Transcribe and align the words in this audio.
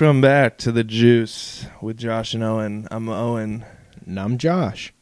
Welcome 0.00 0.22
back 0.22 0.56
to 0.58 0.72
the 0.72 0.82
Juice 0.82 1.66
with 1.82 1.98
Josh 1.98 2.32
and 2.32 2.42
Owen. 2.42 2.88
I'm 2.90 3.10
Owen, 3.10 3.66
And 4.06 4.18
I'm 4.18 4.38
Josh. 4.38 4.94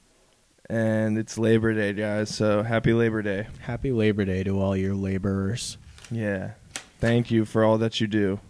and 0.69 1.17
it's 1.17 1.39
Labor 1.39 1.73
Day, 1.73 1.93
guys. 1.93 2.35
So 2.35 2.65
happy 2.65 2.93
Labor 2.93 3.23
Day. 3.23 3.47
Happy 3.61 3.93
Labor 3.93 4.25
Day 4.25 4.43
to 4.43 4.61
all 4.61 4.77
your 4.77 4.97
laborers. 4.97 5.79
Yeah. 6.11 6.55
Thank 6.99 7.31
you 7.31 7.45
for 7.45 7.63
all 7.63 7.79
that 7.79 8.01
you 8.01 8.09
do, 8.09 8.41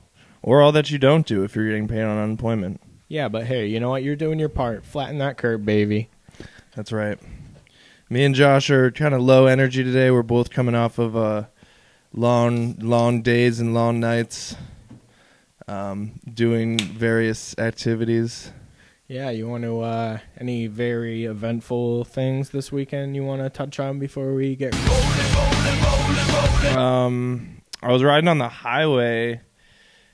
or 0.41 0.63
all 0.63 0.73
that 0.73 0.91
you 0.91 0.97
don't 0.97 1.27
do 1.27 1.45
if 1.45 1.55
you're 1.55 1.67
getting 1.67 1.87
paid 1.87 2.01
on 2.05 2.17
unemployment. 2.17 2.81
Yeah, 3.09 3.29
but 3.29 3.45
hey, 3.45 3.67
you 3.67 3.79
know 3.79 3.91
what? 3.91 4.03
You're 4.03 4.17
doing 4.17 4.39
your 4.39 4.49
part. 4.49 4.87
Flatten 4.87 5.19
that 5.19 5.37
curve, 5.37 5.67
baby. 5.67 6.09
That's 6.75 6.93
right. 6.93 7.19
Me 8.09 8.25
and 8.25 8.35
Josh 8.35 8.71
are 8.71 8.91
kind 8.91 9.13
of 9.15 9.21
low 9.21 9.45
energy 9.45 9.85
today. 9.85 10.11
We're 10.11 10.23
both 10.23 10.49
coming 10.49 10.75
off 10.75 10.99
of 10.99 11.15
uh, 11.15 11.45
long, 12.15 12.77
long 12.79 13.21
days 13.21 13.61
and 13.61 13.75
long 13.75 14.01
nights, 14.01 14.57
um, 15.69 16.13
doing 16.33 16.79
various 16.79 17.57
activities. 17.59 18.51
Yeah, 19.07 19.31
you 19.31 19.49
want 19.49 19.65
to, 19.65 19.81
uh, 19.81 20.19
any 20.39 20.67
very 20.67 21.25
eventful 21.25 22.05
things 22.05 22.51
this 22.51 22.71
weekend 22.71 23.17
you 23.17 23.25
want 23.25 23.41
to 23.43 23.49
touch 23.49 23.81
on 23.81 23.99
before 23.99 24.35
we 24.35 24.55
get. 24.57 24.75
Um, 26.77 27.63
I 27.83 27.93
was 27.93 28.03
riding 28.03 28.29
on 28.29 28.39
the 28.39 28.49
highway 28.49 29.41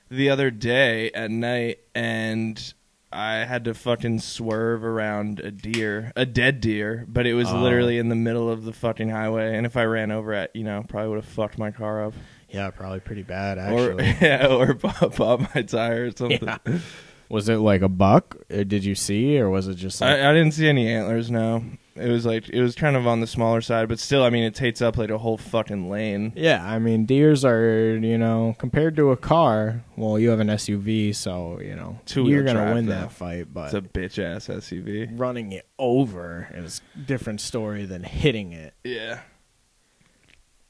the 0.09 0.29
other 0.29 0.49
day 0.51 1.11
at 1.11 1.29
night, 1.31 1.79
and 1.93 2.73
I 3.11 3.37
had 3.45 3.65
to 3.65 3.73
fucking 3.73 4.19
swerve 4.19 4.83
around 4.83 5.39
a 5.39 5.51
deer, 5.51 6.11
a 6.15 6.25
dead 6.25 6.61
deer, 6.61 7.05
but 7.07 7.25
it 7.25 7.33
was 7.33 7.49
Oh. 7.51 7.61
literally 7.61 7.97
in 7.97 8.09
the 8.09 8.15
middle 8.15 8.49
of 8.49 8.63
the 8.63 8.73
fucking 8.73 9.09
highway. 9.09 9.55
And 9.57 9.65
if 9.65 9.75
I 9.75 9.83
ran 9.85 10.11
over 10.11 10.33
it, 10.33 10.51
you 10.53 10.63
know, 10.63 10.83
probably 10.87 11.09
would 11.09 11.15
have 11.17 11.25
fucked 11.25 11.57
my 11.57 11.71
car 11.71 12.05
up, 12.05 12.13
Yeah, 12.49 12.69
probably 12.71 12.99
pretty 12.99 13.23
bad, 13.23 13.57
or 13.57 13.91
actually. 13.99 14.17
yeah, 14.27 14.47
or 14.47 14.73
pop, 14.75 15.15
pop 15.15 15.55
my 15.55 15.61
tire 15.61 16.05
or 16.07 16.11
something. 16.11 16.39
Yeah. 16.47 16.57
was 17.29 17.49
it 17.49 17.57
like 17.57 17.81
a 17.81 17.89
buck? 17.89 18.37
Uh, 18.53 18.63
Did 18.63 18.83
you 18.85 18.95
see, 18.95 19.39
or 19.39 19.49
was 19.49 19.67
it 19.67 19.75
just 19.75 19.99
like. 20.01 20.11
I, 20.19 20.29
I 20.29 20.33
didn't 20.33 20.53
see 20.53 20.67
any 20.67 20.87
antlers. 20.87 21.29
No, 21.31 21.63
it 21.95 22.07
was 22.09 22.25
like 22.25 22.49
it 22.49 22.61
was 22.61 22.75
kind 22.75 22.95
of 22.95 23.07
on 23.07 23.19
the 23.21 23.27
smaller 23.27 23.61
side, 23.61 23.87
but 23.89 23.99
still, 23.99 24.23
I 24.23 24.29
mean, 24.29 24.43
it 24.43 24.53
takes 24.53 24.81
up 24.81 24.97
like 24.97 25.09
a 25.09 25.17
whole 25.17 25.37
fucking 25.37 25.89
lane. 25.89 26.33
yeah, 26.35 26.63
I 26.63 26.77
mean, 26.79 27.05
deers 27.05 27.43
are, 27.45 27.95
you 27.97 28.17
know, 28.17 28.55
compared 28.59 28.95
to 28.97 29.11
a 29.11 29.17
car, 29.17 29.83
well, 29.97 30.19
you 30.19 30.29
have 30.29 30.39
an 30.41 30.47
SUV, 30.49 31.15
so, 31.15 31.59
you 31.61 31.75
know, 31.75 31.99
Two-wheel 32.05 32.31
you're 32.33 32.43
going 32.43 32.57
to 32.57 32.61
drive, 32.63 32.73
win 32.75 32.85
though. 32.87 32.91
that 32.95 33.11
fight, 33.13 33.53
but 33.53 33.65
It's 33.65 33.73
a 33.73 33.81
bitch 33.81 34.19
ass 34.21 34.47
SUV. 34.47 35.09
running 35.17 35.51
it 35.53 35.65
over 35.79 36.49
is 36.53 36.81
a 36.95 36.99
different 36.99 37.39
story 37.41 37.85
than 37.85 38.03
hitting 38.03 38.51
it. 38.53 38.73
Yeah. 38.83 39.21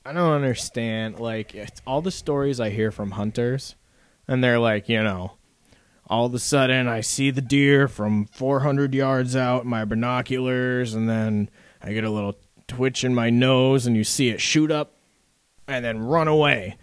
I 0.05 0.13
don't 0.13 0.33
understand. 0.33 1.19
Like, 1.19 1.55
it's 1.55 1.81
all 1.87 2.01
the 2.01 2.11
stories 2.11 2.59
I 2.59 2.69
hear 2.69 2.91
from 2.91 3.11
hunters, 3.11 3.75
and 4.27 4.43
they're 4.43 4.59
like, 4.59 4.87
you 4.87 5.01
know, 5.01 5.33
all 6.07 6.27
of 6.27 6.33
a 6.35 6.39
sudden 6.39 6.87
I 6.87 7.01
see 7.01 7.31
the 7.31 7.41
deer 7.41 7.87
from 7.87 8.25
400 8.27 8.93
yards 8.93 9.35
out 9.35 9.63
in 9.63 9.69
my 9.69 9.83
binoculars, 9.83 10.93
and 10.93 11.09
then 11.09 11.49
I 11.81 11.93
get 11.93 12.03
a 12.03 12.11
little 12.11 12.37
twitch 12.67 13.03
in 13.03 13.15
my 13.15 13.31
nose, 13.31 13.87
and 13.87 13.97
you 13.97 14.03
see 14.03 14.29
it 14.29 14.39
shoot 14.39 14.69
up 14.69 14.93
and 15.67 15.83
then 15.83 15.99
run 15.99 16.27
away. 16.27 16.77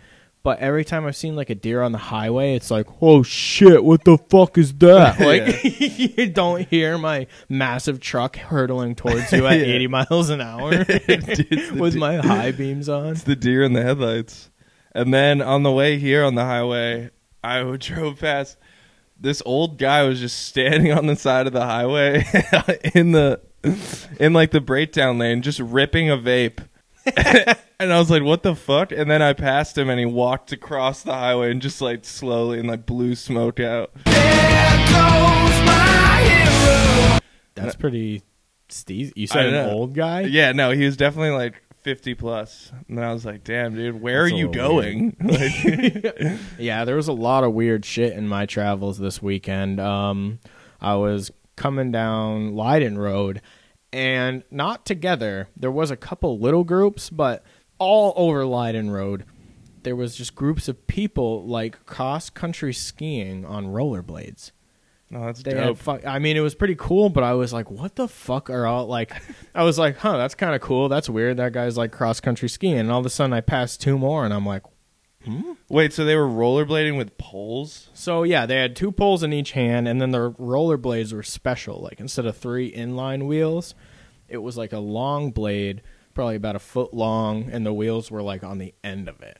But 0.44 0.58
every 0.58 0.84
time 0.84 1.06
I've 1.06 1.14
seen 1.14 1.36
like 1.36 1.50
a 1.50 1.54
deer 1.54 1.82
on 1.82 1.92
the 1.92 1.98
highway, 1.98 2.56
it's 2.56 2.70
like, 2.70 2.88
oh 3.00 3.22
shit, 3.22 3.84
what 3.84 4.02
the 4.04 4.18
fuck 4.18 4.58
is 4.58 4.72
that? 4.74 5.20
Like, 5.20 5.62
you 6.16 6.28
don't 6.30 6.66
hear 6.68 6.98
my 6.98 7.28
massive 7.48 8.00
truck 8.00 8.34
hurtling 8.36 8.96
towards 8.96 9.30
you 9.30 9.46
at 9.46 9.58
Yeah. 9.60 9.66
80 9.66 9.86
miles 9.86 10.30
an 10.30 10.40
hour 10.40 10.70
It's 10.88 11.38
the 11.38 11.78
with 11.78 11.92
de- 11.94 11.98
my 12.00 12.16
high 12.16 12.50
beams 12.50 12.88
on. 12.88 13.10
It's 13.12 13.22
the 13.22 13.36
deer 13.36 13.62
in 13.62 13.72
the 13.72 13.82
headlights. 13.82 14.50
And 14.94 15.14
then 15.14 15.40
on 15.40 15.62
the 15.62 15.70
way 15.70 15.98
here 15.98 16.24
on 16.24 16.34
the 16.34 16.44
highway, 16.44 17.10
I 17.44 17.62
drove 17.76 18.18
past 18.18 18.56
this 19.18 19.42
old 19.46 19.78
guy 19.78 20.02
was 20.02 20.18
just 20.18 20.46
standing 20.46 20.90
on 20.92 21.06
the 21.06 21.14
side 21.14 21.46
of 21.46 21.52
the 21.52 21.64
highway 21.64 22.24
in 22.94 23.12
the 23.12 23.40
in 24.18 24.32
like 24.32 24.50
the 24.50 24.60
breakdown 24.60 25.18
lane, 25.18 25.40
just 25.42 25.60
ripping 25.60 26.10
a 26.10 26.16
vape. 26.16 26.66
and 27.78 27.92
I 27.92 27.98
was 27.98 28.10
like, 28.10 28.22
"What 28.22 28.42
the 28.42 28.54
fuck?" 28.54 28.92
And 28.92 29.10
then 29.10 29.22
I 29.22 29.32
passed 29.32 29.76
him, 29.76 29.88
and 29.90 29.98
he 29.98 30.06
walked 30.06 30.52
across 30.52 31.02
the 31.02 31.14
highway 31.14 31.50
and 31.50 31.60
just 31.60 31.80
like 31.80 32.04
slowly 32.04 32.58
and 32.58 32.68
like 32.68 32.86
blew 32.86 33.14
smoke 33.14 33.60
out. 33.60 33.90
That's 37.54 37.76
pretty 37.76 38.22
steez. 38.68 39.12
You 39.14 39.26
said 39.26 39.46
an 39.46 39.70
old 39.70 39.94
guy? 39.94 40.22
Yeah, 40.22 40.52
no, 40.52 40.70
he 40.70 40.84
was 40.84 40.96
definitely 40.96 41.30
like 41.30 41.62
fifty 41.80 42.14
plus. 42.14 42.72
And 42.88 42.98
then 42.98 43.04
I 43.04 43.12
was 43.12 43.24
like, 43.24 43.44
"Damn, 43.44 43.74
dude, 43.74 44.00
where 44.00 44.22
That's 44.22 44.32
are 44.32 44.36
you 44.36 44.48
going?" 44.48 45.16
Like, 45.22 46.38
Yeah, 46.58 46.84
there 46.84 46.96
was 46.96 47.08
a 47.08 47.12
lot 47.12 47.44
of 47.44 47.52
weird 47.52 47.84
shit 47.84 48.14
in 48.14 48.28
my 48.28 48.46
travels 48.46 48.98
this 48.98 49.20
weekend. 49.20 49.80
Um, 49.80 50.38
I 50.80 50.94
was 50.94 51.30
coming 51.56 51.92
down 51.92 52.54
Leyden 52.54 52.98
Road, 52.98 53.42
and 53.92 54.42
not 54.50 54.84
together. 54.86 55.48
There 55.56 55.70
was 55.70 55.90
a 55.90 55.96
couple 55.96 56.38
little 56.38 56.64
groups, 56.64 57.10
but 57.10 57.44
all 57.78 58.12
over 58.16 58.44
Leyden 58.46 58.90
Road, 58.90 59.24
there 59.82 59.96
was 59.96 60.14
just 60.14 60.34
groups 60.34 60.68
of 60.68 60.86
people 60.86 61.44
like 61.46 61.84
cross 61.86 62.30
country 62.30 62.72
skiing 62.72 63.44
on 63.44 63.66
rollerblades. 63.66 64.52
no, 65.10 65.26
that's 65.26 65.42
They 65.42 65.54
dope. 65.54 65.78
fu- 65.78 66.00
I 66.06 66.18
mean, 66.20 66.36
it 66.36 66.40
was 66.40 66.54
pretty 66.54 66.76
cool, 66.76 67.08
but 67.10 67.22
I 67.24 67.34
was 67.34 67.52
like, 67.52 67.70
"What 67.70 67.96
the 67.96 68.08
fuck 68.08 68.48
are 68.48 68.64
all 68.66 68.86
like?" 68.86 69.12
I 69.54 69.64
was 69.64 69.78
like, 69.78 69.96
"Huh, 69.98 70.16
that's 70.16 70.34
kind 70.34 70.54
of 70.54 70.60
cool. 70.60 70.88
That's 70.88 71.10
weird. 71.10 71.36
That 71.38 71.52
guy's 71.52 71.76
like 71.76 71.92
cross 71.92 72.20
country 72.20 72.48
skiing." 72.48 72.78
And 72.78 72.90
all 72.90 73.00
of 73.00 73.06
a 73.06 73.10
sudden, 73.10 73.32
I 73.32 73.40
passed 73.42 73.80
two 73.82 73.98
more, 73.98 74.24
and 74.24 74.32
I'm 74.32 74.46
like, 74.46 74.62
Hmm? 75.24 75.52
Wait, 75.68 75.92
so 75.92 76.04
they 76.04 76.16
were 76.16 76.26
rollerblading 76.26 76.96
with 76.98 77.16
poles? 77.18 77.88
So 77.94 78.22
yeah, 78.24 78.46
they 78.46 78.56
had 78.56 78.74
two 78.76 78.90
poles 78.92 79.22
in 79.22 79.32
each 79.32 79.52
hand, 79.52 79.86
and 79.88 80.00
then 80.00 80.10
the 80.10 80.32
rollerblades 80.32 81.12
were 81.12 81.22
special. 81.22 81.80
Like 81.80 82.00
instead 82.00 82.26
of 82.26 82.36
three 82.36 82.72
inline 82.72 83.26
wheels, 83.26 83.74
it 84.28 84.38
was 84.38 84.56
like 84.56 84.72
a 84.72 84.78
long 84.78 85.30
blade, 85.30 85.82
probably 86.14 86.36
about 86.36 86.56
a 86.56 86.60
foot 86.60 86.92
long, 86.92 87.48
and 87.50 87.64
the 87.64 87.72
wheels 87.72 88.10
were 88.10 88.22
like 88.22 88.42
on 88.42 88.58
the 88.58 88.74
end 88.82 89.08
of 89.08 89.20
it. 89.20 89.38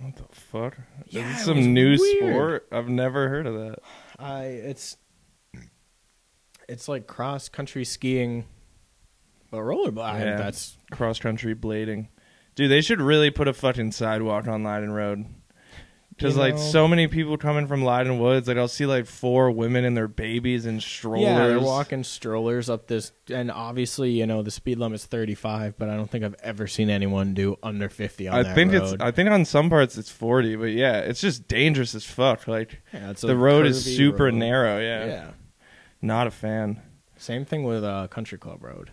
What 0.00 0.16
the 0.16 0.24
fuck? 0.34 0.76
Yeah, 1.08 1.30
Is 1.38 1.44
some 1.44 1.72
new 1.72 1.96
weird. 1.98 2.18
sport? 2.32 2.68
I've 2.72 2.88
never 2.88 3.28
heard 3.28 3.46
of 3.46 3.54
that. 3.54 3.78
I 4.18 4.44
it's 4.44 4.96
it's 6.68 6.88
like 6.88 7.06
cross 7.06 7.48
country 7.48 7.84
skiing, 7.84 8.44
but 9.50 9.58
rollerblade. 9.58 10.20
Yeah. 10.20 10.36
That's 10.36 10.76
Cross 10.90 11.20
country 11.20 11.54
blading. 11.54 12.08
Dude, 12.54 12.70
they 12.70 12.80
should 12.80 13.00
really 13.00 13.30
put 13.30 13.48
a 13.48 13.52
fucking 13.52 13.92
sidewalk 13.92 14.46
on 14.46 14.62
Leyden 14.62 14.92
Road. 14.92 15.26
Because, 16.10 16.36
You 16.36 16.42
like, 16.42 16.54
know- 16.54 16.60
so 16.60 16.86
many 16.86 17.08
people 17.08 17.36
coming 17.36 17.66
from 17.66 17.82
Leyden 17.84 18.20
Woods, 18.20 18.46
like, 18.46 18.56
I'll 18.56 18.68
see, 18.68 18.86
like, 18.86 19.06
four 19.06 19.50
women 19.50 19.84
and 19.84 19.96
their 19.96 20.06
babies 20.06 20.64
in 20.64 20.80
strollers. 20.80 21.22
yeah, 21.22 21.48
they're 21.48 21.58
walking 21.58 22.04
strollers 22.04 22.70
up 22.70 22.86
this, 22.86 23.10
and 23.28 23.50
obviously 23.50 24.10
you 24.12 24.24
know 24.24 24.40
the 24.40 24.52
speed 24.52 24.78
limit's 24.78 25.06
thirty 25.06 25.34
five, 25.34 25.74
but 25.76 25.88
I 25.88 25.96
don't 25.96 26.08
think 26.08 26.22
I've 26.24 26.36
ever 26.44 26.68
seen 26.68 26.88
anyone 26.88 27.34
do 27.34 27.58
under 27.64 27.88
fifty 27.88 28.28
on 28.28 28.38
I 28.38 28.42
that 28.44 28.54
think 28.54 28.72
road. 28.72 28.92
it's. 28.94 29.02
I 29.02 29.10
think 29.10 29.28
on 29.28 29.44
some 29.44 29.68
parts 29.68 29.98
it's 29.98 30.08
forty, 30.08 30.54
but 30.54 30.66
yeah, 30.70 30.98
it's 31.00 31.20
just 31.20 31.48
dangerous 31.48 31.96
as 31.96 32.04
fuck. 32.04 32.46
Like 32.46 32.80
Yeah, 32.92 33.10
it's 33.10 33.24
a 33.24 33.26
the 33.26 33.36
road 33.36 33.66
is 33.66 33.84
curvy 33.84 33.96
super 33.96 34.24
road. 34.26 34.34
narrow. 34.34 34.78
Yeah. 34.78 35.06
yeah. 35.06 35.30
not 36.00 36.28
a 36.28 36.30
fan. 36.30 36.80
Same 37.16 37.44
thing 37.44 37.64
with 37.64 37.82
uh, 37.82 38.06
Country 38.06 38.38
Club 38.38 38.62
Road. 38.62 38.92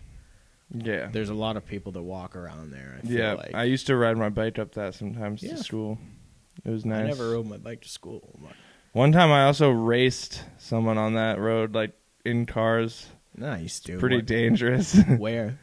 Yeah, 0.74 1.08
There's 1.12 1.28
a 1.28 1.34
lot 1.34 1.56
of 1.56 1.66
people 1.66 1.92
that 1.92 2.02
walk 2.02 2.34
around 2.34 2.70
there. 2.72 2.98
I 2.98 3.06
feel 3.06 3.18
yeah. 3.18 3.32
like. 3.34 3.54
I 3.54 3.64
used 3.64 3.86
to 3.88 3.96
ride 3.96 4.16
my 4.16 4.30
bike 4.30 4.58
up 4.58 4.72
that 4.72 4.94
sometimes 4.94 5.42
Yeah. 5.42 5.56
to 5.56 5.62
school. 5.62 5.98
It 6.64 6.70
was 6.70 6.84
nice. 6.84 7.04
I 7.04 7.08
never 7.08 7.30
rode 7.30 7.46
my 7.46 7.58
bike 7.58 7.82
to 7.82 7.88
school. 7.88 8.38
One 8.92 9.12
time 9.12 9.30
I 9.30 9.44
also 9.44 9.70
raced 9.70 10.44
someone 10.58 10.98
on 10.98 11.14
that 11.14 11.38
road, 11.38 11.74
like 11.74 11.92
in 12.24 12.46
cars. 12.46 13.06
Nice, 13.36 13.80
dude. 13.80 14.00
Pretty 14.00 14.16
What- 14.16 14.26
dangerous. 14.26 14.94
Where 15.18 15.58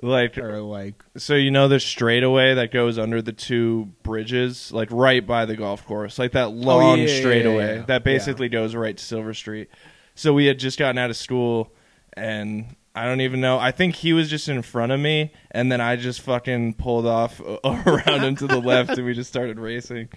like, 0.00 0.38
or 0.38 0.60
like 0.60 1.02
so 1.16 1.34
you 1.34 1.50
know 1.50 1.68
the 1.68 1.78
straightaway 1.78 2.54
that 2.54 2.72
goes 2.72 2.98
under 2.98 3.20
the 3.20 3.32
two 3.32 3.90
bridges, 4.02 4.72
like 4.72 4.88
right 4.90 5.24
by 5.26 5.44
the 5.44 5.54
golf 5.54 5.84
course, 5.86 6.18
like 6.18 6.32
that 6.32 6.46
oh, 6.46 6.50
long 6.50 7.00
Oh, 7.00 7.04
yeah, 7.04 7.20
straightaway 7.20 7.76
yeah. 7.76 7.82
that 7.82 8.02
basically 8.04 8.48
goes 8.48 8.74
right 8.74 8.96
to 8.96 9.04
Silver 9.04 9.34
Street. 9.34 9.68
So 10.14 10.32
we 10.32 10.46
had 10.46 10.58
just 10.58 10.78
gotten 10.78 10.98
out 10.98 11.10
of 11.10 11.16
school, 11.16 11.72
and 12.14 12.74
I 12.94 13.04
don't 13.06 13.20
even 13.22 13.40
know. 13.40 13.58
I 13.58 13.70
think 13.70 13.94
he 13.96 14.12
was 14.12 14.28
just 14.28 14.48
in 14.48 14.60
front 14.62 14.92
of 14.92 15.00
me, 15.00 15.32
and 15.50 15.72
then 15.72 15.80
I 15.80 15.96
just 15.96 16.20
fucking 16.20 16.74
pulled 16.74 17.06
off 17.06 17.40
around 17.64 18.20
him 18.22 18.36
to 18.36 18.46
the 18.46 18.60
left, 18.60 18.90
and 18.90 19.04
we 19.06 19.14
just 19.14 19.30
started 19.30 19.58
racing. 19.58 20.08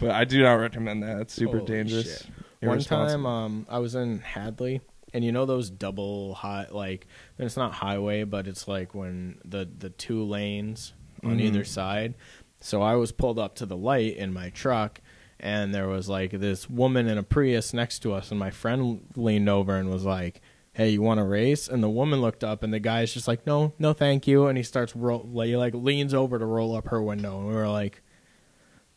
But 0.00 0.10
I 0.10 0.24
do 0.24 0.42
not 0.42 0.54
recommend 0.54 1.02
that. 1.04 1.20
It's 1.20 1.34
super 1.34 1.58
Holy 1.58 1.66
dangerous. 1.66 2.22
shit. 2.60 2.68
one 2.68 2.80
time 2.80 3.24
um 3.26 3.66
I 3.68 3.78
was 3.78 3.94
in 3.94 4.18
Hadley 4.20 4.80
and 5.14 5.24
you 5.24 5.30
know 5.32 5.46
those 5.46 5.70
double 5.70 6.34
high 6.34 6.66
like 6.70 7.06
it's 7.38 7.56
not 7.56 7.72
highway 7.72 8.24
but 8.24 8.46
it's 8.48 8.66
like 8.68 8.94
when 8.96 9.38
the 9.44 9.68
the 9.78 9.90
two 9.90 10.22
lanes 10.24 10.92
on 11.24 11.38
Mhm. 11.38 11.42
either 11.42 11.64
side. 11.64 12.14
So 12.60 12.82
I 12.82 12.94
was 12.96 13.10
pulled 13.12 13.38
up 13.38 13.54
to 13.56 13.66
the 13.66 13.76
light 13.76 14.16
in 14.16 14.32
my 14.32 14.50
truck 14.50 15.00
and 15.40 15.72
there 15.74 15.86
was 15.88 16.08
like 16.08 16.32
this 16.32 16.68
woman 16.68 17.06
in 17.08 17.16
a 17.16 17.22
Prius 17.22 17.72
next 17.72 18.00
to 18.00 18.12
us 18.12 18.30
and 18.32 18.38
my 18.40 18.50
friend 18.50 19.04
leaned 19.16 19.48
over 19.48 19.76
and 19.76 19.88
was 19.88 20.04
like 20.04 20.40
hey, 20.78 20.88
you 20.90 21.02
want 21.02 21.18
to 21.18 21.24
race? 21.24 21.66
And 21.68 21.82
the 21.82 21.88
woman 21.90 22.20
looked 22.22 22.42
up, 22.44 22.62
and 22.62 22.72
the 22.72 22.78
guy's 22.78 23.12
just 23.12 23.26
like, 23.28 23.44
no, 23.46 23.74
no, 23.78 23.92
thank 23.92 24.26
you. 24.28 24.46
And 24.46 24.56
he 24.56 24.62
starts 24.62 24.94
roll, 24.96 25.28
like, 25.30 25.48
he, 25.48 25.56
like 25.56 25.74
leans 25.74 26.14
over 26.14 26.38
to 26.38 26.46
roll 26.46 26.74
up 26.74 26.86
her 26.88 27.02
window, 27.02 27.38
and 27.40 27.48
we 27.48 27.54
were 27.54 27.68
like, 27.68 28.00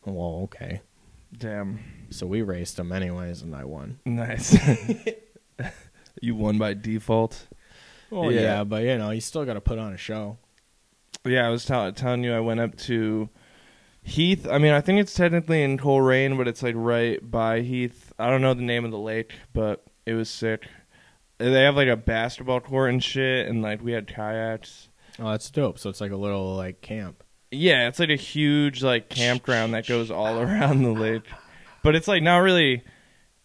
well, 0.06 0.40
okay. 0.44 0.80
Damn. 1.36 1.80
So 2.10 2.26
we 2.26 2.42
raced 2.42 2.78
him 2.78 2.92
anyways, 2.92 3.42
and 3.42 3.54
I 3.54 3.64
won. 3.64 3.98
Nice. 4.06 4.56
you 6.22 6.34
won 6.36 6.56
by 6.58 6.74
default. 6.74 7.48
Well, 8.10 8.30
Yeah. 8.30 8.40
yeah, 8.40 8.64
but 8.64 8.82
you 8.84 8.96
know, 8.98 9.10
you 9.10 9.20
still 9.20 9.44
got 9.44 9.54
to 9.54 9.60
put 9.60 9.78
on 9.78 9.92
a 9.92 9.96
show. 9.96 10.38
Yeah, 11.24 11.46
I 11.46 11.50
was 11.50 11.64
tell- 11.64 11.90
telling 11.92 12.22
you 12.24 12.32
I 12.32 12.40
went 12.40 12.60
up 12.60 12.76
to 12.78 13.28
Heath. 14.02 14.46
I 14.48 14.58
mean, 14.58 14.72
I 14.72 14.80
think 14.80 15.00
it's 15.00 15.14
technically 15.14 15.62
in 15.62 15.78
Colrain, 15.78 16.36
but 16.36 16.46
it's 16.48 16.62
like 16.62 16.74
right 16.76 17.18
by 17.28 17.60
Heath. 17.62 18.12
I 18.18 18.28
don't 18.28 18.42
know 18.42 18.54
the 18.54 18.62
name 18.62 18.84
of 18.84 18.90
the 18.90 18.98
lake, 18.98 19.32
but 19.52 19.84
it 20.04 20.14
was 20.14 20.28
sick. 20.28 20.66
They 21.50 21.62
have 21.62 21.76
like 21.76 21.88
a 21.88 21.96
basketball 21.96 22.60
court 22.60 22.90
and 22.90 23.02
shit, 23.02 23.48
and 23.48 23.62
like 23.62 23.82
we 23.82 23.92
had 23.92 24.06
kayaks. 24.06 24.88
Oh, 25.18 25.30
that's 25.30 25.50
dope. 25.50 25.78
So 25.78 25.90
it's 25.90 26.00
like 26.00 26.12
a 26.12 26.16
little 26.16 26.54
like 26.56 26.80
camp. 26.80 27.24
Yeah, 27.50 27.88
it's 27.88 27.98
like 27.98 28.10
a 28.10 28.16
huge 28.16 28.82
like 28.82 29.08
campground 29.08 29.74
that 29.74 29.86
goes 29.86 30.10
all 30.10 30.40
around 30.40 30.82
the 30.82 30.92
lake, 30.92 31.26
but 31.82 31.94
it's 31.94 32.08
like 32.08 32.22
not 32.22 32.38
really. 32.38 32.84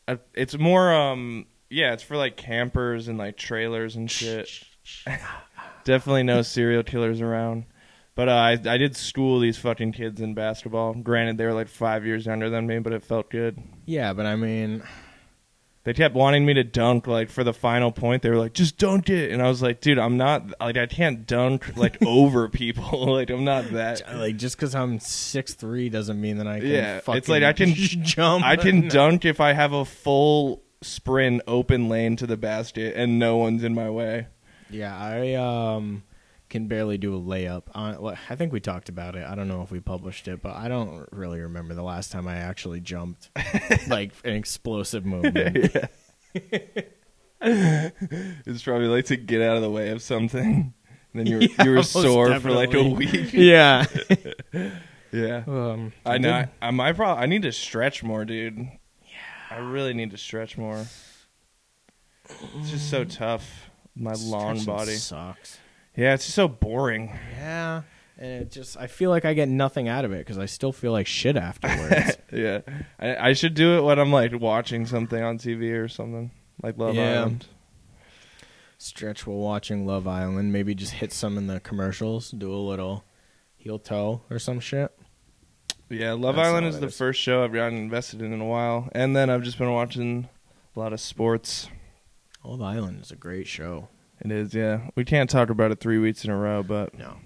A, 0.07 0.19
it's 0.33 0.57
more 0.57 0.93
um 0.93 1.47
yeah, 1.69 1.93
it's 1.93 2.03
for 2.03 2.15
like 2.15 2.37
campers 2.37 3.07
and 3.07 3.17
like 3.17 3.35
trailers 3.35 3.95
and 3.95 4.09
shit. 4.09 4.49
Definitely 5.83 6.23
no 6.23 6.41
serial 6.41 6.83
killers 6.83 7.19
around. 7.19 7.65
But 8.15 8.29
uh, 8.29 8.33
I 8.33 8.51
I 8.51 8.77
did 8.77 8.95
school 8.95 9.39
these 9.39 9.57
fucking 9.57 9.91
kids 9.91 10.21
in 10.21 10.33
basketball. 10.33 10.93
Granted, 10.93 11.37
they 11.37 11.45
were 11.45 11.53
like 11.53 11.67
five 11.67 12.05
years 12.05 12.25
younger 12.25 12.49
than 12.49 12.65
me, 12.65 12.79
but 12.79 12.93
it 12.93 13.03
felt 13.03 13.29
good. 13.29 13.61
Yeah, 13.85 14.13
but 14.13 14.25
I 14.25 14.35
mean, 14.35 14.81
They 15.87 15.93
kept 15.93 16.15
wanting 16.15 16.45
me 16.45 16.53
to 16.55 16.65
dunk 16.65 17.07
like 17.07 17.29
for 17.29 17.45
the 17.45 17.53
final 17.53 17.93
point. 17.93 18.21
They 18.21 18.29
were 18.29 18.35
like, 18.35 18.51
"Just 18.51 18.77
dunk 18.77 19.09
it," 19.09 19.31
and 19.31 19.41
I 19.41 19.47
was 19.47 19.61
like, 19.61 19.79
"Dude, 19.79 19.97
I'm 19.97 20.17
not 20.17 20.59
like 20.59 20.75
I 20.75 20.85
can't 20.85 21.25
dunk 21.25 21.77
like 21.77 21.97
over 22.05 22.49
people. 22.49 23.05
like 23.13 23.29
I'm 23.29 23.45
not 23.45 23.71
that." 23.71 24.01
like 24.17 24.35
just 24.35 24.57
because 24.57 24.75
I'm 24.75 24.99
six 24.99 25.53
three 25.53 25.87
doesn't 25.87 26.19
mean 26.19 26.39
that 26.39 26.47
I 26.47 26.59
can. 26.59 26.67
Yeah, 26.67 26.99
it's 27.07 27.29
like 27.29 27.43
I 27.43 27.53
can 27.53 27.73
jump. 27.77 28.43
I 28.43 28.57
can 28.57 28.89
dunk 28.89 29.23
if 29.23 29.39
I 29.39 29.53
have 29.53 29.71
a 29.71 29.85
full 29.85 30.61
sprint 30.81 31.41
open 31.47 31.87
lane 31.87 32.17
to 32.17 32.27
the 32.27 32.35
basket 32.35 32.93
and 32.97 33.17
no 33.17 33.37
one's 33.37 33.63
in 33.63 33.73
my 33.73 33.89
way. 33.89 34.27
Yeah, 34.69 34.93
I 34.93 35.35
um 35.35 36.03
can 36.49 36.67
barely 36.67 36.97
do 36.97 37.15
a 37.15 37.19
layup. 37.19 37.63
I 37.75 38.35
think 38.35 38.53
we 38.53 38.59
talked 38.59 38.87
about 38.89 39.15
it. 39.15 39.25
I 39.27 39.35
don't 39.35 39.47
know 39.47 39.61
if 39.63 39.71
we 39.71 39.79
published 39.79 40.27
it, 40.27 40.41
but 40.41 40.55
I 40.55 40.67
don't 40.67 41.07
really 41.11 41.41
remember 41.41 41.73
the 41.73 41.83
last 41.83 42.11
time 42.11 42.27
I 42.27 42.37
actually 42.37 42.79
jumped 42.79 43.29
like 43.87 44.11
an 44.23 44.33
explosive 44.33 45.05
movement. 45.13 45.75
It's 47.39 48.63
probably 48.63 48.87
like 48.87 49.05
to 49.05 49.15
get 49.15 49.41
out 49.41 49.57
of 49.57 49.61
the 49.61 49.69
way 49.69 49.89
of 49.89 50.01
something. 50.01 50.73
And 51.13 51.19
then 51.19 51.27
you 51.27 51.35
were, 51.37 51.41
Yeah, 51.43 51.63
you 51.65 51.71
were 51.71 51.83
sore 51.83 52.39
for 52.39 52.51
like 52.51 52.73
a 52.73 52.83
week. 52.83 53.31
yeah. 53.33 53.85
Yeah. 55.11 55.43
Um, 55.47 55.93
I 56.05 56.17
know. 56.17 56.41
did- 56.41 56.49
I, 56.61 56.91
probably 56.93 57.23
I 57.23 57.25
need 57.27 57.43
to 57.43 57.51
stretch 57.51 58.03
more, 58.03 58.25
dude. 58.25 58.57
Yeah. 58.57 59.17
I 59.51 59.57
really 59.59 59.93
need 59.93 60.11
to 60.11 60.17
stretch 60.17 60.57
more. 60.57 60.85
It's 62.59 62.71
just 62.71 62.89
so 62.89 63.05
tough. 63.05 63.69
My 63.95 64.13
long 64.13 64.63
body. 64.65 64.95
sucks. 64.95 65.59
Yeah, 65.97 66.13
it's 66.13 66.23
just 66.25 66.35
so 66.35 66.47
boring. 66.47 67.17
Yeah, 67.37 67.81
and 68.17 68.43
it 68.43 68.51
just 68.51 68.77
I 68.77 68.87
feel 68.87 69.09
like 69.09 69.25
I 69.25 69.33
get 69.33 69.49
nothing 69.49 69.89
out 69.89 70.05
of 70.05 70.13
it 70.13 70.19
because 70.19 70.37
I 70.37 70.45
still 70.45 70.71
feel 70.71 70.91
like 70.93 71.07
shit 71.07 71.35
afterwards. 71.49 72.17
yeah. 72.31 72.59
I, 72.99 73.29
I 73.29 73.33
should 73.33 73.53
do 73.55 73.77
it 73.77 73.81
when 73.81 73.99
I'm 73.99 74.11
like 74.11 74.31
watching 74.39 74.85
something 74.85 75.21
on 75.21 75.37
TV 75.39 75.73
or 75.77 75.87
something. 75.87 76.31
Like 76.63 76.77
Love 76.77 76.95
Yeah. 76.95 77.21
Island. 77.21 77.47
Stretch 78.77 79.25
while 79.25 79.37
watching 79.37 79.85
Love 79.87 80.07
Island. 80.07 80.53
Maybe 80.53 80.75
just 80.75 80.93
hit 80.93 81.11
some 81.11 81.37
in 81.37 81.47
the 81.47 81.59
commercials. 81.59 82.29
Do 82.31 82.53
a 82.53 82.55
little 82.57 83.03
heel 83.55 83.79
toe 83.79 84.21
or 84.29 84.37
some 84.39 84.59
shit. 84.59 84.91
Yeah, 85.89 86.13
Love 86.13 86.35
That's 86.35 86.47
Island 86.49 86.67
is 86.67 86.79
the 86.79 86.87
is. 86.87 86.97
first 86.97 87.19
show 87.19 87.43
I've 87.43 87.53
gotten 87.53 87.77
invested 87.77 88.21
in 88.21 88.33
in 88.33 88.41
a 88.41 88.45
while, 88.45 88.89
and 88.91 89.15
then 89.15 89.29
I've 89.29 89.41
just 89.43 89.57
been 89.57 89.71
watching 89.71 90.27
a 90.75 90.79
lot 90.79 90.91
of 90.93 90.99
sports. 90.99 91.69
Love 92.43 92.61
Island 92.61 93.01
is 93.01 93.09
a 93.11 93.15
great 93.15 93.47
show. 93.47 93.87
It 94.23 94.31
is, 94.31 94.53
yeah. 94.53 94.89
We 94.95 95.05
can't 95.05 95.29
talk 95.29 95.49
about 95.49 95.71
it 95.71 95.79
three 95.79 95.99
weeks 95.99 96.25
in 96.25 96.31
a 96.31 96.37
row, 96.37 96.63
but 96.63 96.97
No. 96.97 97.17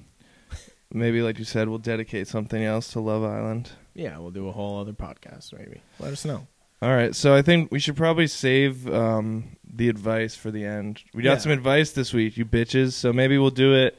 maybe, 0.92 1.22
like 1.22 1.40
you 1.40 1.46
said, 1.46 1.70
we'll 1.70 1.78
dedicate 1.78 2.28
something 2.28 2.64
else 2.64 2.92
to 2.94 3.00
Love 3.00 3.24
Island. 3.24 3.72
Yeah, 3.94 4.18
we'll 4.18 4.32
do 4.32 4.48
a 4.48 4.52
whole 4.52 4.80
other 4.80 4.94
podcast. 4.94 5.54
Maybe 5.58 5.82
let 6.00 6.12
us 6.14 6.26
know. 6.26 6.48
All 6.82 6.90
right, 6.96 7.16
so 7.16 7.36
I 7.36 7.42
think 7.44 7.72
we 7.72 7.80
should 7.80 7.96
probably 7.96 8.26
save 8.28 8.92
um, 8.92 9.56
the 9.72 9.88
advice 9.88 10.36
for 10.36 10.50
the 10.50 10.66
end. 10.66 11.02
We 11.14 11.22
got 11.24 11.34
Yeah. 11.34 11.38
some 11.38 11.52
advice 11.52 11.92
this 11.92 12.12
week, 12.14 12.38
you 12.38 12.46
bitches. 12.46 12.94
So 12.94 13.14
maybe 13.14 13.38
we'll 13.38 13.52
do 13.52 13.74
it 13.76 13.98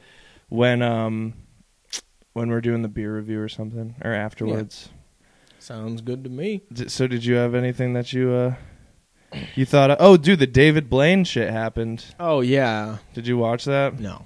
when 0.48 0.82
um, 0.82 1.34
when 2.32 2.50
we're 2.50 2.60
doing 2.60 2.82
the 2.82 2.88
beer 2.88 3.14
review 3.16 3.40
or 3.40 3.48
something, 3.48 3.94
or 4.04 4.12
afterwards. 4.12 4.88
Sounds 5.60 6.00
good 6.00 6.24
to 6.24 6.30
me. 6.30 6.62
D- 6.72 6.88
So 6.88 7.06
did 7.06 7.24
you 7.24 7.34
have 7.36 7.54
anything 7.54 7.92
that 7.92 8.12
you 8.12 8.30
uh 8.32 8.54
you 9.54 9.64
thought? 9.64 9.96
Oh, 10.00 10.16
dude, 10.16 10.38
the 10.38 10.46
David 10.46 10.88
Blaine 10.90 11.24
shit 11.24 11.50
happened. 11.50 12.04
Oh 12.18 12.40
yeah. 12.40 12.98
Did 13.14 13.26
you 13.26 13.36
watch 13.38 13.64
that? 13.66 13.98
No. 14.00 14.24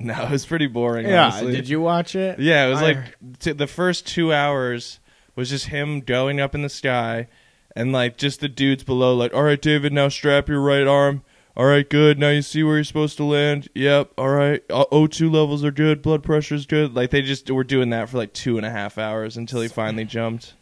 No, 0.00 0.22
it 0.24 0.30
was 0.30 0.44
pretty 0.44 0.66
boring. 0.66 1.06
Yeah. 1.06 1.26
honestly. 1.26 1.52
Did 1.52 1.68
you 1.68 1.80
watch 1.80 2.14
it? 2.14 2.38
Yeah, 2.38 2.66
it 2.66 2.70
was 2.70 2.82
I- 2.82 2.84
like 2.84 3.38
t- 3.38 3.52
the 3.52 3.66
first 3.66 4.06
two 4.06 4.32
hours 4.32 4.98
was 5.36 5.50
just 5.50 5.66
him 5.66 6.00
going 6.00 6.40
up 6.40 6.54
in 6.54 6.62
the 6.62 6.68
sky, 6.68 7.28
and 7.76 7.92
like 7.92 8.16
just 8.18 8.40
the 8.40 8.48
dudes 8.48 8.84
below, 8.84 9.14
like, 9.14 9.32
all 9.34 9.42
right, 9.44 9.60
David, 9.60 9.92
now 9.92 10.08
strap 10.08 10.48
your 10.48 10.60
right 10.60 10.86
arm. 10.86 11.22
All 11.56 11.66
right, 11.66 11.88
good. 11.88 12.18
Now 12.18 12.30
you 12.30 12.42
see 12.42 12.64
where 12.64 12.74
you're 12.74 12.84
supposed 12.84 13.16
to 13.18 13.24
land. 13.24 13.68
Yep. 13.76 14.10
All 14.18 14.28
right. 14.30 14.60
O- 14.70 14.86
O2 15.06 15.32
levels 15.32 15.64
are 15.64 15.70
good. 15.70 16.02
Blood 16.02 16.24
pressure's 16.24 16.66
good. 16.66 16.94
Like 16.96 17.10
they 17.10 17.22
just 17.22 17.48
were 17.48 17.62
doing 17.62 17.90
that 17.90 18.08
for 18.08 18.18
like 18.18 18.32
two 18.32 18.56
and 18.56 18.66
a 18.66 18.70
half 18.70 18.98
hours 18.98 19.36
until 19.36 19.60
he 19.60 19.68
finally 19.68 20.04
jumped, 20.04 20.54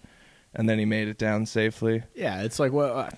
and 0.55 0.69
then 0.69 0.79
he 0.79 0.85
made 0.85 1.09
it 1.09 1.17
down 1.17 1.47
safely. 1.47 2.03
Yeah. 2.15 2.43
It's 2.43 2.59
like 2.59 2.73
what. 2.73 2.91
Uh, 2.91 3.09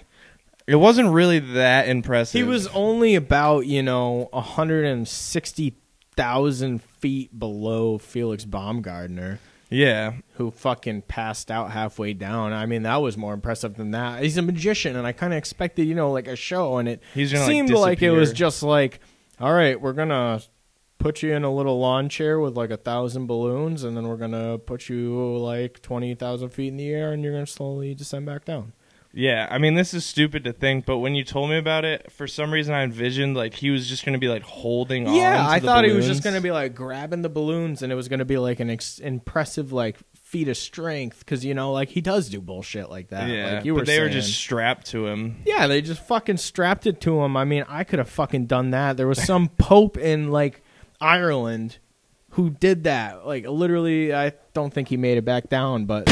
It 0.67 0.77
wasn't 0.77 1.11
really 1.11 1.41
that 1.41 1.89
impressive. 1.89 2.41
he 2.41 2.43
was 2.43 2.67
only 2.69 3.15
about 3.15 3.67
you 3.67 3.83
know 3.83 4.29
160,000 4.33 6.83
feet 6.83 7.39
below 7.39 7.99
Felix 7.99 8.45
Baumgartner. 8.45 9.39
Yeah. 9.71 10.13
who 10.35 10.51
fucking 10.53 11.03
passed 11.03 11.51
out 11.51 11.73
halfway 11.73 12.13
down. 12.13 12.53
I 12.53 12.65
mean, 12.67 12.85
that 12.85 12.97
was 12.97 13.17
more 13.17 13.35
impressive 13.35 13.77
than 13.77 13.91
that. 13.91 14.23
He's 14.23 14.37
a 14.37 14.43
magician, 14.43 14.95
and 14.95 15.05
I 15.07 15.11
kind 15.13 15.33
of 15.33 15.39
expected, 15.39 15.89
you 15.89 15.95
know, 15.97 16.13
like 16.13 16.29
a 16.29 16.37
show, 16.37 16.77
and 16.79 16.89
it 16.89 17.03
gonna, 17.15 17.47
seemed 17.47 17.71
like, 17.71 18.01
it 18.01 18.13
was 18.13 18.33
just 18.33 18.63
like, 18.63 19.01
all 19.41 19.53
right, 19.53 19.81
we're 19.81 19.95
gonna 19.95 20.41
put 20.99 21.23
you 21.23 21.35
in 21.35 21.43
a 21.45 21.53
little 21.53 21.81
lawn 21.81 22.09
chair 22.09 22.39
with 22.39 22.57
like 22.57 22.71
a 22.71 22.77
thousand 22.77 23.27
balloons, 23.27 23.83
and 23.83 23.97
then 23.97 24.07
we're 24.07 24.17
gonna 24.17 24.59
put 24.59 24.89
you 24.89 25.37
like 25.39 25.83
twenty 25.83 26.15
thousand 26.15 26.51
feet 26.51 26.69
in 26.69 26.77
the 26.77 26.91
air, 26.91 27.13
and 27.13 27.25
you're 27.25 27.33
gonna 27.33 27.47
slowly 27.47 27.95
descend 27.97 28.27
back 28.27 28.45
down. 28.45 28.75
Yeah, 29.17 29.47
I 29.51 29.59
mean 29.59 29.75
this 29.75 29.95
is 29.95 30.05
stupid 30.05 30.45
to 30.45 30.53
think, 30.53 30.87
but 30.87 30.99
when 30.99 31.15
you 31.15 31.25
told 31.25 31.51
me 31.51 31.57
about 31.57 31.85
it, 31.85 32.11
for 32.11 32.27
some 32.27 32.53
reason 32.53 32.75
I 32.75 32.83
envisioned 32.83 33.37
like 33.37 33.55
he 33.55 33.71
was 33.71 33.89
just 33.89 34.05
going 34.05 34.15
to 34.15 34.19
be 34.19 34.29
like 34.29 34.43
holding 34.43 35.07
on. 35.07 35.15
Yeah, 35.15 35.47
I 35.47 35.61
the 35.61 35.67
thought 35.67 35.85
he 35.85 35.93
was 35.93 36.07
just 36.07 36.25
gonna 36.25 36.41
be 36.41 36.51
like 36.51 36.75
grabbing 36.75 37.23
the 37.23 37.29
balloons, 37.29 37.83
and 37.83 37.93
it 37.93 37.95
was 37.95 38.09
gonna 38.09 38.25
be 38.25 38.39
like 38.39 38.61
an 38.61 38.71
ex- 38.71 38.99
impressive 38.99 39.73
like 39.73 39.99
feat 40.15 40.49
of 40.49 40.57
strength, 40.57 41.21
because 41.21 41.45
you 41.45 41.55
know, 41.55 41.73
like 41.73 41.91
he 41.91 42.01
does 42.01 42.29
do 42.29 42.41
bullshit 42.41 42.91
like 42.91 43.09
that. 43.11 43.29
Yeah, 43.29 43.55
like 43.55 43.65
you 43.65 43.75
but 43.75 43.81
were 43.81 43.87
they 43.87 44.01
were 44.01 44.09
just 44.09 44.35
strapped 44.35 44.87
to 44.89 45.07
him. 45.07 45.37
Yeah, 45.47 45.69
they 45.69 45.81
just 45.81 46.05
fucking 46.07 46.39
strapped 46.39 46.87
it 46.87 47.01
to 47.03 47.21
him. 47.23 47.37
I 47.37 47.45
mean, 47.45 47.65
I 47.69 47.85
could 47.85 48.01
have 48.01 48.09
fucking 48.09 48.47
done 48.47 48.71
that. 48.71 48.97
There 48.97 49.09
was 49.09 49.23
some 49.23 49.49
pope 49.59 49.97
in 49.97 50.33
like 50.33 50.63
Ireland 51.01 51.79
who 52.31 52.51
did 52.51 52.85
that. 52.85 53.25
Like 53.25 53.47
literally, 53.47 54.13
I 54.13 54.33
don't 54.55 54.75
think 54.75 54.89
he 54.89 54.97
made 54.97 55.19
it 55.19 55.25
back 55.25 55.49
down, 55.49 55.85
but 55.85 56.09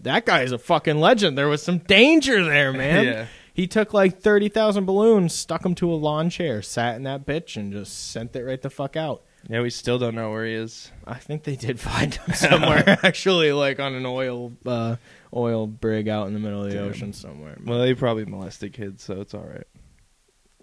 that 0.00 0.24
guy 0.24 0.42
is 0.42 0.52
a 0.52 0.58
fucking 0.58 0.98
legend. 1.00 1.36
There 1.36 1.48
was 1.48 1.62
some 1.62 1.78
danger 1.78 2.44
there, 2.44 2.72
man. 2.72 3.04
Yeah. 3.08 3.26
He 3.52 3.66
took 3.66 3.92
like 3.92 4.20
thirty 4.20 4.48
thousand 4.48 4.84
balloons, 4.86 5.34
stuck 5.34 5.62
them 5.62 5.74
to 5.76 5.92
a 5.92 5.96
lawn 5.96 6.30
chair, 6.30 6.62
sat 6.62 6.94
in 6.94 7.02
that 7.02 7.26
bitch, 7.26 7.56
and 7.56 7.72
just 7.72 8.12
sent 8.12 8.36
it 8.36 8.44
right 8.44 8.62
the 8.62 8.70
fuck 8.70 8.96
out. 8.96 9.24
Yeah, 9.48 9.62
we 9.62 9.70
still 9.70 9.98
don't 9.98 10.14
know 10.14 10.30
where 10.30 10.46
he 10.46 10.52
is. 10.52 10.92
I 11.04 11.14
think 11.14 11.42
they 11.42 11.56
did 11.56 11.80
find 11.80 12.14
him 12.14 12.34
somewhere, 12.34 12.84
actually, 13.02 13.50
like 13.50 13.80
on 13.80 13.94
an 13.94 14.06
oil 14.06 14.52
uh, 14.64 14.94
oil 15.34 15.66
brig 15.66 16.08
out 16.08 16.28
in 16.28 16.34
the 16.34 16.38
middle 16.38 16.62
of 16.62 16.70
the 16.70 16.76
Damn. 16.76 16.88
ocean 16.88 17.12
somewhere. 17.12 17.56
Well, 17.64 17.80
they 17.80 17.94
probably 17.94 18.26
molested 18.26 18.74
kids, 18.74 19.02
so 19.02 19.20
it's 19.20 19.34
all 19.34 19.42
right. 19.52 19.66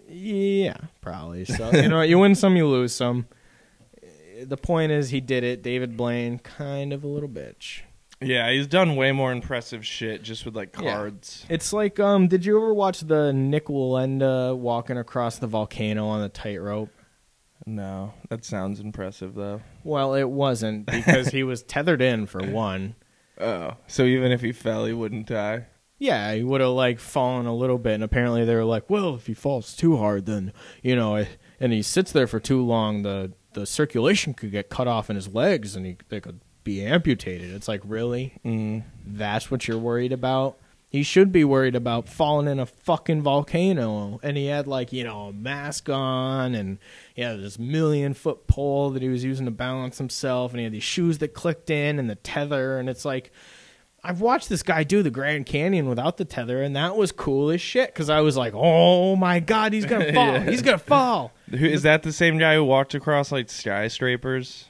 Yeah, 0.08 0.76
probably. 1.02 1.44
So 1.44 1.70
you 1.72 1.88
know, 1.88 2.00
you 2.00 2.18
win 2.18 2.34
some, 2.34 2.56
you 2.56 2.66
lose 2.66 2.94
some. 2.94 3.26
The 4.42 4.56
point 4.56 4.92
is, 4.92 5.10
he 5.10 5.20
did 5.20 5.44
it. 5.44 5.62
David 5.62 5.98
Blaine, 5.98 6.38
kind 6.38 6.94
of 6.94 7.04
a 7.04 7.08
little 7.08 7.28
bitch. 7.28 7.80
Yeah, 8.20 8.50
he's 8.50 8.66
done 8.66 8.96
way 8.96 9.12
more 9.12 9.30
impressive 9.30 9.84
shit 9.86 10.22
just 10.22 10.44
with 10.46 10.56
like 10.56 10.74
Yeah. 10.80 10.92
cards. 10.94 11.44
It's 11.50 11.72
like, 11.72 12.00
um, 12.00 12.28
did 12.28 12.46
you 12.46 12.56
ever 12.56 12.72
watch 12.72 13.00
the 13.00 13.32
Nik 13.32 13.66
Wallenda 13.66 14.56
walking 14.56 14.96
across 14.96 15.38
the 15.38 15.46
volcano 15.46 16.06
on 16.06 16.22
the 16.22 16.28
tightrope? 16.30 16.90
No, 17.66 18.14
that 18.30 18.44
sounds 18.44 18.80
impressive 18.80 19.34
though. 19.34 19.60
Well, 19.84 20.14
it 20.14 20.30
wasn't 20.30 20.86
because 20.86 21.28
he 21.28 21.42
was 21.42 21.62
tethered 21.62 22.00
in 22.00 22.26
for 22.26 22.42
one. 22.42 22.94
Oh, 23.38 23.72
so 23.86 24.04
even 24.04 24.32
if 24.32 24.40
he 24.40 24.52
fell, 24.52 24.86
he 24.86 24.92
wouldn't 24.94 25.26
die. 25.26 25.66
Yeah, 25.98 26.34
he 26.34 26.42
would 26.42 26.60
have 26.60 26.70
like 26.70 27.00
fallen 27.00 27.46
a 27.46 27.54
little 27.54 27.78
bit, 27.78 27.94
and 27.94 28.04
apparently 28.04 28.44
they 28.44 28.54
were 28.54 28.64
like, 28.64 28.88
"Well, 28.88 29.14
if 29.14 29.26
he 29.26 29.34
falls 29.34 29.74
too 29.74 29.96
hard, 29.96 30.26
then 30.26 30.52
you 30.82 30.94
know," 30.94 31.16
eh," 31.16 31.24
and 31.58 31.72
he 31.72 31.82
sits 31.82 32.12
there 32.12 32.26
for 32.26 32.38
too 32.40 32.62
long, 32.64 33.02
the 33.02 33.32
the 33.54 33.66
circulation 33.66 34.32
could 34.34 34.50
get 34.52 34.68
cut 34.70 34.86
off 34.88 35.08
in 35.10 35.16
his 35.16 35.28
legs, 35.28 35.74
and 35.74 35.84
he 35.86 35.96
they 36.10 36.20
could 36.20 36.40
be 36.66 36.84
amputated. 36.84 37.54
It's 37.54 37.68
like, 37.68 37.80
really? 37.84 38.34
Mm. 38.44 38.82
That's 39.06 39.50
what 39.50 39.66
you're 39.66 39.78
worried 39.78 40.12
about? 40.12 40.58
He 40.88 41.02
should 41.02 41.32
be 41.32 41.44
worried 41.44 41.74
about 41.74 42.08
falling 42.08 42.48
in 42.48 42.58
a 42.58 42.66
fucking 42.66 43.22
volcano. 43.22 44.20
And 44.22 44.36
he 44.36 44.46
had 44.46 44.66
like, 44.66 44.92
you 44.92 45.04
know, 45.04 45.28
a 45.28 45.32
mask 45.32 45.88
on 45.88 46.54
and 46.54 46.78
he 47.14 47.22
had 47.22 47.40
this 47.40 47.58
million 47.58 48.14
foot 48.14 48.46
pole 48.46 48.90
that 48.90 49.02
he 49.02 49.08
was 49.08 49.24
using 49.24 49.46
to 49.46 49.50
balance 49.50 49.98
himself 49.98 50.52
and 50.52 50.58
he 50.60 50.64
had 50.64 50.72
these 50.72 50.82
shoes 50.82 51.18
that 51.18 51.34
clicked 51.34 51.70
in 51.70 51.98
and 51.98 52.10
the 52.10 52.14
tether 52.16 52.78
and 52.78 52.88
it's 52.88 53.04
like 53.04 53.32
I've 54.04 54.20
watched 54.20 54.48
this 54.48 54.62
guy 54.62 54.84
do 54.84 55.02
the 55.02 55.10
Grand 55.10 55.46
Canyon 55.46 55.88
without 55.88 56.16
the 56.16 56.24
tether 56.24 56.62
and 56.62 56.76
that 56.76 56.96
was 56.96 57.10
cool 57.10 57.50
as 57.50 57.60
shit 57.60 57.92
cuz 57.94 58.08
I 58.08 58.20
was 58.20 58.36
like, 58.36 58.54
"Oh 58.54 59.16
my 59.16 59.40
god, 59.40 59.72
he's 59.72 59.86
to 59.86 60.12
fall. 60.14 60.34
Yeah. 60.34 60.50
He's 60.50 60.62
to 60.62 60.78
fall." 60.78 61.32
Who 61.50 61.66
is 61.66 61.82
that? 61.82 62.04
The 62.04 62.12
same 62.12 62.38
guy 62.38 62.54
who 62.54 62.64
walked 62.64 62.94
across 62.94 63.32
like 63.32 63.50
skyscrapers? 63.50 64.66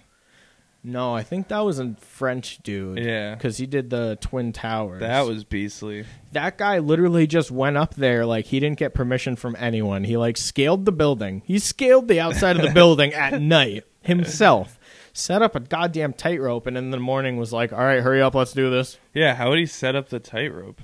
No, 0.88 1.14
I 1.14 1.24
think 1.24 1.48
that 1.48 1.58
was 1.60 1.80
a 1.80 1.94
French 2.00 2.58
dude. 2.62 2.98
Yeah. 3.00 3.34
Cuz 3.36 3.56
he 3.56 3.66
did 3.66 3.90
the 3.90 4.16
Twin 4.20 4.52
Towers. 4.52 5.00
That 5.00 5.26
was 5.26 5.42
beastly. 5.42 6.04
that 6.32 6.56
guy 6.58 6.78
literally 6.78 7.26
just 7.26 7.50
went 7.50 7.76
up 7.76 7.94
there 7.96 8.24
like 8.24 8.46
he 8.46 8.60
didn't 8.60 8.78
get 8.78 8.94
permission 8.94 9.34
from 9.34 9.56
anyone. 9.58 10.04
He 10.04 10.16
like 10.16 10.36
scaled 10.36 10.84
the 10.84 10.92
building. 10.92 11.42
He 11.44 11.58
scaled 11.58 12.06
the 12.08 12.20
outside 12.20 12.56
of 12.56 12.62
the 12.62 12.70
building 12.74 13.12
at 13.14 13.40
night 13.42 13.84
himself. 14.02 14.78
Set 15.12 15.42
up 15.42 15.56
a 15.56 15.60
goddamn 15.60 16.12
tightrope 16.12 16.66
and 16.66 16.76
in 16.78 16.90
the 16.90 16.98
morning 17.00 17.36
was 17.36 17.52
like, 17.52 17.72
"All 17.72 17.78
right, 17.80 18.02
hurry 18.02 18.22
up, 18.22 18.34
let's 18.34 18.52
do 18.52 18.70
this." 18.70 18.98
Yeah, 19.14 19.34
how 19.34 19.48
would 19.48 19.58
he 19.58 19.66
set 19.66 19.96
up 19.96 20.08
the 20.10 20.20
tightrope? 20.20 20.80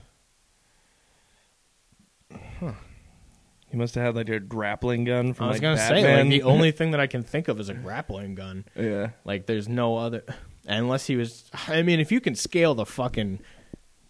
He 3.73 3.79
must 3.79 3.95
have 3.95 4.05
had 4.05 4.15
like 4.15 4.29
a 4.29 4.39
grappling 4.39 5.05
gun 5.05 5.33
from 5.33 5.47
I 5.47 5.49
was 5.49 5.55
like 5.57 5.63
gonna 5.63 5.79
say 5.79 6.19
like 6.19 6.29
the 6.29 6.43
only 6.43 6.71
thing 6.79 6.91
that 6.93 7.01
I 7.01 7.07
can 7.07 7.23
think 7.23 7.49
of 7.49 7.59
is 7.59 7.69
a 7.71 7.75
grappling 7.75 8.35
gun. 8.35 8.65
yeah. 8.77 9.11
Like 9.25 9.47
there's 9.47 9.69
no 9.69 9.97
other 9.97 10.23
unless 10.67 11.07
he 11.07 11.17
was. 11.17 11.51
I 11.69 11.83
mean, 11.83 11.99
if 11.99 12.13
you 12.13 12.21
can 12.21 12.35
scale 12.35 12.75
the 12.75 12.85
fucking 12.87 13.41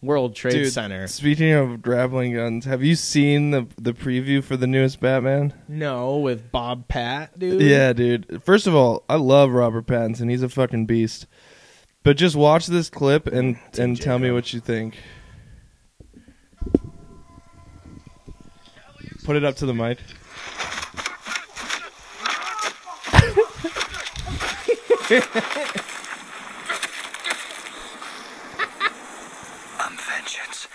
World 0.02 0.34
Trade 0.34 0.52
Dude, 0.52 0.72
Center, 0.72 1.06
Speaking 1.06 1.52
of 1.52 1.80
grappling 1.80 2.34
guns, 2.34 2.64
have 2.64 2.82
you 2.82 2.96
seen 2.96 3.52
the 3.52 3.68
the 3.80 3.92
preview 3.92 4.42
for 4.42 4.56
the 4.56 4.66
newest 4.66 4.98
Batman? 5.00 5.54
no, 5.68 6.18
with 6.18 6.50
Bob 6.50 6.88
Pat, 6.88 7.38
dude. 7.38 7.62
Yeah, 7.62 7.92
dude. 7.92 8.42
First 8.42 8.66
of 8.66 8.74
all, 8.74 9.04
I 9.08 9.14
love 9.14 9.52
Robert 9.52 9.86
Pattinson. 9.86 10.28
He's 10.28 10.42
a 10.42 10.48
fucking 10.48 10.86
beast. 10.86 11.26
But 12.02 12.16
just 12.16 12.34
watch 12.34 12.66
this 12.66 12.90
clip 12.90 13.28
and 13.28 13.56
and 13.78 14.00
tell 14.00 14.18
me 14.18 14.32
what 14.32 14.52
you 14.52 14.58
think. 14.58 14.96
Put 19.24 19.36
it 19.36 19.44
up 19.44 19.54
to 19.56 19.66
the 19.66 19.74
mic. 19.74 19.98
I'm 29.78 29.96
vengeance. 29.96 30.66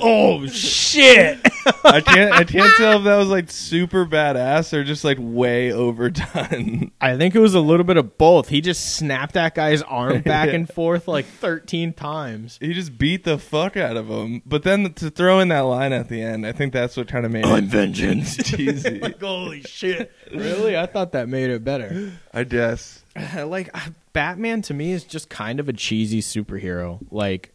Oh 0.00 0.46
shit! 0.46 1.40
I 1.84 2.00
can't 2.00 2.32
I 2.32 2.44
can't 2.44 2.76
tell 2.76 2.98
if 2.98 3.04
that 3.04 3.16
was 3.16 3.28
like 3.28 3.50
super 3.50 4.06
badass 4.06 4.72
or 4.72 4.84
just 4.84 5.02
like 5.02 5.18
way 5.20 5.72
overdone. 5.72 6.92
I 7.00 7.16
think 7.16 7.34
it 7.34 7.40
was 7.40 7.54
a 7.54 7.60
little 7.60 7.84
bit 7.84 7.96
of 7.96 8.18
both. 8.18 8.48
He 8.48 8.60
just 8.60 8.94
snapped 8.96 9.34
that 9.34 9.56
guy's 9.56 9.82
arm 9.82 10.20
back 10.22 10.50
and 10.50 10.68
forth 10.72 11.08
like 11.08 11.26
13 11.26 11.92
times. 11.92 12.58
He 12.60 12.72
just 12.72 12.98
beat 12.98 13.24
the 13.24 13.36
fuck 13.36 13.76
out 13.76 13.96
of 13.96 14.08
him. 14.08 14.42
But 14.46 14.62
then 14.62 14.92
to 14.94 15.10
throw 15.10 15.40
in 15.40 15.48
that 15.48 15.60
line 15.60 15.92
at 15.92 16.08
the 16.08 16.22
end, 16.22 16.46
I 16.46 16.52
think 16.52 16.72
that's 16.72 16.96
what 16.96 17.08
kind 17.08 17.26
of 17.26 17.32
made 17.32 17.44
it 17.44 17.64
vengeance. 17.64 18.36
cheesy. 18.44 19.00
like, 19.00 19.20
holy 19.20 19.62
shit. 19.62 20.12
Really? 20.32 20.76
I 20.76 20.86
thought 20.86 21.12
that 21.12 21.28
made 21.28 21.50
it 21.50 21.64
better. 21.64 22.12
I 22.32 22.44
guess. 22.44 23.02
like, 23.36 23.74
Batman 24.12 24.62
to 24.62 24.74
me 24.74 24.92
is 24.92 25.04
just 25.04 25.28
kind 25.28 25.58
of 25.58 25.68
a 25.68 25.72
cheesy 25.72 26.20
superhero. 26.20 27.00
Like, 27.10 27.52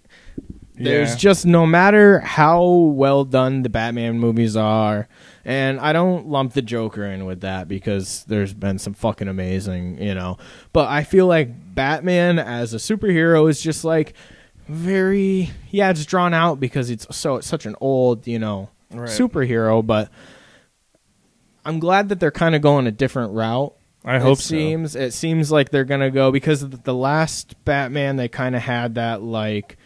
there's 0.83 1.11
Yeah. 1.11 1.15
just 1.17 1.45
no 1.45 1.65
matter 1.65 2.19
how 2.19 2.63
well 2.63 3.25
done 3.25 3.63
the 3.63 3.69
Batman 3.69 4.19
movies 4.19 4.55
are, 4.55 5.07
and 5.45 5.79
I 5.79 5.93
don't 5.93 6.27
lump 6.27 6.53
the 6.53 6.61
Joker 6.61 7.05
in 7.05 7.25
with 7.25 7.41
that 7.41 7.67
because 7.67 8.23
there's 8.27 8.53
been 8.53 8.79
some 8.79 8.93
fucking 8.93 9.27
amazing, 9.27 10.01
you 10.01 10.13
know. 10.15 10.37
But 10.73 10.89
I 10.89 11.03
feel 11.03 11.27
like 11.27 11.49
Batman 11.75 12.39
as 12.39 12.73
a 12.73 12.77
superhero 12.77 13.49
is 13.49 13.61
just 13.61 13.83
like 13.83 14.13
very 14.67 15.49
yeah, 15.71 15.89
it's 15.89 16.05
drawn 16.05 16.33
out 16.33 16.59
because 16.59 16.89
it's 16.89 17.05
so 17.15 17.35
it's 17.37 17.47
such 17.47 17.65
an 17.65 17.75
old, 17.81 18.27
you 18.27 18.39
know, 18.39 18.69
Right. 18.91 19.09
superhero, 19.09 19.85
but 19.85 20.09
I'm 21.65 21.79
glad 21.79 22.09
that 22.09 22.19
they're 22.19 22.31
kind 22.31 22.55
of 22.55 22.61
going 22.61 22.87
a 22.87 22.91
different 22.91 23.33
route 23.33 23.73
I 24.05 24.19
hope 24.19 24.39
it 24.39 24.41
so. 24.41 24.49
seems 24.49 24.95
it 24.97 25.13
seems 25.13 25.49
like 25.51 25.69
they're 25.69 25.85
gonna 25.85 26.11
go 26.11 26.31
because 26.31 26.67
the 26.69 26.93
last 26.93 27.55
Batman 27.63 28.17
they 28.17 28.27
kind 28.27 28.53
of 28.55 28.61
had 28.61 28.95
that 28.95 29.21
like 29.21 29.77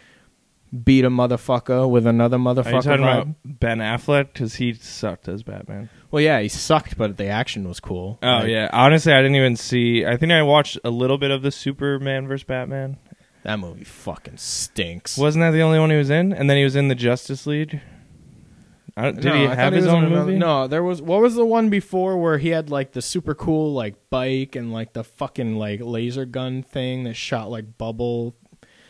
beat 0.83 1.05
a 1.05 1.09
motherfucker 1.09 1.89
with 1.89 2.05
another 2.05 2.35
Are 2.37 2.39
you 2.39 2.45
motherfucker. 2.45 2.83
talking 2.83 3.05
vibe. 3.05 3.21
about 3.21 3.35
Ben 3.45 3.77
Affleck? 3.79 4.33
Because 4.33 4.55
he 4.55 4.73
sucked 4.73 5.27
as 5.27 5.43
Batman. 5.43 5.89
Well, 6.11 6.21
yeah, 6.21 6.39
he 6.41 6.47
sucked, 6.49 6.97
but 6.97 7.17
the 7.17 7.27
action 7.27 7.67
was 7.67 7.79
cool. 7.79 8.19
Oh 8.21 8.27
Like, 8.27 8.49
yeah, 8.49 8.69
honestly, 8.73 9.13
I 9.13 9.17
didn't 9.21 9.35
even 9.35 9.55
see. 9.55 10.05
I 10.05 10.17
think 10.17 10.31
I 10.31 10.41
watched 10.43 10.77
a 10.83 10.89
little 10.89 11.17
bit 11.17 11.31
of 11.31 11.41
the 11.41 11.51
Superman 11.51 12.27
vs 12.27 12.43
Batman. 12.45 12.97
that 13.43 13.59
movie 13.59 13.83
fucking 13.85 14.37
stinks. 14.37 15.17
Wasn't 15.17 15.41
that 15.41 15.51
the 15.51 15.61
only 15.61 15.79
one 15.79 15.89
he 15.89 15.97
was 15.97 16.09
in? 16.09 16.33
And 16.33 16.49
then 16.49 16.57
he 16.57 16.63
was 16.63 16.75
in 16.75 16.87
the 16.89 16.95
Justice 16.95 17.45
League. 17.47 17.79
I 18.95 19.03
don't, 19.03 19.15
did 19.15 19.25
No, 19.25 19.35
he 19.35 19.43
have 19.45 19.73
his 19.73 19.85
own 19.85 20.05
another- 20.05 20.25
movie? 20.25 20.37
No, 20.39 20.67
there 20.67 20.81
was. 20.83 21.01
What 21.03 21.21
was 21.21 21.35
the 21.35 21.45
one 21.45 21.69
before 21.69 22.17
where 22.17 22.39
he 22.39 22.49
had 22.49 22.71
like 22.71 22.93
the 22.93 23.01
super 23.01 23.35
cool 23.35 23.73
like 23.73 23.95
bike 24.09 24.55
and 24.55 24.73
like 24.73 24.93
the 24.93 25.03
fucking 25.03 25.55
like 25.57 25.81
laser 25.83 26.25
gun 26.25 26.63
thing 26.63 27.03
that 27.03 27.13
shot 27.15 27.49
like 27.51 27.77
bubble 27.77 28.35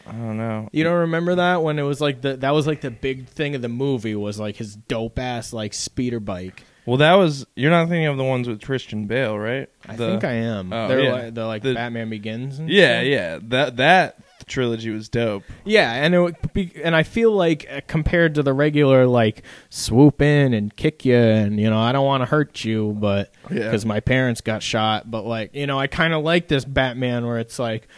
I 0.08 0.12
don't 0.14 0.38
know. 0.38 0.70
You 0.72 0.84
don't 0.84 1.00
remember 1.02 1.36
that 1.36 1.64
when 1.64 1.80
it 1.80 1.84
was 1.84 2.00
like 2.02 2.22
the 2.22 2.38
that 2.38 2.52
was 2.52 2.66
like 2.68 2.82
the 2.82 2.92
big 2.92 3.28
thing 3.28 3.56
of 3.56 3.62
the 3.62 3.70
movie 3.70 4.16
was 4.16 4.40
like 4.40 4.56
his 4.58 4.76
dope 4.76 5.20
ass 5.20 5.54
like 5.54 5.74
speeder 5.74 6.20
bike. 6.20 6.64
Well, 6.86 6.98
that 6.98 7.16
was. 7.16 7.46
You're 7.56 7.72
not 7.72 7.90
thinking 7.90 8.06
of 8.06 8.16
the 8.16 8.24
ones 8.24 8.48
with 8.48 8.62
Christian 8.62 9.08
Bale, 9.08 9.38
right? 9.38 9.68
I 9.90 9.98
The- 9.98 10.08
think 10.08 10.24
I 10.24 10.32
am. 10.34 10.72
Oh, 10.72 10.88
they're 10.88 11.02
yeah. 11.04 11.12
like 11.12 11.34
they're 11.34 11.46
like 11.46 11.62
The- 11.64 11.74
Batman 11.74 12.10
Begins. 12.10 12.60
And 12.60 12.70
Yeah, 12.70 13.02
shit. 13.02 13.12
yeah. 13.12 13.40
That 13.44 13.76
that 13.78 14.18
trilogy 14.46 14.90
was 14.92 15.10
dope. 15.10 15.44
yeah. 15.66 15.92
And 15.92 16.16
it 16.16 16.22
would 16.22 16.38
be, 16.54 16.72
and 16.82 16.96
I 16.96 17.04
feel 17.04 17.34
like 17.34 17.68
uh, 17.70 17.82
compared 17.88 18.36
to 18.36 18.44
the 18.44 18.54
regular 18.54 19.06
like 19.06 19.44
swoop 19.70 20.22
in 20.22 20.54
and 20.54 20.74
kick 20.74 21.04
you 21.04 21.18
and 21.18 21.60
you 21.60 21.70
know 21.70 21.78
I 21.78 21.92
don't 21.92 22.06
want 22.06 22.22
to 22.22 22.26
hurt 22.26 22.64
you, 22.64 22.96
but 22.98 23.34
Yeah. 23.52 23.64
because 23.66 23.86
my 23.86 24.00
parents 24.00 24.40
got 24.40 24.64
shot, 24.64 25.12
but 25.12 25.26
like 25.26 25.54
you 25.54 25.68
know 25.68 25.78
I 25.78 25.88
kind 25.88 26.14
of 26.14 26.24
like 26.24 26.48
this 26.48 26.64
Batman 26.64 27.26
where 27.28 27.40
it's 27.40 27.60
like 27.60 27.90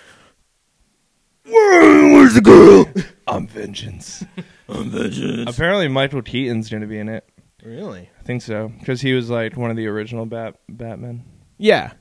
Where's 1.49 2.33
the 2.35 2.41
girl? 2.41 2.85
I'm 3.27 3.47
vengeance. 3.47 4.23
I'm 4.67 4.89
vengeance. 4.89 5.49
Apparently, 5.49 5.87
Michael 5.87 6.21
Keaton's 6.21 6.69
going 6.69 6.81
to 6.81 6.87
be 6.87 6.99
in 6.99 7.09
it. 7.09 7.27
Really? 7.63 8.09
I 8.19 8.23
think 8.23 8.41
so 8.41 8.69
because 8.79 9.01
he 9.01 9.13
was 9.13 9.29
like 9.29 9.57
one 9.57 9.69
of 9.71 9.77
the 9.77 9.87
original 9.87 10.25
Bat 10.25 10.55
Batman. 10.69 11.25
Yeah. 11.57 11.93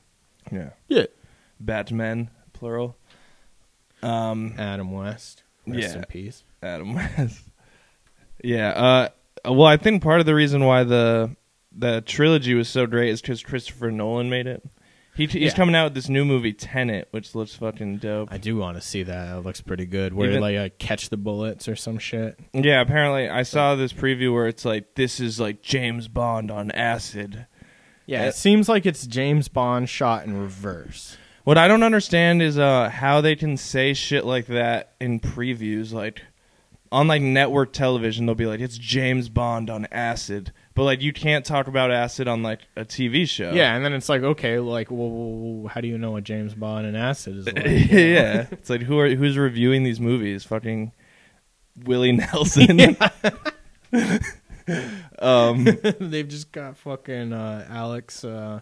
Yeah, 0.51 0.69
Yeah. 0.87 1.05
Batmen 1.59 2.29
plural. 2.53 2.95
Um, 4.01 4.55
Adam 4.57 4.91
West. 4.91 5.43
Rest 5.67 5.79
Yeah. 5.93 5.97
in 5.99 6.03
peace. 6.05 6.43
Adam 6.63 6.93
West. 6.95 7.41
Yeah. 8.43 8.69
Uh. 8.69 9.09
Well, 9.45 9.65
I 9.67 9.77
think 9.77 10.01
part 10.01 10.19
of 10.21 10.25
the 10.25 10.33
reason 10.35 10.63
why 10.63 10.83
the 10.85 11.35
the 11.71 12.01
trilogy 12.01 12.53
was 12.55 12.67
so 12.69 12.85
great 12.87 13.09
is 13.09 13.21
because 13.21 13.43
Christopher 13.43 13.91
Nolan 13.91 14.29
made 14.29 14.47
it. 14.47 14.63
He 15.19 15.25
he's 15.27 15.51
Yeah. 15.51 15.55
coming 15.55 15.75
out 15.75 15.83
with 15.85 15.93
this 15.95 16.07
new 16.09 16.23
movie 16.23 16.53
Tenet, 16.53 17.09
which 17.11 17.35
looks 17.35 17.53
fucking 17.53 17.97
dope. 17.97 18.29
I 18.31 18.37
do 18.37 18.55
want 18.55 18.77
to 18.77 18.81
see 18.81 19.03
that. 19.03 19.37
It 19.37 19.41
looks 19.45 19.59
pretty 19.61 19.85
good. 19.85 20.13
Where 20.13 20.29
Even- 20.29 20.41
like 20.41 20.55
uh, 20.55 20.69
catch 20.79 21.09
the 21.09 21.17
bullets 21.17 21.67
or 21.67 21.75
some 21.75 21.99
shit. 21.99 22.39
Yeah. 22.53 22.79
Apparently, 22.81 23.27
I 23.29 23.43
saw 23.43 23.75
this 23.75 23.91
preview 23.93 24.33
where 24.33 24.47
it's 24.47 24.63
like 24.65 24.95
this 24.95 25.19
is 25.19 25.39
like 25.39 25.61
James 25.61 26.07
Bond 26.07 26.49
on 26.49 26.71
acid. 26.71 27.45
Yeah, 28.05 28.23
Uh, 28.23 28.27
it 28.29 28.35
seems 28.35 28.67
like 28.69 28.85
it's 28.85 29.05
James 29.05 29.49
Bond 29.49 29.89
shot 29.89 30.25
in 30.25 30.35
reverse. 30.39 31.17
What 31.43 31.57
I 31.57 31.67
don't 31.67 31.83
understand 31.83 32.41
is 32.41 32.57
uh 32.57 32.89
how 32.89 33.21
they 33.21 33.35
can 33.35 33.57
say 33.57 33.93
shit 33.93 34.23
like 34.25 34.47
that 34.47 34.93
in 35.01 35.19
previews, 35.19 35.91
like 35.91 36.21
on 36.91 37.07
like 37.07 37.21
network 37.21 37.73
television. 37.73 38.25
They'll 38.25 38.35
be 38.35 38.45
like, 38.45 38.59
"It's 38.59 38.77
James 38.77 39.29
Bond 39.29 39.69
on 39.69 39.87
acid," 39.91 40.51
but 40.73 40.83
like 40.83 41.01
you 41.01 41.13
can't 41.13 41.45
talk 41.45 41.67
about 41.67 41.91
acid 41.91 42.27
on 42.27 42.41
like 42.43 42.61
a 42.75 42.83
TV 42.85 43.27
show. 43.27 43.51
Yeah, 43.51 43.75
and 43.75 43.85
then 43.85 43.93
it's 43.93 44.09
like, 44.09 44.23
okay, 44.23 44.59
like, 44.59 44.87
well, 44.89 45.67
how 45.71 45.81
do 45.81 45.87
you 45.87 45.97
know 45.97 46.11
what 46.11 46.23
James 46.23 46.53
Bond 46.53 46.85
and 46.87 46.97
acid 46.97 47.37
is 47.37 47.45
like? 47.53 47.65
yeah. 47.65 48.47
It's 48.51 48.69
like 48.69 48.81
who 48.81 48.97
are 48.99 49.09
who's 49.09 49.37
reviewing 49.37 49.83
these 49.83 49.99
movies? 49.99 50.43
Fucking 50.45 50.91
Willie 51.83 52.11
Nelson. 52.13 52.79
um, 55.19 55.63
They've 55.99 56.27
just 56.27 56.51
got 56.51 56.77
fucking 56.77 57.33
uh, 57.33 57.67
Alex. 57.69 58.23
Uh, 58.23 58.61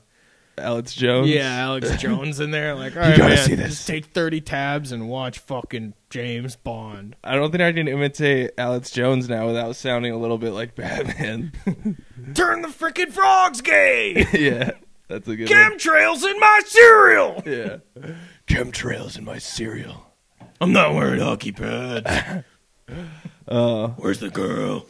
Alex 0.59 0.93
Jones. 0.95 1.29
yeah, 1.29 1.55
Alex 1.57 1.97
Jones 1.97 2.39
in 2.39 2.49
there. 2.49 2.73
Like, 2.73 2.95
all 2.95 3.03
right, 3.03 3.15
gotta 3.17 3.35
man, 3.35 3.45
see 3.47 3.55
this. 3.55 3.69
just 3.69 3.87
take 3.87 4.05
thirty 4.05 4.41
tabs 4.41 4.91
and 4.91 5.07
watch 5.07 5.37
fucking 5.39 5.93
James 6.09 6.55
Bond. 6.55 7.15
I 7.23 7.35
don't 7.35 7.51
think 7.51 7.61
I 7.61 7.73
can 7.73 7.87
imitate 7.87 8.51
Alex 8.57 8.91
Jones 8.91 9.27
now 9.27 9.45
without 9.47 9.75
sounding 9.75 10.13
a 10.13 10.17
little 10.17 10.37
bit 10.37 10.51
like 10.51 10.75
Batman. 10.75 11.51
Turn 12.33 12.61
the 12.61 12.69
freaking 12.69 13.11
frogs 13.11 13.61
gay. 13.61 14.25
yeah, 14.33 14.71
that's 15.07 15.27
a 15.27 15.35
good 15.35 15.49
one. 15.49 15.57
Chemtrails 15.57 16.23
in 16.29 16.39
my 16.39 16.61
cereal. 16.65 17.43
Yeah. 17.45 17.77
Chemtrails 18.47 19.17
in 19.17 19.25
my 19.25 19.37
cereal. 19.37 20.05
I'm 20.61 20.71
not 20.71 20.93
wearing 20.93 21.19
hockey 21.19 21.51
pads. 21.51 22.43
Uh, 23.47 23.89
Where's 23.89 24.19
the 24.19 24.29
girl? 24.29 24.85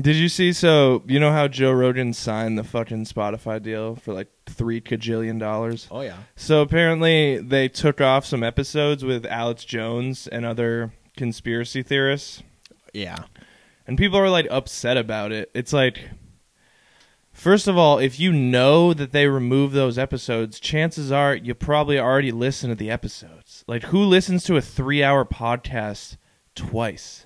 Did 0.00 0.16
you 0.16 0.28
see? 0.28 0.52
So 0.52 1.02
you 1.06 1.20
know 1.20 1.32
how 1.32 1.48
Joe 1.48 1.72
Rogan 1.72 2.12
signed 2.12 2.56
the 2.58 2.64
fucking 2.64 3.04
Spotify 3.04 3.62
deal 3.62 3.94
for 3.96 4.12
like 4.14 4.28
three 4.46 4.80
cajillion 4.80 5.38
dollars. 5.38 5.86
Oh 5.90 6.00
yeah. 6.00 6.16
So 6.36 6.62
apparently 6.62 7.38
they 7.38 7.68
took 7.68 8.00
off 8.00 8.24
some 8.24 8.42
episodes 8.42 9.04
with 9.04 9.26
Alex 9.26 9.64
Jones 9.64 10.26
and 10.26 10.44
other 10.46 10.92
conspiracy 11.16 11.82
theorists, 11.82 12.42
Yeah. 12.94 13.24
and 13.86 13.98
people 13.98 14.18
are 14.18 14.30
like 14.30 14.46
upset 14.50 14.96
about 14.96 15.32
it. 15.32 15.50
It's 15.54 15.72
like. 15.72 15.98
First 17.34 17.66
of 17.66 17.78
all, 17.78 17.98
if 17.98 18.20
you 18.20 18.30
know 18.30 18.92
that 18.92 19.12
they 19.12 19.26
remove 19.26 19.72
those 19.72 19.96
episodes, 19.96 20.60
chances 20.60 21.10
are 21.10 21.34
you 21.34 21.54
probably 21.54 21.98
already 21.98 22.30
listened 22.30 22.72
to 22.72 22.74
the 22.74 22.90
episodes. 22.90 23.64
Like, 23.66 23.84
who 23.84 24.04
listens 24.04 24.44
to 24.44 24.56
a 24.58 24.60
three 24.60 25.02
hour 25.02 25.24
podcast 25.24 26.18
twice? 26.54 27.24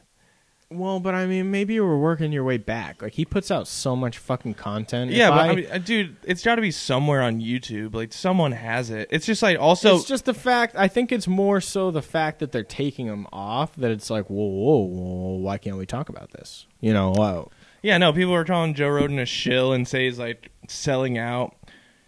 Well, 0.69 0.99
but 0.99 1.15
I 1.15 1.27
mean, 1.27 1.53
maybe 1.53 1.75
you 1.75 1.85
were 1.85 1.99
working 1.99 2.33
your 2.33 2.43
way 2.43 2.57
back. 2.57 3.01
Like 3.01 3.13
he 3.13 3.25
puts 3.25 3.53
out 3.53 3.69
so 3.69 3.95
much 3.95 4.19
fucking 4.19 4.55
content. 4.55 5.13
If 5.13 5.17
Yeah, 5.17 5.31
but 5.31 5.39
I, 5.39 5.55
mean, 5.55 5.67
uh, 5.71 5.79
dude, 5.79 6.17
it's 6.25 6.43
got 6.43 6.57
to 6.57 6.63
be 6.63 6.73
somewhere 6.73 7.23
on 7.23 7.41
YouTube. 7.41 7.95
Like 7.95 8.13
someone 8.13 8.51
has 8.51 8.91
it. 8.91 9.09
It's 9.13 9.27
just 9.27 9.43
like 9.43 9.61
also, 9.61 9.95
it's 9.95 10.07
just 10.07 10.25
the 10.25 10.35
fact. 10.35 10.75
I 10.77 10.89
think 10.89 11.13
it's 11.13 11.29
more 11.29 11.61
so 11.61 11.93
the 11.93 12.03
fact 12.03 12.41
that 12.41 12.51
they're 12.51 12.65
taking 12.65 13.07
them 13.07 13.29
off. 13.33 13.77
That 13.77 13.93
it's 13.93 14.11
like, 14.11 14.29
whoa, 14.29 14.45
whoa, 14.45 14.81
whoa 14.87 15.37
why 15.37 15.59
can't 15.59 15.77
we 15.77 15.87
talk 15.87 16.09
about 16.09 16.33
this? 16.33 16.67
You 16.81 16.93
know, 16.93 17.13
whoa. 17.13 17.53
yeah, 17.83 17.97
no, 17.99 18.13
people 18.13 18.35
are 18.35 18.45
calling 18.45 18.75
Joe 18.75 18.89
Rogan 18.89 19.21
a 19.21 19.27
shill 19.27 19.73
and 19.73 19.87
say 19.87 20.07
he's 20.07 20.19
like 20.19 20.51
selling 20.69 21.17
out. 21.17 21.55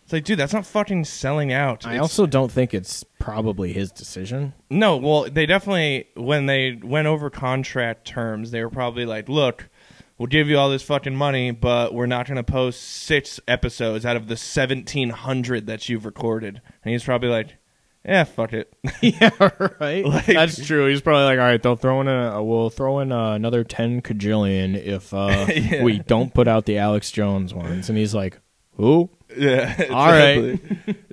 It's 0.08 0.12
like, 0.14 0.24
dude, 0.24 0.38
that's 0.38 0.54
not 0.54 0.64
fucking 0.64 1.04
selling 1.04 1.52
out. 1.52 1.86
I 1.86 1.90
It's- 1.90 2.00
also 2.00 2.24
don't 2.24 2.50
think 2.50 2.72
it's 2.72 3.04
probably 3.18 3.74
his 3.74 3.92
decision. 3.92 4.54
no. 4.70 4.96
Well, 4.96 5.28
they 5.30 5.44
definitely 5.44 6.06
when 6.16 6.46
they 6.46 6.78
went 6.82 7.06
over 7.08 7.28
contract 7.28 8.06
terms, 8.06 8.50
they 8.50 8.62
were 8.64 8.70
probably 8.70 9.04
like, 9.04 9.28
look. 9.28 9.68
We'll 10.16 10.26
give 10.26 10.48
you 10.48 10.58
all 10.58 10.68
this 10.68 10.82
fucking 10.82 11.14
money, 11.14 11.52
but 11.52 11.94
we're 11.94 12.06
not 12.06 12.26
going 12.26 12.38
to 12.38 12.42
post 12.42 12.80
six 12.82 13.38
episodes 13.46 14.04
out 14.04 14.16
of 14.16 14.26
the 14.26 14.32
1,700 14.34 15.66
that 15.66 15.88
you've 15.88 16.04
recorded. 16.04 16.60
And 16.84 16.92
he's 16.92 17.04
probably 17.04 17.28
like, 17.28 17.54
yeah, 18.04 18.24
fuck 18.24 18.52
it. 18.52 18.72
yeah, 19.00 19.30
right. 19.80 20.04
Like- 20.04 20.26
That's 20.26 20.66
true. 20.66 20.88
He's 20.88 21.00
probably 21.00 21.22
like, 21.22 21.38
all 21.38 21.44
right, 21.44 21.62
they'll 21.62 21.76
throw 21.76 22.00
in 22.00 22.08
a, 22.08 22.42
we'll 22.42 22.68
throw 22.70 22.98
in 22.98 23.12
uh, 23.12 23.34
another 23.34 23.62
ten 23.62 24.02
cajillion 24.02 24.74
if 24.76 25.14
uh, 25.14 25.46
Yeah. 25.54 25.84
we 25.84 26.00
don't 26.00 26.34
put 26.34 26.48
out 26.48 26.66
the 26.66 26.78
Alex 26.78 27.12
Jones 27.12 27.54
ones. 27.54 27.88
And 27.88 27.96
he's 27.96 28.12
like, 28.12 28.40
who? 28.78 29.11
Yeah. 29.37 29.85
All 29.90 30.06
right. 30.08 30.58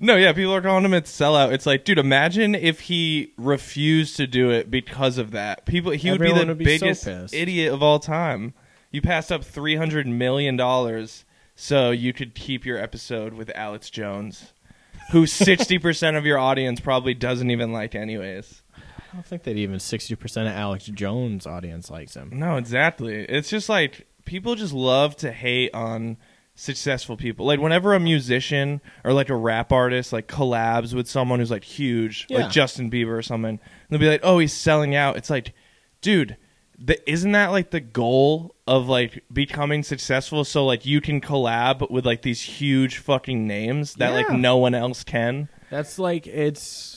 no, 0.01 0.15
yeah, 0.15 0.31
people 0.31 0.53
are 0.53 0.61
calling 0.61 0.85
him 0.85 0.93
a 0.93 1.01
sellout. 1.01 1.51
It's 1.51 1.65
like, 1.65 1.83
dude, 1.83 1.97
imagine 1.97 2.55
if 2.55 2.81
he 2.81 3.33
refused 3.37 4.15
to 4.17 4.27
do 4.27 4.51
it 4.51 4.71
because 4.71 5.17
of 5.17 5.31
that. 5.31 5.65
People, 5.65 5.91
he 5.91 6.11
would 6.11 6.21
be 6.21 6.31
the 6.31 6.45
would 6.45 6.57
be 6.57 6.63
biggest 6.63 7.03
pissed. 7.03 7.33
idiot 7.33 7.73
of 7.73 7.83
all 7.83 7.99
time. 7.99 8.53
You 8.91 9.01
passed 9.01 9.31
up 9.31 9.43
three 9.43 9.75
hundred 9.75 10.07
million 10.07 10.55
dollars 10.55 11.25
so 11.55 11.91
you 11.91 12.13
could 12.13 12.35
keep 12.35 12.65
your 12.65 12.77
episode 12.77 13.33
with 13.33 13.51
Alex 13.55 13.89
Jones, 13.89 14.53
who 15.11 15.25
sixty 15.25 15.77
percent 15.77 16.15
of 16.15 16.25
your 16.25 16.37
audience 16.37 16.79
probably 16.79 17.13
doesn't 17.13 17.51
even 17.51 17.73
like, 17.73 17.95
anyways. 17.95 18.61
I 18.77 19.15
don't 19.15 19.25
think 19.25 19.43
that 19.43 19.57
even 19.57 19.79
sixty 19.79 20.15
percent 20.15 20.47
of 20.47 20.53
Alex 20.53 20.85
Jones' 20.85 21.45
audience 21.45 21.89
likes 21.89 22.13
him. 22.13 22.29
No, 22.33 22.55
exactly. 22.55 23.15
It's 23.25 23.49
just 23.49 23.67
like 23.67 24.07
people 24.23 24.55
just 24.55 24.73
love 24.73 25.15
to 25.17 25.31
hate 25.31 25.73
on 25.73 26.17
successful 26.55 27.17
people. 27.17 27.45
Like 27.45 27.59
whenever 27.59 27.93
a 27.93 27.99
musician 27.99 28.81
or 29.03 29.13
like 29.13 29.29
a 29.29 29.35
rap 29.35 29.71
artist 29.71 30.13
like 30.13 30.27
collabs 30.27 30.93
with 30.93 31.07
someone 31.07 31.39
who's 31.39 31.51
like 31.51 31.63
huge, 31.65 32.25
Yeah. 32.29 32.39
like 32.43 32.51
Justin 32.51 32.89
Bieber 32.89 33.17
or 33.17 33.21
something, 33.21 33.59
they'll 33.89 33.99
be 33.99 34.07
like, 34.09 34.21
"Oh, 34.23 34.39
he's 34.39 34.53
selling 34.53 34.95
out." 34.95 35.17
It's 35.17 35.29
like, 35.29 35.53
dude, 36.01 36.37
the, 36.79 36.97
isn't 37.09 37.31
that 37.33 37.47
like 37.51 37.71
the 37.71 37.79
goal 37.81 38.55
of 38.67 38.87
like 38.87 39.23
becoming 39.31 39.83
successful? 39.83 40.43
So 40.45 40.65
like 40.65 40.85
you 40.85 41.01
can 41.01 41.21
collab 41.21 41.89
with 41.91 42.05
like 42.05 42.21
these 42.21 42.41
huge 42.41 42.97
fucking 42.99 43.45
names 43.45 43.93
that 43.95 44.11
like 44.13 44.29
no 44.31 44.57
one 44.57 44.73
else 44.73 45.03
can. 45.03 45.49
That's 45.69 45.99
like 45.99 46.25
it's 46.27 46.94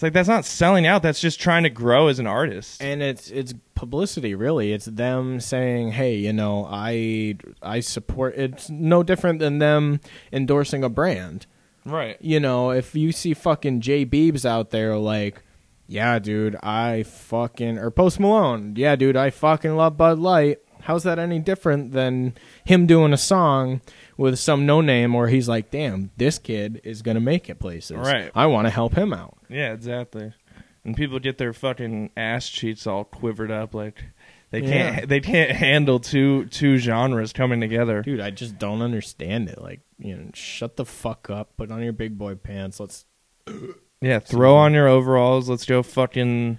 It's 0.00 0.02
like 0.02 0.14
that's 0.14 0.30
not 0.30 0.46
selling 0.46 0.86
out. 0.86 1.02
That's 1.02 1.20
just 1.20 1.38
trying 1.38 1.64
to 1.64 1.68
grow 1.68 2.08
as 2.08 2.18
an 2.18 2.26
artist. 2.26 2.82
and 2.82 3.02
it's 3.02 3.30
it's 3.30 3.52
publicity 3.74 4.34
really 4.34 4.72
it's 4.72 4.86
them 4.86 5.40
saying 5.40 5.92
hey 5.92 6.14
you 6.14 6.32
know 6.34 6.66
i 6.70 7.34
i 7.62 7.80
support 7.80 8.34
it's 8.36 8.68
no 8.68 9.02
different 9.02 9.38
than 9.38 9.58
them 9.58 10.00
endorsing 10.32 10.84
a 10.84 10.88
brand 10.90 11.46
right. 11.86 12.18
you 12.20 12.38
know 12.38 12.70
if 12.70 12.94
you 12.94 13.10
see 13.10 13.32
fucking 13.32 13.80
jay 13.80 14.04
beebs 14.04 14.44
out 14.44 14.68
there 14.68 14.96
like 14.96 15.42
yeah 15.86 16.18
dude 16.18 16.56
i 16.62 17.02
fucking 17.04 17.78
or 17.78 17.90
post 17.90 18.20
malone 18.20 18.74
yeah 18.76 18.94
dude 18.94 19.16
i 19.16 19.30
fucking 19.30 19.74
love 19.74 19.96
bud 19.96 20.18
light 20.18 20.58
how's 20.82 21.04
that 21.04 21.18
any 21.18 21.38
different 21.38 21.92
than 21.92 22.34
him 22.64 22.86
doing 22.86 23.14
a 23.14 23.18
song 23.18 23.80
with 24.20 24.38
some 24.38 24.66
no 24.66 24.80
name 24.80 25.14
where 25.14 25.28
he's 25.28 25.48
like 25.48 25.70
damn 25.70 26.10
this 26.16 26.38
kid 26.38 26.80
is 26.84 27.02
gonna 27.02 27.20
make 27.20 27.48
it 27.48 27.58
places 27.58 27.96
Right. 27.96 28.30
i 28.34 28.46
want 28.46 28.66
to 28.66 28.70
help 28.70 28.94
him 28.94 29.12
out 29.12 29.38
Yeah, 29.48 29.72
exactly. 29.72 30.32
And 30.84 30.96
people 30.96 31.18
get 31.18 31.36
their 31.38 31.52
fucking 31.52 32.10
ass 32.16 32.48
cheeks 32.48 32.86
all 32.86 33.04
quivered 33.04 33.50
up 33.50 33.74
like 33.74 34.02
they 34.50 34.62
can't 34.62 35.08
they 35.08 35.20
can't 35.20 35.52
handle 35.52 36.00
two 36.00 36.46
two 36.46 36.78
genres 36.78 37.32
coming 37.32 37.60
together. 37.60 38.02
Dude, 38.02 38.18
I 38.20 38.30
just 38.30 38.58
don't 38.58 38.82
understand 38.82 39.48
it. 39.48 39.60
Like, 39.62 39.80
you 39.98 40.16
know, 40.16 40.30
shut 40.34 40.76
the 40.76 40.84
fuck 40.84 41.30
up. 41.30 41.56
Put 41.56 41.70
on 41.70 41.82
your 41.82 41.92
big 41.92 42.16
boy 42.18 42.34
pants. 42.34 42.80
Let's 42.80 43.04
Yeah, 44.00 44.18
throw 44.18 44.56
on 44.56 44.72
your 44.72 44.88
overalls. 44.88 45.48
Let's 45.48 45.66
go 45.66 45.82
fucking 45.82 46.58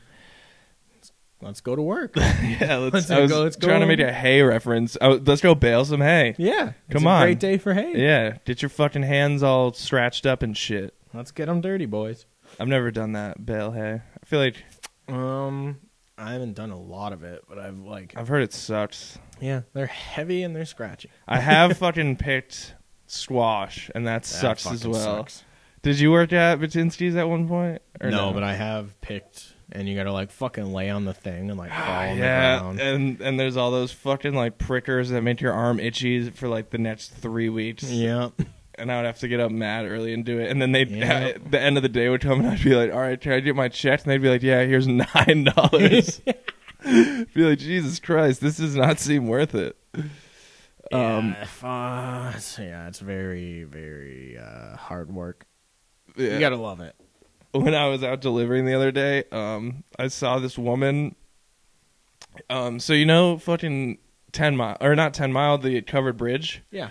let's 1.41 1.61
go 1.61 1.75
to 1.75 1.81
work. 1.81 2.15
yeah. 2.15 2.77
Let's. 2.77 2.93
Let's 2.93 3.11
I 3.11 3.19
was 3.21 3.31
go- 3.31 3.41
let's 3.43 3.55
go. 3.55 3.67
trying 3.67 3.81
to 3.81 3.85
make 3.87 3.99
a 3.99 4.11
hay 4.11 4.41
reference. 4.41 4.97
Oh, 5.01 5.19
let's 5.25 5.41
go 5.41 5.55
bale 5.55 5.85
some 5.85 6.01
hay. 6.01 6.35
yeah, 6.37 6.73
it's 6.87 6.93
Come 6.93 7.05
a 7.07 7.09
on. 7.09 7.21
Great 7.23 7.39
day 7.39 7.57
for 7.57 7.73
hay. 7.73 7.93
Yeah, 7.95 8.37
get 8.45 8.61
your 8.61 8.69
fucking 8.69 9.03
hands 9.03 9.43
all 9.43 9.73
scratched 9.73 10.25
up 10.25 10.43
and 10.43 10.55
shit. 10.57 10.93
Let's 11.13 11.31
get 11.31 11.47
them 11.47 11.61
dirty, 11.61 11.85
boys. 11.85 12.25
I've 12.59 12.67
never 12.67 12.91
done 12.91 13.13
that 13.13 13.45
bale 13.45 13.71
hay. 13.71 14.01
I 14.21 14.25
feel 14.25 14.39
like 14.39 14.63
Um, 15.07 15.77
I 16.17 16.33
haven't 16.33 16.53
done 16.53 16.69
a 16.71 16.79
lot 16.79 17.13
of 17.13 17.23
it, 17.23 17.43
but 17.49 17.57
I've 17.57 17.79
like, 17.79 18.13
I've 18.15 18.27
heard 18.27 18.43
it 18.43 18.53
sucks. 18.53 19.17
yeah, 19.39 19.61
they're 19.73 19.87
heavy 19.87 20.43
and 20.43 20.55
they're 20.55 20.65
scratchy. 20.65 21.09
I 21.27 21.39
have 21.39 21.77
fucking 21.79 22.17
picked 22.17 22.75
squash, 23.07 23.89
and 23.95 24.05
that, 24.07 24.23
That 24.23 24.25
sucks 24.27 24.65
as 24.71 24.87
well. 24.87 25.01
sucks. 25.17 25.43
Did 25.81 25.99
you 25.99 26.11
work 26.11 26.31
at 26.31 26.59
Baczynski's 26.59 27.15
at 27.15 27.27
one 27.27 27.47
point? 27.47 27.81
Or 27.99 28.09
No, 28.11 28.31
but 28.33 28.43
I 28.43 28.53
have 28.53 28.99
picked, 29.01 29.50
and 29.71 29.87
you 29.87 29.95
gotta 29.95 30.11
like 30.11 30.31
fucking 30.31 30.71
lay 30.73 30.89
on 30.89 31.05
the 31.05 31.13
thing 31.13 31.49
and 31.49 31.57
like 31.59 31.71
fall 31.73 32.09
on 32.09 32.15
the 32.17 32.23
yeah, 32.23 32.59
ground. 32.59 32.79
and 32.79 33.21
and 33.21 33.39
there's 33.39 33.57
all 33.57 33.71
those 33.71 33.91
fucking 33.91 34.33
like 34.33 34.57
prickers 34.57 35.09
that 35.09 35.21
make 35.21 35.41
your 35.41 35.53
arm 35.53 35.79
itchy 35.79 36.29
for 36.29 36.47
like 36.47 36.69
the 36.71 36.77
next 36.77 37.09
three 37.09 37.49
weeks. 37.49 37.83
yeah, 37.83 38.29
And 38.77 38.91
I 38.91 38.97
would 38.97 39.05
have 39.05 39.19
to 39.19 39.27
get 39.27 39.39
up 39.39 39.51
mad 39.51 39.85
early 39.85 40.13
and 40.13 40.25
do 40.25 40.39
it. 40.39 40.49
And 40.49 40.61
then 40.61 40.71
they, 40.71 40.83
Yeah. 40.85 41.19
at 41.35 41.51
the 41.51 41.59
end 41.59 41.77
of 41.77 41.83
the 41.83 41.89
day 41.89 42.09
would 42.09 42.21
come 42.21 42.39
and 42.39 42.49
I'd 42.49 42.63
be 42.63 42.75
like, 42.75 42.91
"All 42.93 42.99
right, 42.99 43.19
can 43.19 43.31
I 43.33 43.39
get 43.39 43.55
my 43.55 43.67
check?" 43.69 44.03
And 44.03 44.11
they'd 44.11 44.21
be 44.21 44.29
like, 44.29 44.41
"Yeah, 44.43 44.63
here's 44.63 44.87
nine 45.15 45.43
dollars." 45.55 46.21
be 46.83 47.25
like, 47.35 47.59
Jesus 47.59 47.99
Christ, 47.99 48.41
this 48.41 48.57
does 48.57 48.75
not 48.75 48.99
seem 48.99 49.27
worth 49.27 49.53
it. 49.55 49.77
Um, 50.91 51.29
yeah, 51.37 51.41
if, 51.43 51.63
uh, 51.63 52.39
so 52.39 52.63
yeah, 52.63 52.87
it's 52.87 52.99
very, 52.99 53.63
very 53.63 54.37
uh, 54.37 54.75
hard 54.77 55.13
work. 55.13 55.45
yeah. 56.17 56.33
You 56.33 56.39
gotta 56.39 56.57
love 56.57 56.81
it. 56.81 56.95
when 57.61 57.73
I 57.75 57.87
was 57.87 58.03
out 58.03 58.21
delivering 58.21 58.65
the 58.65 58.73
other 58.73 58.91
day, 58.91 59.23
um, 59.31 59.83
I 59.99 60.07
saw 60.07 60.39
this 60.39 60.57
woman. 60.57 61.15
Um, 62.49 62.79
so 62.79 62.93
you 62.93 63.05
know, 63.05 63.37
fucking 63.37 63.97
ten 64.31 64.55
mile 64.55 64.77
or 64.79 64.95
not 64.95 65.13
ten 65.13 65.31
mile, 65.33 65.57
the 65.57 65.81
covered 65.81 66.17
bridge. 66.17 66.61
Yeah. 66.71 66.89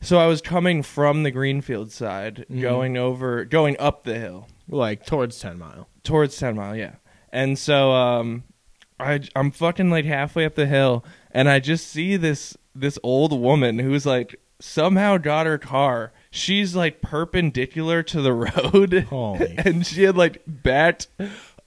So 0.00 0.18
I 0.18 0.26
was 0.26 0.40
coming 0.40 0.82
from 0.82 1.22
the 1.24 1.30
Greenfield 1.32 1.90
side, 1.90 2.44
Mhm. 2.50 2.60
going 2.60 2.96
over, 2.96 3.44
going 3.44 3.76
up 3.80 4.04
the 4.04 4.16
hill 4.18 4.46
Like 4.68 5.04
towards 5.04 5.40
Ten 5.40 5.58
Mile. 5.58 5.88
towards 6.04 6.36
Ten 6.38 6.54
Mile, 6.54 6.76
yeah. 6.76 6.96
And 7.32 7.58
so 7.58 7.92
um, 7.92 8.44
I 9.00 9.20
I'm 9.34 9.50
fucking 9.50 9.90
like 9.90 10.04
halfway 10.04 10.44
up 10.44 10.54
the 10.54 10.66
hill, 10.66 11.04
and 11.32 11.48
I 11.48 11.58
just 11.60 11.88
see 11.88 12.16
this 12.16 12.56
this 12.74 12.98
old 13.02 13.32
woman 13.38 13.78
who's 13.80 14.06
like 14.06 14.36
somehow 14.60 15.16
got 15.16 15.46
her 15.46 15.58
car. 15.58 16.12
She's 16.30 16.76
like 16.76 17.00
perpendicular 17.00 18.02
to 18.04 18.20
the 18.20 18.32
road, 18.34 19.06
Holy 19.08 19.54
and 19.64 19.86
she 19.86 20.02
had 20.04 20.16
like 20.16 20.42
backed 20.46 21.08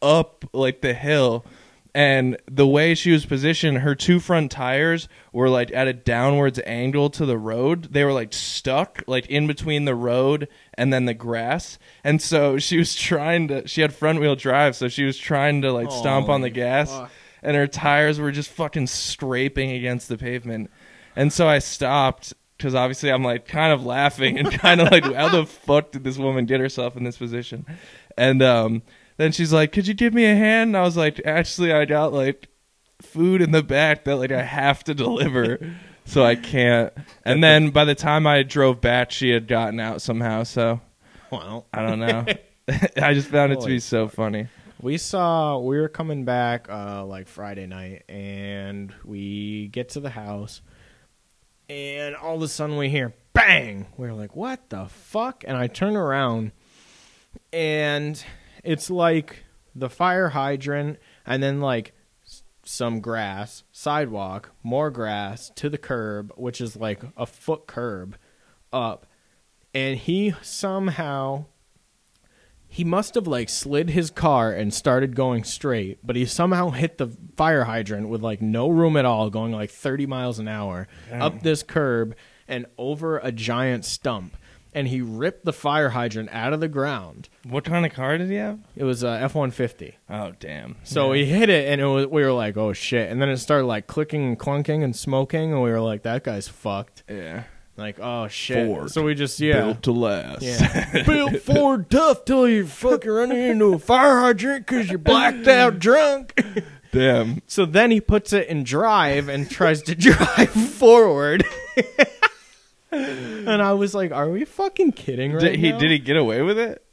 up 0.02 0.46
like 0.54 0.82
the 0.82 0.94
hill. 0.94 1.46
And 1.94 2.38
the 2.50 2.66
way 2.66 2.96
she 2.96 3.12
was 3.12 3.26
positioned, 3.26 3.80
her 3.80 3.96
two 3.96 4.22
front 4.22 4.50
tires 4.50 5.10
were 5.34 5.50
like 5.50 5.74
at 5.74 5.90
a 5.90 5.94
downwards 5.94 6.58
angle 6.66 7.10
to 7.10 7.26
the 7.26 7.38
road. 7.38 7.90
They 7.92 8.06
were 8.06 8.14
like 8.14 8.32
stuck, 8.32 9.04
like 9.08 9.26
in 9.26 9.46
between 9.46 9.84
the 9.84 9.94
road 9.96 10.48
and 10.76 10.94
then 10.94 11.04
the 11.04 11.14
grass. 11.14 11.78
And 12.02 12.22
so 12.22 12.58
she 12.60 12.78
was 12.78 12.96
trying 12.96 13.50
to, 13.50 13.68
she 13.68 13.82
had 13.82 13.94
front 13.94 14.22
wheel 14.22 14.38
drive, 14.38 14.78
so 14.78 14.88
she 14.88 15.04
was 15.04 15.18
trying 15.18 15.64
to 15.64 15.74
like 15.74 15.92
stomp 15.92 16.30
on 16.30 16.40
the 16.42 16.50
gas. 16.50 16.92
fuck. 16.92 17.12
And 17.44 17.58
her 17.58 17.68
tires 17.68 18.20
were 18.22 18.32
just 18.32 18.52
fucking 18.52 18.88
scraping 18.88 19.72
against 19.72 20.08
the 20.08 20.18
pavement. 20.18 20.72
And 21.16 21.34
so 21.34 21.46
I 21.46 21.60
stopped 21.60 22.34
because 22.62 22.76
obviously 22.76 23.12
I'm 23.12 23.24
like 23.24 23.48
kind 23.48 23.74
of 23.74 23.84
laughing 23.84 24.38
and 24.38 24.52
kind 24.52 24.80
of 24.80 24.92
like, 24.92 25.04
how 25.04 25.30
the 25.30 25.46
fuck 25.46 25.92
did 25.92 26.04
this 26.04 26.18
woman 26.18 26.46
get 26.46 26.60
herself 26.60 26.96
in 26.96 27.04
this 27.04 27.18
position? 27.18 27.66
And 28.18 28.44
um, 28.44 28.84
then 29.18 29.32
she's 29.32 29.52
like, 29.52 29.72
"Could 29.72 29.88
you 29.88 29.94
give 29.94 30.14
me 30.14 30.26
a 30.26 30.36
hand?" 30.36 30.70
And 30.70 30.78
I 30.78 30.82
was 30.82 30.98
like, 30.98 31.22
"Actually, 31.26 31.74
I 31.74 31.86
got 31.86 32.14
like 32.14 32.48
food 33.02 33.42
in 33.42 33.52
the 33.52 33.64
back 33.64 34.04
that 34.06 34.18
like 34.18 34.32
I 34.32 34.44
have 34.44 34.84
to 34.86 34.94
deliver." 34.94 35.60
So 36.06 36.24
I 36.24 36.36
can't. 36.36 36.92
And 37.24 37.44
then 37.44 37.70
by 37.70 37.86
the 37.86 37.96
time 37.96 38.28
I 38.28 38.44
drove 38.44 38.82
back, 38.82 39.12
she 39.12 39.30
had 39.30 39.48
gotten 39.48 39.80
out 39.80 40.02
somehow. 40.02 40.44
So 40.44 40.82
Well, 41.32 41.68
I 41.74 41.84
don't 41.84 42.00
know. 42.00 42.26
I 43.02 43.14
just 43.14 43.28
found 43.30 43.52
it 43.52 43.56
to 43.56 43.62
Holy 43.62 43.74
be 43.74 43.80
so 43.80 44.08
funny. 44.08 44.48
we 44.82 44.98
saw 44.98 45.58
we 45.60 45.80
were 45.80 45.90
coming 45.90 46.26
back 46.26 46.68
uh, 46.70 47.06
like 47.06 47.28
Friday 47.28 47.66
night, 47.68 48.04
and 48.10 48.94
we 49.06 49.68
get 49.68 49.90
to 49.90 50.00
the 50.00 50.10
house, 50.10 50.62
and 51.72 52.16
all 52.18 52.36
of 52.36 52.42
a 52.42 52.48
sudden 52.50 52.76
we 52.76 52.90
hear 52.90 53.14
bang. 53.34 53.88
We're 53.96 54.14
like, 54.14 54.36
"What 54.36 54.70
the 54.70 54.88
fuck?" 54.88 55.46
And 55.48 55.56
I 55.56 55.68
turn 55.68 55.96
around, 55.96 56.52
and 57.54 58.24
it's 58.64 58.90
like 58.90 59.46
the 59.74 59.90
fire 59.90 60.30
hydrant, 60.30 61.00
and 61.26 61.42
then 61.42 61.62
like 61.62 61.94
some 62.64 63.00
grass, 63.00 63.64
sidewalk, 63.72 64.52
more 64.64 64.92
grass 64.92 65.50
to 65.56 65.70
the 65.70 65.78
curb, 65.78 66.34
which 66.36 66.60
is 66.60 66.76
like 66.76 67.04
a 67.16 67.26
foot 67.26 67.68
curb 67.68 68.18
up, 68.74 69.08
and 69.74 69.98
he 69.98 70.34
somehow 70.42 71.46
he 72.74 72.86
must 72.86 73.16
have 73.16 73.28
like 73.28 73.50
slid 73.50 73.90
his 73.90 74.10
car 74.10 74.54
and 74.54 74.74
started 74.74 75.14
going 75.14 75.44
straight, 75.44 76.00
but 76.06 76.16
he 76.16 76.26
somehow 76.26 76.70
hit 76.70 76.98
the 76.98 77.10
fire 77.36 77.66
hydrant 77.66 78.08
with 78.08 78.22
like 78.22 78.42
no 78.42 78.70
room 78.70 78.96
at 78.96 79.04
all, 79.04 79.30
going 79.30 79.52
like 79.52 79.70
30 79.70 80.06
miles 80.06 80.40
an 80.40 80.48
hour 80.48 80.88
up 81.12 81.44
this 81.44 81.64
curb 81.64 82.16
and 82.48 82.66
over 82.78 83.18
a 83.20 83.32
giant 83.34 83.84
stump. 83.84 84.38
And 84.74 84.88
he 84.88 85.02
ripped 85.02 85.44
the 85.44 85.52
fire 85.52 85.90
hydrant 85.90 86.30
out 86.32 86.54
of 86.54 86.62
the 86.62 86.70
ground. 86.70 87.28
What 87.44 87.66
kind 87.66 87.86
of 87.86 87.92
car 87.92 88.18
did 88.18 88.30
he 88.30 88.36
have? 88.38 88.58
It 88.78 88.86
was 88.86 89.04
a 89.04 89.10
F 89.20 89.36
150. 89.36 89.98
Oh 90.10 90.32
damn! 90.40 90.78
So 90.84 91.12
Yeah. 91.12 91.26
he 91.26 91.30
hit 91.30 91.50
it, 91.50 91.68
and 91.68 91.82
it 91.82 91.86
was, 91.86 92.08
we 92.08 92.24
were 92.24 92.32
like, 92.32 92.56
oh 92.56 92.72
shit. 92.72 93.12
And 93.12 93.22
then 93.22 93.28
it 93.28 93.36
started 93.40 93.66
like 93.66 93.88
clicking 93.88 94.24
and 94.24 94.40
clunking 94.40 94.82
and 94.82 94.96
smoking, 94.96 95.52
and 95.52 95.62
we 95.62 95.72
were 95.72 95.82
like, 95.82 96.04
that 96.04 96.24
guy's 96.24 96.48
fucked. 96.48 97.04
yeah, 97.10 97.44
Like, 97.78 98.00
oh 98.00 98.28
shit. 98.28 98.68
Ford. 98.68 98.92
So 98.92 99.04
we 99.04 99.16
just, 99.16 99.40
yeah. 99.40 99.62
built 99.62 99.84
to 99.84 99.92
last. 99.92 100.42
Yeah. 100.42 101.04
Built 101.06 101.38
Ford 101.38 101.90
tough 101.90 102.26
till 102.26 102.48
you 102.48 102.68
fucking 102.68 103.10
run 103.10 103.32
into 103.32 103.74
a 103.74 103.80
fire 103.80 104.20
hydrant 104.20 104.68
because 104.68 104.90
you're 104.90 105.00
blacked 105.00 105.48
out 105.48 105.80
drunk. 105.80 106.40
Damn. 106.92 107.42
So 107.48 107.66
then 107.66 107.92
he 107.92 108.02
puts 108.02 108.34
it 108.34 108.48
in 108.48 108.64
drive 108.64 109.30
and 109.30 109.50
tries 109.50 109.82
to 109.84 109.96
drive 109.96 110.50
forward. 110.50 111.46
and 112.92 113.62
I 113.62 113.74
was 113.74 113.96
like, 113.96 114.12
"Are 114.12 114.30
we 114.30 114.46
fucking 114.46 114.92
kidding 114.92 115.34
right 115.34 115.42
Did 115.42 115.56
he 115.56 115.72
now?" 115.72 115.78
did 115.80 115.92
he 115.92 116.00
get 116.00 116.18
away 116.18 116.42
with 116.42 116.60
it? 116.60 116.84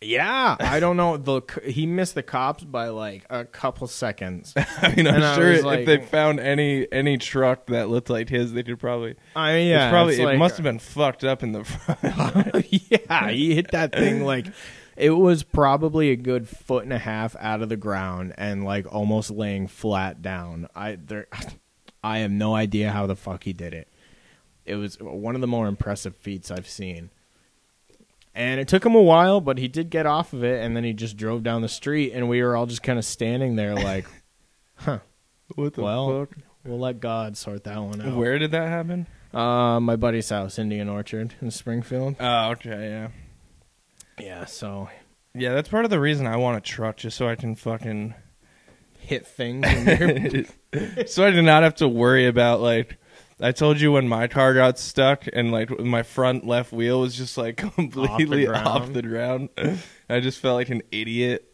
Yeah, 0.00 0.56
I 0.60 0.80
don't 0.80 0.96
know. 0.96 1.16
The 1.16 1.40
he 1.64 1.86
missed 1.86 2.14
the 2.14 2.22
cops 2.22 2.62
by 2.64 2.88
like 2.88 3.24
a 3.30 3.44
couple 3.44 3.86
seconds. 3.86 4.52
I 4.56 4.94
mean, 4.94 5.06
I'm 5.06 5.22
And 5.22 5.34
sure 5.36 5.50
if 5.52 5.64
like- 5.64 5.86
they 5.86 5.98
found 5.98 6.40
any 6.40 6.86
any 6.92 7.16
truck 7.16 7.66
that 7.68 7.88
looked 7.88 8.10
like 8.10 8.28
his, 8.28 8.52
they 8.52 8.62
could 8.62 8.78
probably. 8.78 9.14
I 9.34 9.52
mean, 9.54 9.68
yeah, 9.68 9.86
it's 9.86 9.92
probably 9.92 10.20
it 10.20 10.24
like- 10.24 10.38
must 10.38 10.56
have 10.58 10.64
been 10.64 10.78
fucked 10.78 11.24
up 11.24 11.42
in 11.42 11.52
the 11.52 11.64
front. 11.64 12.66
yeah, 12.90 13.28
he 13.30 13.54
hit 13.54 13.70
that 13.70 13.92
thing 13.94 14.24
like 14.24 14.46
it 14.96 15.10
was 15.10 15.42
probably 15.42 16.10
a 16.10 16.16
good 16.16 16.48
foot 16.48 16.84
and 16.84 16.92
a 16.92 16.98
half 16.98 17.34
out 17.40 17.62
of 17.62 17.68
the 17.68 17.76
ground 17.76 18.32
and 18.38 18.64
like 18.64 18.92
almost 18.92 19.30
laying 19.30 19.66
flat 19.68 20.20
down. 20.22 20.68
I 20.74 20.96
there, 20.96 21.26
I 22.02 22.18
have 22.18 22.30
no 22.30 22.54
idea 22.54 22.90
how 22.92 23.06
the 23.06 23.16
fuck 23.16 23.44
he 23.44 23.52
did 23.54 23.72
it. 23.72 23.88
It 24.66 24.76
was 24.76 24.96
one 25.00 25.34
of 25.34 25.40
the 25.40 25.46
more 25.46 25.66
impressive 25.66 26.14
feats 26.16 26.50
I've 26.50 26.68
seen. 26.68 27.10
And 28.34 28.58
it 28.60 28.66
took 28.66 28.84
him 28.84 28.94
a 28.96 29.02
while, 29.02 29.40
but 29.40 29.58
he 29.58 29.68
did 29.68 29.90
get 29.90 30.06
off 30.06 30.32
of 30.32 30.42
it, 30.42 30.62
and 30.64 30.76
then 30.76 30.82
he 30.82 30.92
just 30.92 31.16
drove 31.16 31.42
down 31.44 31.62
the 31.62 31.68
street, 31.68 32.12
and 32.12 32.28
we 32.28 32.42
were 32.42 32.56
all 32.56 32.66
just 32.66 32.82
kind 32.82 32.98
of 32.98 33.04
standing 33.04 33.54
there, 33.56 33.74
like, 33.92 34.06
"Huh, 34.76 34.98
what 35.54 35.74
the 35.74 35.82
Well, 35.82 36.26
fuck? 36.26 36.36
we'll 36.64 36.80
let 36.80 36.98
God 37.00 37.36
sort 37.36 37.62
that 37.64 37.78
one 37.80 38.00
out." 38.00 38.16
Where 38.16 38.38
did 38.40 38.50
that 38.50 38.68
happen? 38.68 39.06
Uh, 39.32 39.78
my 39.80 39.94
buddy's 39.96 40.28
house, 40.30 40.58
Indian 40.58 40.88
Orchard 40.88 41.34
in 41.40 41.50
Springfield. 41.52 42.16
Oh, 42.20 42.50
okay, 42.52 42.88
yeah, 42.88 43.08
Yeah, 44.24 44.44
so 44.46 44.88
yeah. 45.34 45.52
That's 45.54 45.68
part 45.68 45.84
of 45.84 45.90
the 45.90 45.98
reason 46.00 46.26
I 46.26 46.36
want 46.36 46.56
a 46.58 46.60
truck, 46.60 46.96
just 46.96 47.16
so 47.16 47.28
I 47.28 47.34
can 47.36 47.54
fucking, 47.54 48.14
hit 48.98 49.26
things. 49.26 49.66
So 51.06 51.24
I 51.24 51.30
do 51.30 51.40
not 51.40 51.62
have 51.62 51.76
to 51.76 51.86
worry 51.88 52.26
about 52.26 52.60
like. 52.60 52.98
I 53.44 53.52
told 53.52 53.80
you 53.80 53.92
when 53.92 54.08
my 54.08 54.26
car 54.26 54.54
got 54.54 54.78
stuck 54.78 55.24
and 55.32 55.52
like 55.52 55.68
my 55.78 56.02
front 56.02 56.46
left 56.46 56.72
wheel 56.72 57.00
was 57.02 57.14
just 57.14 57.36
like 57.36 57.56
completely 57.58 58.46
ground. 58.46 58.66
off 58.66 58.92
the 58.92 59.02
ground. 59.02 59.50
I 60.08 60.20
just 60.20 60.40
felt 60.40 60.56
like 60.56 60.70
an 60.70 60.82
idiot. 60.90 61.50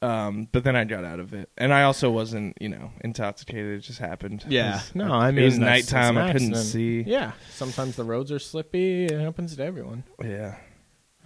Um, 0.00 0.46
but 0.52 0.62
then 0.62 0.76
I 0.76 0.84
got 0.84 1.04
out 1.04 1.18
of 1.18 1.34
it, 1.34 1.50
and 1.58 1.74
I 1.74 1.82
also 1.82 2.08
wasn't, 2.08 2.56
you 2.60 2.68
know, 2.68 2.92
intoxicated. 3.00 3.78
It 3.78 3.82
just 3.82 3.98
happened. 3.98 4.44
Yeah, 4.48 4.74
was- 4.74 4.94
no, 4.94 5.12
I 5.12 5.32
mean 5.32 5.42
it 5.42 5.46
was 5.46 5.58
nighttime. 5.58 6.16
I 6.16 6.30
couldn't 6.32 6.54
see. 6.54 7.00
Yeah, 7.02 7.32
sometimes 7.50 7.96
the 7.96 8.04
roads 8.04 8.30
are 8.30 8.38
slippy. 8.38 9.06
It 9.06 9.18
happens 9.20 9.56
to 9.56 9.64
everyone. 9.64 10.04
Yeah, 10.24 10.54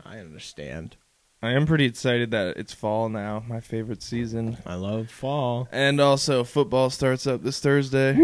I 0.07 0.21
understand. 0.21 0.97
I 1.43 1.51
am 1.51 1.67
pretty 1.67 1.85
excited 1.85 2.31
that 2.31 2.57
it's 2.57 2.73
fall 2.73 3.11
now. 3.11 3.45
My 3.47 3.61
favorite 3.61 4.03
season, 4.03 4.57
I 4.65 4.77
love 4.77 5.11
fall. 5.11 5.69
and 5.71 6.01
also 6.01 6.43
football 6.43 6.89
starts 6.89 7.27
up 7.27 7.43
this 7.43 7.61
Thursday. 7.61 8.15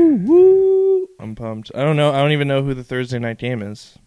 I'm 1.19 1.35
pumped. 1.35 1.71
I 1.75 1.83
don't 1.83 1.97
know. 1.97 2.13
I 2.13 2.19
don't 2.19 2.33
even 2.33 2.49
know 2.49 2.63
who 2.63 2.75
the 2.75 2.85
Thursday 2.85 3.19
night 3.19 3.39
game 3.39 3.63
is. 3.63 3.99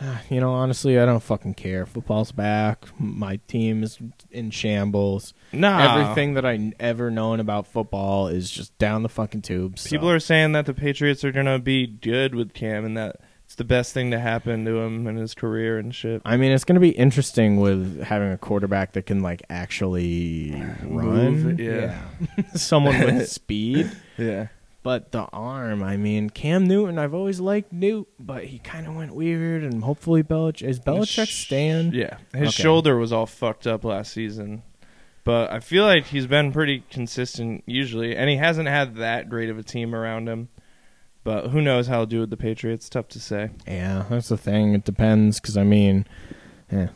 You 0.30 0.40
know, 0.40 0.52
honestly, 0.52 0.98
I 0.98 1.04
don't 1.04 1.22
fucking 1.22 1.54
care. 1.54 1.84
Football's 1.84 2.32
back. 2.32 2.86
My 2.98 3.36
team 3.48 3.82
is 3.82 3.98
in 4.30 4.50
shambles. 4.50 5.34
Nah, 5.52 6.00
Everything 6.00 6.32
that 6.34 6.46
I 6.46 6.72
ever 6.80 7.10
known 7.10 7.38
about 7.38 7.66
football 7.66 8.28
is 8.28 8.50
just 8.50 8.78
down 8.78 9.02
the 9.02 9.10
fucking 9.10 9.42
tubes. 9.42 9.86
People 9.86 10.08
are 10.08 10.18
saying 10.18 10.52
that 10.52 10.64
the 10.64 10.72
Patriots 10.72 11.22
are 11.22 11.32
gonna 11.32 11.58
be 11.58 11.86
good 11.86 12.34
with 12.34 12.54
Cam, 12.54 12.86
and 12.86 12.96
that 12.96 13.16
it's 13.50 13.56
the 13.56 13.64
best 13.64 13.92
thing 13.92 14.12
to 14.12 14.18
happen 14.20 14.64
to 14.64 14.78
him 14.78 15.08
in 15.08 15.16
his 15.16 15.34
career 15.34 15.76
and 15.76 15.92
shit. 15.92 16.22
I 16.24 16.36
mean, 16.36 16.52
it's 16.52 16.62
going 16.62 16.76
to 16.76 16.80
be 16.80 16.90
interesting 16.90 17.58
with 17.58 18.00
having 18.00 18.30
a 18.30 18.38
quarterback 18.38 18.92
that 18.92 19.06
can 19.06 19.22
like 19.22 19.42
actually 19.50 20.52
run. 20.84 21.42
Move, 21.42 21.58
yeah. 21.58 21.98
someone 22.54 23.00
with 23.00 23.28
speed. 23.28 23.90
Yeah. 24.16 24.46
But 24.82 25.12
the 25.12 25.24
arm, 25.24 25.82
I 25.82 25.98
mean, 25.98 26.30
Cam 26.30 26.66
Newton, 26.66 26.98
I've 26.98 27.12
always 27.12 27.38
liked 27.38 27.70
Newt, 27.70 28.08
but 28.18 28.44
he 28.44 28.58
kind 28.60 28.86
of 28.86 28.94
went 28.96 29.14
weird, 29.14 29.62
and 29.62 29.84
hopefully 29.84 30.22
Belichick 30.22 30.66
is 30.66 30.80
Belichick 30.80 31.28
Sh- 31.28 31.44
staying. 31.44 31.92
Yeah, 31.92 32.16
his 32.32 32.48
Okay. 32.48 32.62
shoulder 32.62 32.96
was 32.96 33.12
all 33.12 33.26
fucked 33.26 33.66
up 33.66 33.84
last 33.84 34.10
season, 34.14 34.62
but 35.22 35.52
I 35.52 35.60
feel 35.60 35.84
like 35.84 36.06
he's 36.06 36.26
been 36.26 36.50
pretty 36.50 36.82
consistent 36.90 37.62
usually, 37.66 38.16
and 38.16 38.30
he 38.30 38.36
hasn't 38.36 38.68
had 38.68 38.96
that 38.96 39.28
great 39.28 39.50
of 39.50 39.58
a 39.58 39.62
team 39.62 39.94
around 39.94 40.28
him. 40.30 40.48
But 41.24 41.48
who 41.48 41.60
knows 41.60 41.86
how 41.86 41.98
he'll 41.98 42.06
do 42.06 42.20
with 42.20 42.30
the 42.30 42.38
Patriots? 42.38 42.88
Tough 42.88 43.08
to 43.08 43.20
say. 43.20 43.50
Yeah, 43.66 44.06
that's 44.08 44.30
the 44.30 44.38
thing. 44.38 44.72
It 44.72 44.84
depends, 44.84 45.38
because 45.38 45.58
I 45.58 45.64
mean, 45.64 46.06
yeah, 46.72 46.88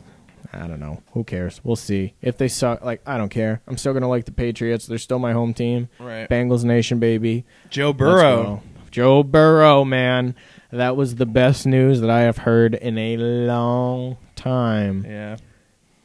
I 0.53 0.67
don't 0.67 0.79
know. 0.79 1.01
Who 1.13 1.23
cares? 1.23 1.61
We'll 1.63 1.75
see. 1.75 2.13
If 2.21 2.37
they 2.37 2.47
suck, 2.47 2.83
like 2.83 3.01
I 3.05 3.17
don't 3.17 3.29
care. 3.29 3.61
I'm 3.67 3.77
still 3.77 3.93
gonna 3.93 4.09
like 4.09 4.25
the 4.25 4.31
Patriots. 4.31 4.87
They're 4.87 4.97
still 4.97 5.19
my 5.19 5.33
home 5.33 5.53
team. 5.53 5.89
Right. 5.99 6.29
Bengals 6.29 6.63
Nation, 6.63 6.99
baby. 6.99 7.45
Joe 7.69 7.93
Burrow. 7.93 8.61
Joe 8.91 9.23
Burrow, 9.23 9.83
man. 9.83 10.35
That 10.71 10.95
was 10.95 11.15
the 11.15 11.25
best 11.25 11.65
news 11.65 12.01
that 12.01 12.09
I 12.09 12.21
have 12.21 12.39
heard 12.39 12.75
in 12.75 12.97
a 12.97 13.17
long 13.17 14.17
time. 14.35 15.05
Yeah. 15.05 15.37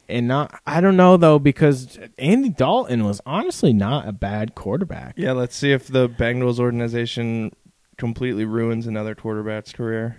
And 0.08 0.26
not 0.26 0.60
I 0.66 0.80
don't 0.80 0.96
know 0.96 1.16
though 1.16 1.38
because 1.38 1.98
Andy 2.18 2.48
Dalton 2.48 3.04
was 3.04 3.20
honestly 3.24 3.72
not 3.72 4.08
a 4.08 4.12
bad 4.12 4.54
quarterback. 4.54 5.14
Yeah. 5.16 5.32
Let's 5.32 5.56
see 5.56 5.72
if 5.72 5.86
the 5.86 6.08
Bengals 6.08 6.58
organization 6.58 7.52
completely 7.96 8.44
ruins 8.44 8.86
another 8.86 9.14
quarterback's 9.14 9.72
career. 9.72 10.16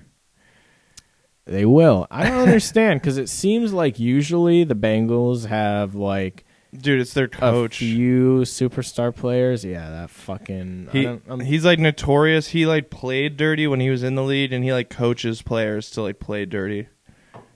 They 1.52 1.66
will. 1.66 2.08
I 2.10 2.30
don't 2.30 2.40
understand 2.48 3.04
cuz 3.04 3.18
it 3.18 3.30
seems 3.30 3.74
like 3.74 4.00
usually 4.00 4.64
the 4.64 4.76
Bengals 4.76 5.46
have 5.48 5.94
like 5.96 6.46
Dude, 6.74 7.02
it's 7.02 7.14
their 7.14 7.28
coach. 7.28 7.82
a 7.82 7.86
few 7.86 8.40
superstar 8.44 9.14
players. 9.14 9.66
Yeah, 9.66 9.90
that 9.90 10.10
fucking 10.10 10.88
I 10.94 10.98
He 11.38 11.46
he's 11.46 11.66
like 11.66 11.80
notorious. 11.80 12.48
He 12.48 12.66
like 12.66 12.90
played 12.90 13.36
dirty 13.36 13.68
when 13.68 13.82
he 13.82 13.90
was 13.90 14.04
in 14.04 14.16
the 14.16 14.24
league, 14.24 14.54
and 14.54 14.64
he 14.64 14.72
like 14.72 14.90
coaches 14.90 15.42
players 15.42 15.90
to 15.92 16.02
like 16.02 16.20
play 16.20 16.46
dirty. 16.46 16.88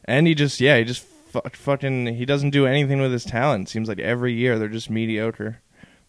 And 0.04 0.28
he 0.28 0.36
just 0.36 0.60
yeah, 0.60 0.78
he 0.78 0.84
just 0.84 1.02
fu- 1.02 1.40
fucking 1.54 2.08
he 2.16 2.26
doesn't 2.26 2.50
do 2.50 2.66
anything 2.66 3.00
with 3.00 3.14
his 3.14 3.24
talent. 3.24 3.70
Seems 3.70 3.88
like 3.88 4.00
every 4.00 4.34
year 4.34 4.60
they're 4.60 4.68
just 4.68 4.90
mediocre. 4.90 5.62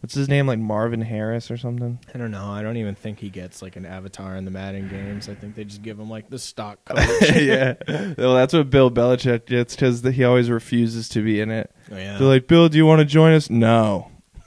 What's 0.07 0.15
his 0.15 0.29
name? 0.29 0.47
Like 0.47 0.61
Marvin 0.61 1.01
Harris 1.01 1.51
or 1.51 1.57
something? 1.57 1.99
I 2.15 2.17
don't 2.17 2.31
know. 2.31 2.47
I 2.49 2.63
don't 2.63 2.77
even 2.77 2.95
think 2.95 3.19
he 3.19 3.29
gets 3.29 3.61
like 3.61 3.75
an 3.75 3.85
avatar 3.85 4.37
in 4.37 4.45
the 4.45 4.53
Madden 4.53 4.89
games. 4.89 5.29
I 5.29 5.35
think 5.35 5.57
they 5.57 5.65
just 5.65 5.83
give 5.83 5.99
him 5.99 6.09
like 6.09 6.31
the 6.31 6.39
stock 6.39 6.79
coach. 6.85 7.33
yeah. 7.35 7.75
Well, 8.17 8.37
that's 8.37 8.55
what 8.55 8.71
Bill 8.71 8.89
Belichick 8.89 9.47
gets 9.47 9.75
because 9.75 10.03
he 10.03 10.23
always 10.23 10.49
refuses 10.49 11.09
to 11.09 11.25
be 11.25 11.41
in 11.41 11.51
it. 11.51 11.75
Oh, 11.91 11.97
yeah. 11.97 12.19
They're 12.19 12.29
like, 12.29 12.47
Bill, 12.47 12.69
do 12.69 12.79
you 12.79 12.87
want 12.87 13.01
to 13.01 13.05
join 13.05 13.33
us? 13.33 13.51
No. 13.51 14.13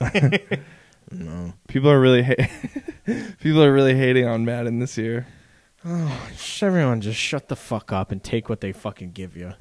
no. 1.10 1.52
People 1.68 1.90
are 1.90 2.00
really 2.00 2.22
ha- 2.22 2.48
people 3.38 3.62
are 3.62 3.70
really 3.70 3.94
hating 3.94 4.26
on 4.26 4.46
Madden 4.46 4.78
this 4.78 4.96
year. 4.96 5.26
Oh, 5.84 6.26
everyone 6.62 7.02
just 7.02 7.20
shut 7.20 7.48
the 7.48 7.56
fuck 7.56 7.92
up 7.92 8.12
and 8.12 8.24
take 8.24 8.48
what 8.48 8.62
they 8.62 8.72
fucking 8.72 9.12
give 9.12 9.36
you. 9.36 9.52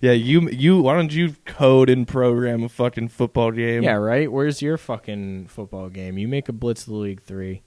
Yeah, 0.00 0.12
you 0.12 0.48
you 0.50 0.80
why 0.80 0.94
don't 0.94 1.12
you 1.12 1.34
code 1.44 1.90
and 1.90 2.06
program 2.08 2.62
a 2.62 2.68
fucking 2.68 3.08
football 3.08 3.50
game? 3.52 3.82
Yeah, 3.82 3.94
right. 3.96 4.30
Where's 4.32 4.62
your 4.62 4.76
fucking 4.78 5.48
football 5.48 5.88
game? 5.90 6.16
You 6.18 6.26
make 6.28 6.48
a 6.48 6.52
Blitz 6.52 6.84
the 6.84 6.94
League 6.94 7.22
three. 7.22 7.62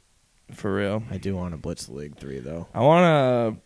for 0.51 0.73
real. 0.75 1.03
I 1.11 1.17
do 1.17 1.35
want 1.35 1.53
a 1.53 1.57
Blitz 1.57 1.85
the 1.87 1.93
League 1.93 2.17
three 2.17 2.39
though. 2.39 2.67
I 2.73 2.81
want 2.81 3.61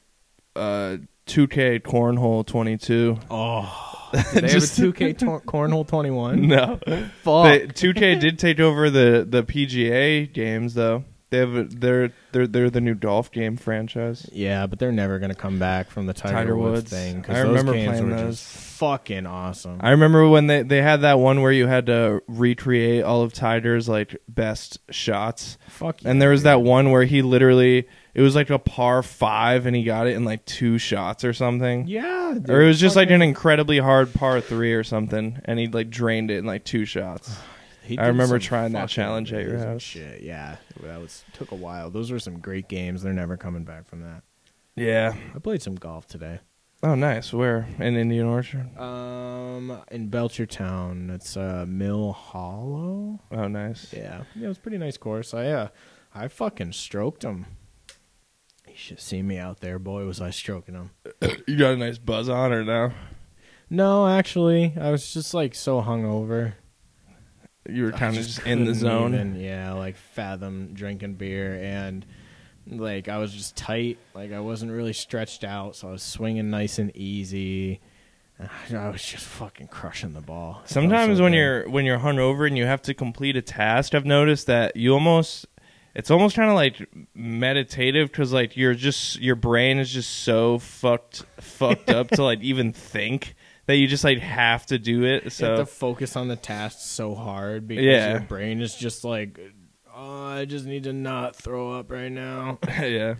a, 0.55 0.59
a 0.59 0.99
2K 1.27 1.81
cornhole 1.81 2.45
22. 2.45 3.17
Oh, 3.29 4.09
they 4.33 4.41
Just- 4.41 4.77
have 4.77 4.87
a 4.87 4.91
2K 4.93 5.17
tor- 5.17 5.41
cornhole 5.41 5.87
21? 5.87 6.47
No, 6.47 6.79
Fuck. 7.23 7.45
They- 7.45 7.67
2K 7.67 8.19
did 8.19 8.37
take 8.39 8.59
over 8.59 8.89
the 8.89 9.25
the 9.29 9.43
PGA 9.43 10.31
games 10.31 10.73
though. 10.73 11.03
They 11.29 11.39
have 11.39 11.55
a, 11.55 11.63
they're 11.65 12.13
they're 12.31 12.47
they're 12.47 12.69
the 12.69 12.79
new 12.79 12.95
golf 12.95 13.31
game 13.31 13.57
franchise. 13.57 14.29
yeah, 14.31 14.65
but 14.65 14.79
they're 14.79 14.93
never 14.93 15.19
gonna 15.19 15.35
come 15.35 15.59
back 15.59 15.89
from 15.89 16.05
the 16.05 16.13
Tiger, 16.13 16.33
Tiger 16.35 16.55
Woods, 16.57 16.83
Woods. 16.83 16.89
thing. 16.91 17.21
'cause 17.21 17.35
I 17.35 17.39
those 17.43 17.47
remember 17.49 17.73
games 17.73 17.89
playing 17.89 18.09
were 18.09 18.15
those. 18.15 18.35
just 18.41 18.55
fucking 18.77 19.25
awesome. 19.25 19.77
I 19.81 19.89
remember 19.91 20.29
when 20.29 20.47
they 20.47 20.63
they 20.63 20.81
had 20.81 21.01
that 21.01 21.19
one 21.19 21.41
where 21.41 21.51
you 21.51 21.67
had 21.67 21.87
to 21.87 22.21
recreate 22.27 23.03
all 23.03 23.23
of 23.23 23.33
Tiger's 23.33 23.89
like 23.89 24.15
best 24.29 24.79
shots. 24.89 25.57
Fuck 25.67 25.99
And 26.05 26.21
there 26.21 26.29
was 26.29 26.43
that 26.43 26.61
one 26.61 26.91
where 26.91 27.03
he 27.03 27.21
literally 27.21 27.87
it 28.13 28.21
was 28.21 28.33
like 28.33 28.49
a 28.49 28.57
par 28.57 29.03
5 29.03 29.65
and 29.65 29.75
he 29.75 29.83
got 29.83 30.07
it 30.07 30.15
in 30.15 30.23
like 30.23 30.45
two 30.45 30.77
shots 30.77 31.25
or 31.25 31.33
something. 31.33 31.87
Yeah, 31.87 32.35
dude, 32.35 32.49
Or 32.49 32.61
it 32.61 32.67
was 32.67 32.79
just 32.79 32.95
like 32.95 33.11
an 33.11 33.21
incredibly 33.21 33.79
hard 33.79 34.13
par 34.13 34.39
3 34.39 34.73
or 34.73 34.83
something 34.85 35.39
and 35.43 35.59
he 35.59 35.67
like 35.67 35.89
drained 35.89 36.31
it 36.31 36.37
in 36.37 36.45
like 36.45 36.63
two 36.63 36.85
shots. 36.85 37.37
He 37.88 37.97
I 37.97 38.08
remember 38.08 38.38
trying 38.38 38.73
that 38.73 38.89
challenge 38.89 39.32
at 39.32 39.43
your 39.43 39.60
house. 39.60 39.82
Shit, 39.82 40.21
yeah, 40.21 40.58
that 40.82 41.00
was 41.00 41.23
took 41.34 41.52
a 41.52 41.56
while. 41.56 41.89
Those 41.89 42.12
were 42.12 42.19
some 42.19 42.39
great 42.39 42.67
games. 42.67 43.02
They're 43.02 43.13
never 43.13 43.38
coming 43.38 43.63
back 43.63 43.88
from 43.88 44.02
that. 44.02 44.23
Yeah. 44.76 45.15
I 45.34 45.39
played 45.39 45.62
some 45.62 45.76
golf 45.76 46.06
today. 46.06 46.39
Oh, 46.84 46.93
nice. 46.93 47.34
Where? 47.34 47.67
In 47.80 47.95
Indian 47.95 48.28
Orchard? 48.28 48.78
Um, 48.78 49.82
in 49.89 50.10
Belchertown, 50.10 51.10
it's 51.10 51.36
uh, 51.36 51.65
Mill 51.67 52.12
Hollow. 52.12 53.19
Oh, 53.32 53.47
nice. 53.47 53.91
Yeah, 53.91 54.23
yeah, 54.36 54.45
it 54.45 54.47
was 54.50 54.58
a 54.58 54.62
pretty 54.62 54.78
nice 54.78 54.97
course. 54.97 55.34
I 55.34 55.47
uh, 55.47 55.67
I 56.13 56.28
fucking 56.28 56.73
stroked 56.73 57.23
him. 57.23 57.47
You 58.67 58.76
should 58.76 59.00
see 59.00 59.23
me 59.23 59.38
out 59.39 59.62
there, 59.62 59.80
boy. 59.80 60.06
Was 60.06 60.21
I 60.21 60.30
stroking 60.30 60.76
him? 60.76 60.91
You 61.47 61.58
got 61.58 61.73
a 61.73 61.78
nice 61.78 61.97
buzz 61.97 62.28
on 62.28 62.52
her 62.52 62.63
now. 62.63 62.91
No, 63.69 64.08
actually, 64.08 64.73
I 64.80 64.91
was 64.91 65.13
just 65.13 65.34
like 65.34 65.56
so 65.56 65.82
hungover. 65.82 66.54
You 67.69 67.84
were 67.84 67.91
kind 67.91 68.17
of 68.17 68.23
just 68.23 68.45
in 68.45 68.65
the 68.65 68.73
zone. 68.73 69.13
even, 69.13 69.39
yeah, 69.39 69.73
like 69.73 69.95
fathom 69.95 70.73
drinking 70.73 71.15
beer 71.15 71.56
and 71.62 72.06
like 72.69 73.08
I 73.08 73.17
was 73.17 73.34
just 73.34 73.56
tight. 73.56 73.97
Like 74.13 74.32
I 74.32 74.39
wasn't 74.39 74.71
really 74.71 74.93
stretched 74.93 75.43
out, 75.43 75.75
so 75.75 75.89
I 75.89 75.91
was 75.91 76.03
swinging 76.03 76.49
nice 76.49 76.80
and 76.80 76.95
easy. 76.95 77.80
I 78.39 78.89
was 78.89 79.03
just 79.03 79.25
fucking 79.25 79.67
crushing 79.67 80.13
the 80.13 80.21
ball. 80.21 80.62
Sometimes 80.65 81.17
so 81.17 81.23
when 81.23 81.32
good. 81.32 81.38
you're 81.38 81.69
when 81.69 81.86
you're 81.86 81.99
hungover 81.99 82.47
and 82.47 82.58
you 82.58 82.65
have 82.65 82.82
to 82.84 82.93
complete 82.93 83.36
a 83.36 83.41
task, 83.41 83.95
I've 83.95 84.06
noticed 84.06 84.47
that 84.47 84.75
you 84.75 84.93
almost 84.93 85.45
it's 85.95 86.12
almost 86.12 86.36
kind 86.36 86.49
of 86.49 86.56
like 86.56 86.88
meditative 87.15 88.12
because 88.12 88.32
like 88.32 88.56
you're 88.56 88.75
just 88.75 89.19
your 89.19 89.36
brain 89.36 89.80
is 89.80 89.91
just 89.91 90.23
so 90.23 90.60
fucked 90.60 91.23
fucked 91.39 91.89
up 91.89 92.10
to 92.10 92.23
like 92.23 92.41
even 92.41 92.71
think 92.71 93.36
that 93.67 93.75
you 93.75 93.88
just 93.88 94.03
like 94.03 94.19
have 94.19 94.65
to 94.67 94.80
do 94.80 95.03
it. 95.06 95.32
So 95.32 95.45
you 95.45 95.51
have 95.58 95.67
to 95.67 95.73
focus 95.73 96.15
on 96.15 96.27
the 96.27 96.36
task 96.36 96.80
so 96.82 97.13
hard 97.13 97.67
because 97.67 97.86
Yeah. 97.86 98.12
your 98.12 98.19
brain 98.21 98.62
is 98.62 98.73
just 98.75 99.03
like, 99.03 99.39
oh, 99.95 100.25
I 100.25 100.45
just 100.45 100.65
need 100.65 100.84
to 100.86 100.93
not 100.93 101.36
throw 101.36 101.73
up 101.73 101.91
right 101.91 102.12
now. 102.12 102.60
yeah, 102.67 103.15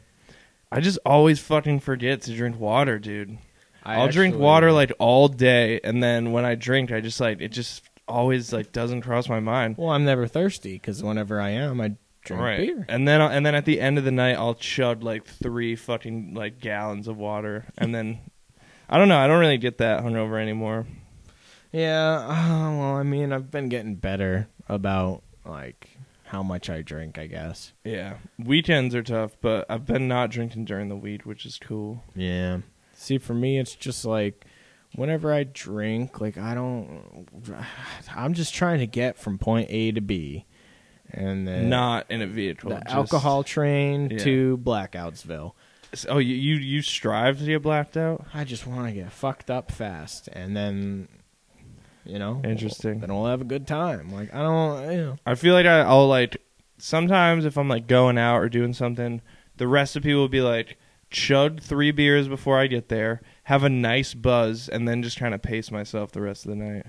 I 0.72 0.80
just 0.80 1.00
always 1.06 1.40
fucking 1.40 1.82
forget 1.82 2.22
to 2.24 2.34
drink 2.36 2.60
water, 2.60 2.98
dude. 2.98 3.38
I 3.84 3.96
I'll 3.96 4.10
drink 4.10 4.36
water 4.36 4.72
like 4.72 4.92
all 5.00 5.28
day, 5.28 5.80
and 5.84 6.02
then 6.04 6.32
when 6.32 6.44
I 6.44 6.56
drink, 6.56 6.92
I 6.92 7.00
just 7.00 7.20
like 7.22 7.40
it 7.40 7.50
just 7.50 7.84
always 8.08 8.52
like 8.52 8.72
doesn't 8.72 9.02
cross 9.02 9.30
my 9.30 9.40
mind. 9.40 9.76
Well, 9.78 9.90
I'm 9.92 10.04
never 10.06 10.28
thirsty 10.28 10.74
because 10.74 11.04
whenever 11.04 11.40
I 11.40 11.52
am, 11.52 11.80
I 11.80 11.94
drink 12.26 12.42
right. 12.42 12.58
beer. 12.60 12.86
And 12.90 13.08
then 13.08 13.22
and 13.22 13.46
then 13.46 13.56
at 13.56 13.66
the 13.66 13.80
end 13.80 13.98
of 13.98 14.04
the 14.04 14.12
night, 14.12 14.36
I'll 14.36 14.56
chug 14.56 15.04
like 15.04 15.26
three 15.26 15.76
fucking 15.76 16.34
like 16.34 16.60
gallons 16.60 17.08
of 17.08 17.18
water, 17.18 17.66
and 17.78 17.96
then 17.96 18.20
I 18.90 18.98
don't 18.98 19.08
know. 19.10 19.18
I 19.18 19.28
don't 19.28 19.40
really 19.40 19.58
get 19.58 19.78
that 19.80 20.04
hungover 20.04 20.42
anymore. 20.42 20.86
Yeah, 21.72 22.20
uh, 22.20 22.72
well, 22.78 22.96
I 22.96 23.04
mean, 23.04 23.34
I've 23.34 23.52
been 23.52 23.68
getting 23.70 23.96
better 23.96 24.48
about 24.70 25.24
like 25.46 25.98
how 26.24 26.42
much 26.44 26.70
I 26.70 26.82
drink, 26.82 27.18
I 27.18 27.28
guess. 27.28 27.74
Yeah, 27.84 28.16
weekends 28.40 28.96
are 28.96 29.04
tough, 29.04 29.36
but 29.42 29.66
I've 29.70 29.86
been 29.86 30.08
not 30.08 30.30
drinking 30.30 30.66
during 30.66 30.88
the 30.90 30.96
week, 30.96 31.26
which 31.26 31.46
is 31.46 31.58
cool. 31.60 32.04
Yeah. 32.16 32.60
See, 32.94 33.18
for 33.18 33.34
me, 33.34 33.60
it's 33.60 33.76
just 33.76 34.06
like 34.06 34.46
whenever 34.96 35.34
I 35.34 35.44
drink, 35.44 36.22
like 36.22 36.38
I 36.38 36.54
don't. 36.56 37.28
I'm 38.16 38.34
just 38.34 38.54
trying 38.54 38.80
to 38.80 38.88
get 38.88 39.18
from 39.18 39.38
point 39.38 39.68
A 39.70 39.92
to 39.92 40.02
B, 40.02 40.46
and 41.12 41.46
then 41.48 41.70
not 41.70 42.10
in 42.10 42.22
a 42.22 42.28
vehicle. 42.28 42.70
the 42.70 42.78
just- 42.80 42.96
alcohol 42.96 43.44
train 43.44 44.10
Yeah. 44.12 44.18
to 44.20 44.58
Blackoutsville. 44.64 45.52
Oh, 46.10 46.18
you, 46.18 46.36
you 46.36 46.56
you 46.56 46.82
strive 46.82 47.40
to 47.40 47.46
get 47.46 47.62
blacked 47.62 47.98
out. 47.98 48.26
I 48.34 48.44
just 48.44 48.68
want 48.68 48.88
to 48.88 48.94
get 48.94 49.12
fucked 49.12 49.50
up 49.50 49.72
fast, 49.72 50.28
and 50.34 50.56
then, 50.56 51.08
you 52.06 52.20
know, 52.20 52.42
Interesting. 52.44 53.00
Then 53.00 53.14
we'll 53.14 53.26
have 53.26 53.42
a 53.42 53.46
good 53.46 53.68
time. 53.68 54.12
Like 54.12 54.34
I 54.34 54.42
don't, 54.42 54.92
you 54.92 54.98
know. 54.98 55.18
I 55.26 55.36
feel 55.36 55.54
like 55.54 55.66
I, 55.66 55.82
I'll 55.82 56.08
like 56.08 56.38
sometimes 56.78 57.46
if 57.46 57.58
I'm 57.58 57.70
like 57.70 57.88
going 57.88 58.18
out 58.18 58.38
or 58.38 58.50
doing 58.50 58.74
something, 58.74 59.22
the 59.56 59.68
recipe 59.68 60.14
will 60.14 60.30
be 60.30 60.42
like 60.42 60.78
chug 61.10 61.62
three 61.62 61.92
beers 61.92 62.28
before 62.28 62.58
I 62.60 62.68
get 62.68 62.90
there, 62.90 63.22
have 63.44 63.64
a 63.64 63.70
nice 63.70 64.14
buzz, 64.14 64.68
and 64.70 64.88
then 64.88 65.04
just 65.04 65.20
kind 65.20 65.34
of 65.34 65.42
pace 65.42 65.72
myself 65.72 66.12
the 66.12 66.22
rest 66.22 66.46
of 66.46 66.50
the 66.50 66.58
night. 66.58 66.86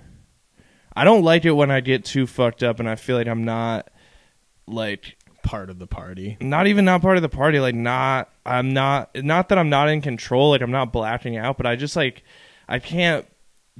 I 0.96 1.04
don't 1.04 1.22
like 1.22 1.44
it 1.44 1.52
when 1.52 1.70
I 1.70 1.80
get 1.80 2.04
too 2.04 2.26
fucked 2.26 2.62
up 2.62 2.80
and 2.80 2.88
I 2.88 2.96
feel 2.96 3.16
like 3.16 3.28
I'm 3.28 3.44
not 3.44 3.88
like 4.66 5.16
part 5.48 5.70
of 5.70 5.78
the 5.78 5.86
party. 5.86 6.36
not 6.42 6.66
even 6.66 6.84
not 6.84 7.00
part 7.00 7.16
of 7.16 7.22
the 7.22 7.28
party 7.28 7.58
like 7.58 7.74
not 7.74 8.30
i'm 8.44 8.74
not 8.74 9.08
not 9.24 9.48
that 9.48 9.56
i'm 9.58 9.70
not 9.70 9.88
in 9.88 10.02
control 10.02 10.50
like 10.50 10.60
i'm 10.60 10.70
not 10.70 10.92
blacking 10.92 11.38
out 11.38 11.56
but 11.56 11.64
i 11.66 11.74
just 11.74 11.96
like 11.96 12.22
i 12.68 12.78
can't 12.78 13.26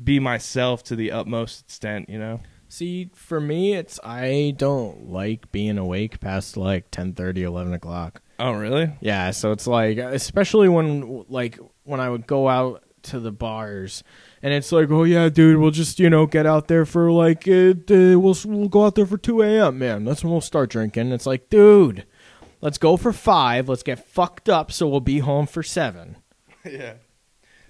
be 0.03 0.19
myself 0.19 0.83
to 0.83 0.97
the 0.97 1.13
utmost 1.13 1.61
extent 1.67 2.09
you 2.09 2.19
know 2.19 2.41
See, 2.71 3.11
for 3.15 3.41
me, 3.41 3.73
it's 3.75 3.99
I 4.05 4.55
don't 4.59 5.11
like 5.11 5.51
being 5.51 5.79
awake 5.79 6.21
past 6.21 6.57
like 6.57 6.91
10, 6.91 7.15
11 7.19 7.73
o'clock. 7.73 8.21
oh 8.39 8.53
really 8.53 8.93
Yeah, 9.01 9.31
so 9.31 9.53
it's 9.53 9.67
like, 9.67 9.97
especially 9.97 10.69
when 10.69 11.25
like 11.31 11.59
when 11.85 11.99
I 12.01 12.11
would 12.11 12.27
go 12.27 12.47
out 12.47 12.85
to 13.05 13.21
the 13.21 13.33
bars, 13.33 14.05
and 14.43 14.53
it's 14.53 14.73
like, 14.73 14.91
oh 14.91 15.05
yeah, 15.05 15.29
dude, 15.29 15.59
we'll 15.59 15.71
just 15.71 15.99
you 15.99 16.11
know 16.11 16.27
get 16.27 16.47
out 16.47 16.69
there 16.69 16.85
for 16.85 17.11
like 17.11 17.47
uh, 17.49 17.71
uh, 17.71 18.19
we'll 18.19 18.37
we'll 18.45 18.69
go 18.69 18.87
out 18.87 18.95
there 18.95 19.07
for 19.07 19.19
two 19.19 19.43
a.m. 19.43 19.79
Man, 19.79 20.05
that's 20.05 20.23
when 20.23 20.33
we'll 20.33 20.41
start 20.41 20.71
drinking. 20.71 21.13
It's 21.13 21.27
like, 21.27 21.51
dude, 21.51 22.05
let's 22.61 22.79
go 22.79 22.97
for 22.97 23.13
five. 23.13 23.69
Let's 23.69 23.83
get 23.83 24.07
fucked 24.07 24.49
up, 24.49 24.73
so 24.73 24.89
we'll 24.89 25.01
be 25.01 25.21
home 25.21 25.47
for 25.47 25.63
seven. 25.63 26.17
yeah 26.65 26.95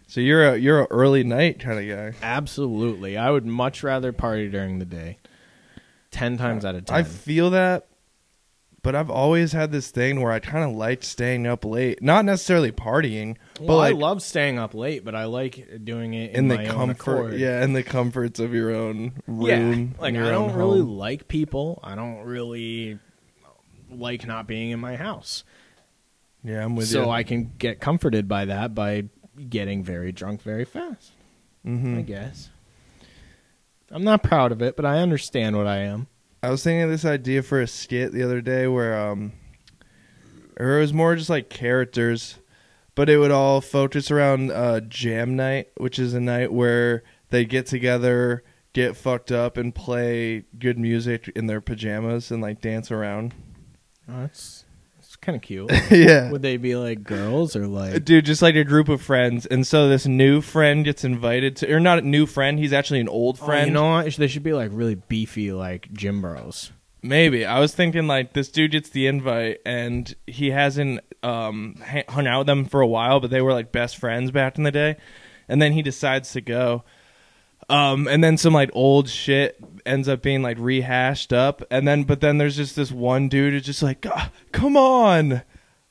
so 0.09 0.21
you're 0.21 0.55
a 0.55 0.57
you're 0.57 0.81
a 0.81 0.87
early 0.87 1.23
night 1.23 1.61
kind 1.61 1.79
of 1.79 1.97
guy 1.97 2.19
Absolutely, 2.27 3.17
I 3.17 3.31
would 3.31 3.47
much 3.47 3.83
rather 3.85 4.11
party 4.13 4.49
during 4.49 4.79
the 4.79 4.87
day. 4.87 5.19
Ten 6.11 6.39
times 6.39 6.65
out 6.65 6.75
of 6.75 6.87
ten. 6.87 6.97
i 6.97 7.03
feel 7.03 7.51
that 7.51 7.87
but 8.89 8.95
i've 8.95 9.11
always 9.11 9.53
had 9.53 9.71
this 9.71 9.91
thing 9.91 10.19
where 10.23 10.33
i 10.33 10.39
kind 10.39 10.65
of 10.65 10.75
like 10.75 11.03
staying 11.03 11.47
up 11.47 11.63
late 11.63 12.03
not 12.03 12.25
necessarily 12.25 12.73
partying 12.73 13.37
but 13.59 13.67
well, 13.67 13.77
like 13.79 13.95
I 13.95 13.99
love 13.99 14.23
staying 14.23 14.59
up 14.59 14.73
late, 14.73 15.05
but 15.05 15.15
I 15.15 15.25
like 15.25 15.85
doing 15.85 16.15
it 16.15 16.31
in 16.31 16.37
in, 16.37 16.49
the 16.49 16.57
my 16.57 16.67
comfort 16.67 17.35
yeah 17.35 17.65
in 17.65 17.73
the 17.73 17.83
comforts 17.83 18.39
of 18.39 18.55
your 18.55 18.73
own 18.73 19.15
room. 19.27 19.95
Yeah, 19.97 20.01
like 20.01 20.15
I 20.15 20.31
don't 20.31 20.55
really 20.55 20.81
home. 20.81 20.97
like 20.97 21.27
people. 21.27 21.81
I 21.83 21.97
don't 21.97 22.21
really 22.21 22.99
like 23.91 24.27
not 24.27 24.47
being 24.47 24.71
in 24.71 24.79
my 24.79 24.97
house. 24.97 25.43
yeah 26.45 26.65
i'm 26.65 26.77
with 26.77 26.87
so 26.87 27.01
you 27.01 27.05
So 27.07 27.11
I 27.11 27.25
can 27.25 27.53
get 27.59 27.81
comforted 27.81 28.29
by 28.29 28.45
that 28.45 28.75
by 28.75 29.05
getting 29.49 29.83
very 29.83 30.13
drunk 30.13 30.43
very 30.43 30.65
fast. 30.65 31.11
mm-hmm. 31.67 31.99
I 31.99 32.03
guess. 32.03 32.51
I'm 33.91 34.05
not 34.05 34.23
proud 34.23 34.53
of 34.53 34.63
it, 34.63 34.77
but 34.77 34.85
I 34.85 34.99
understand 34.99 35.57
what 35.57 35.67
I 35.67 35.79
am. 35.79 36.07
I 36.43 36.51
was 36.51 36.63
thinking 36.63 36.83
of 36.83 36.91
this 36.91 37.05
idea 37.05 37.43
for 37.43 37.61
a 37.61 37.67
skit 37.67 38.13
the 38.13 38.23
other 38.23 38.41
day 38.41 38.67
where 38.69 38.99
um 38.99 39.33
or 40.59 40.79
it 40.79 40.81
was 40.81 40.93
more 40.93 41.15
just 41.17 41.31
like 41.31 41.49
characters, 41.49 42.39
but 42.95 43.09
it 43.09 43.19
would 43.19 43.31
all 43.31 43.61
focus 43.61 44.11
around 44.11 44.51
uh 44.51 44.81
jam 44.81 45.37
night, 45.37 45.69
which 45.77 45.99
is 45.99 46.15
a 46.15 46.21
night 46.21 46.53
where 46.53 47.03
they 47.31 47.45
get 47.45 47.67
together, 47.67 48.45
get 48.73 48.97
fucked 48.97 49.33
up 49.33 49.57
and 49.57 49.75
play 49.75 50.45
good 50.59 50.79
music 50.79 51.31
in 51.35 51.47
their 51.47 51.61
pajamas 51.61 52.31
and 52.31 52.41
like 52.43 52.61
dance 52.61 52.91
around. 52.91 53.35
Oh, 54.09 54.21
that's 54.21 54.65
kind 55.29 55.37
of 55.37 55.43
cute. 55.43 55.71
yeah. 55.91 56.31
Would 56.31 56.41
they 56.43 56.57
be 56.57 56.75
like 56.75 57.05
girls 57.05 57.55
or 57.55 57.67
like? 57.67 58.05
Dude, 58.05 58.25
just 58.25 58.41
like 58.41 58.55
a 58.55 58.65
group 58.65 58.89
of 58.89 59.03
friends, 59.03 59.45
and 59.45 59.67
so 59.67 59.89
this 59.89 60.07
new 60.07 60.41
friend 60.41 60.85
gets 60.85 61.05
invited 61.05 61.57
to, 61.57 61.73
or 61.73 61.81
not 61.81 61.99
a 61.99 62.03
new 62.03 62.25
friend. 62.25 62.59
He's 62.59 62.73
actually 62.73 63.01
an 63.01 63.09
old 63.09 63.39
Oh, 63.43 63.47
friend. 63.47 63.69
you 63.69 63.75
know 63.75 63.91
what? 63.91 64.15
They 64.15 64.27
should 64.27 64.43
be 64.43 64.55
like 64.55 64.71
really 64.73 64.95
beefy, 64.95 65.53
like 65.53 65.93
gym 65.93 66.23
bros. 66.23 66.73
Maybe 67.03 67.45
I 67.45 67.61
was 67.61 67.75
thinking 67.75 68.07
like 68.07 68.33
this 68.33 68.49
dude 68.49 68.73
gets 68.73 68.89
the 68.89 69.07
invite 69.07 69.59
and 69.67 70.13
he 70.27 70.51
hasn't 70.51 71.01
um 71.23 71.77
hung 72.09 72.27
out 72.27 72.39
with 72.39 72.47
them 72.47 72.65
for 72.65 72.81
a 72.81 72.87
while, 72.87 73.21
but 73.21 73.31
they 73.31 73.43
were 73.43 73.53
like 73.53 73.71
best 73.71 73.99
friends 73.99 74.31
back 74.31 74.57
in 74.57 74.65
the 74.65 74.73
day. 74.73 74.97
and 75.49 75.61
then 75.63 75.73
he 75.73 75.83
decides 75.83 76.33
to 76.33 76.41
go. 76.41 76.85
Um, 77.69 78.09
and 78.09 78.25
then 78.25 78.39
some 78.39 78.55
like 78.55 78.71
old 78.73 79.09
shit 79.09 79.59
ends 79.85 80.09
up 80.09 80.23
being 80.23 80.43
like 80.43 80.59
rehashed 80.59 81.33
up, 81.33 81.63
and 81.71 81.87
then 81.87 82.05
but 82.05 82.21
then 82.21 82.39
there's 82.39 82.57
just 82.57 82.77
this 82.77 82.91
one 82.91 83.29
dude 83.29 83.53
who's 83.53 83.67
just 83.67 83.83
like, 83.83 84.07
"Ah, 84.07 84.31
come 84.53 84.77
on. 84.77 85.43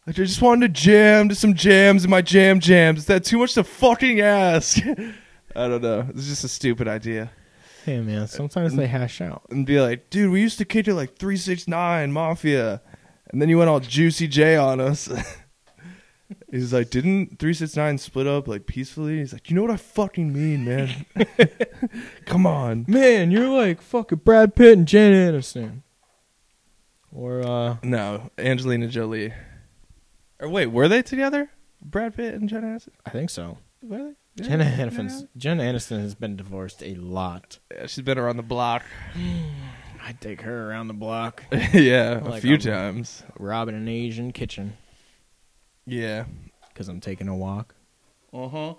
I 0.07 0.11
just 0.13 0.41
wanted 0.41 0.73
to 0.73 0.81
jam 0.81 1.27
to 1.27 1.35
some 1.35 1.53
jams 1.53 2.05
in 2.05 2.09
my 2.09 2.21
jam 2.21 2.61
jams. 2.61 2.99
Is 2.99 3.05
that 3.07 3.25
too 3.25 3.39
much 3.39 3.55
to 3.55 3.63
fucking 3.63 4.21
ask? 4.21 4.77
I 5.55 5.67
don't 5.67 5.81
know. 5.81 6.07
It's 6.11 6.27
just 6.27 6.45
a 6.45 6.47
stupid 6.47 6.87
idea. 6.87 7.29
Hey 7.83 7.99
man, 7.99 8.27
sometimes 8.27 8.75
they 8.75 8.87
hash 8.87 9.21
out. 9.21 9.43
And 9.49 9.65
be 9.65 9.81
like, 9.81 10.09
dude, 10.09 10.31
we 10.31 10.41
used 10.41 10.57
to 10.59 10.65
kick 10.65 10.87
it 10.87 10.93
like 10.93 11.17
369 11.17 12.11
Mafia. 12.11 12.81
And 13.29 13.41
then 13.41 13.49
you 13.49 13.57
went 13.57 13.69
all 13.69 13.81
Juicy 13.81 14.27
J 14.27 14.55
on 14.55 14.79
us. 14.79 15.09
He's 16.49 16.71
like, 16.71 16.89
didn't 16.89 17.39
369 17.39 17.97
split 17.97 18.25
up 18.27 18.47
like 18.47 18.65
peacefully? 18.67 19.17
He's 19.17 19.33
like, 19.33 19.49
you 19.49 19.55
know 19.55 19.63
what 19.63 19.71
I 19.71 19.75
fucking 19.77 20.31
mean, 20.31 20.63
man? 20.63 21.05
Come 22.25 22.45
on. 22.47 22.85
Man, 22.87 23.31
you're 23.31 23.49
like 23.49 23.81
fucking 23.81 24.19
Brad 24.19 24.55
Pitt 24.55 24.77
and 24.77 24.87
Jen 24.87 25.11
Aniston. 25.11 25.81
Or 27.11 27.41
uh 27.45 27.77
No, 27.83 28.29
Angelina 28.37 28.87
Jolie. 28.87 29.33
Or 30.39 30.47
wait, 30.49 30.67
were 30.67 30.87
they 30.87 31.01
together? 31.01 31.49
Brad 31.81 32.15
Pitt 32.15 32.33
and 32.35 32.47
Jen 32.47 32.63
Aniston? 32.63 32.89
I 33.05 33.09
think 33.09 33.29
so. 33.29 33.57
Were 33.81 33.97
they? 34.37 34.43
Jen 34.43 34.59
Yeah. 34.61 34.77
Aniston 34.87 35.27
Jen 35.35 35.57
Aniston 35.57 35.99
has 36.01 36.15
been 36.15 36.35
divorced 36.37 36.81
a 36.81 36.95
lot. 36.95 37.59
Yeah, 37.73 37.87
she's 37.87 38.03
been 38.05 38.17
around 38.17 38.37
the 38.37 38.43
block. 38.43 38.83
I'd 40.03 40.21
take 40.21 40.41
her 40.41 40.69
around 40.69 40.87
the 40.87 40.93
block, 40.93 41.43
yeah, 41.73 42.19
a 42.19 42.23
Like, 42.23 42.41
few 42.41 42.53
um, 42.53 42.59
times. 42.61 43.23
robbing 43.37 43.75
an 43.75 43.89
Asian 43.89 44.31
kitchen 44.31 44.77
Yeah. 45.87 46.25
because 46.69 46.87
I'm 46.89 46.99
taking 46.99 47.27
a 47.27 47.35
walk. 47.35 47.73
Uh 48.33 48.47
huh. 48.49 48.73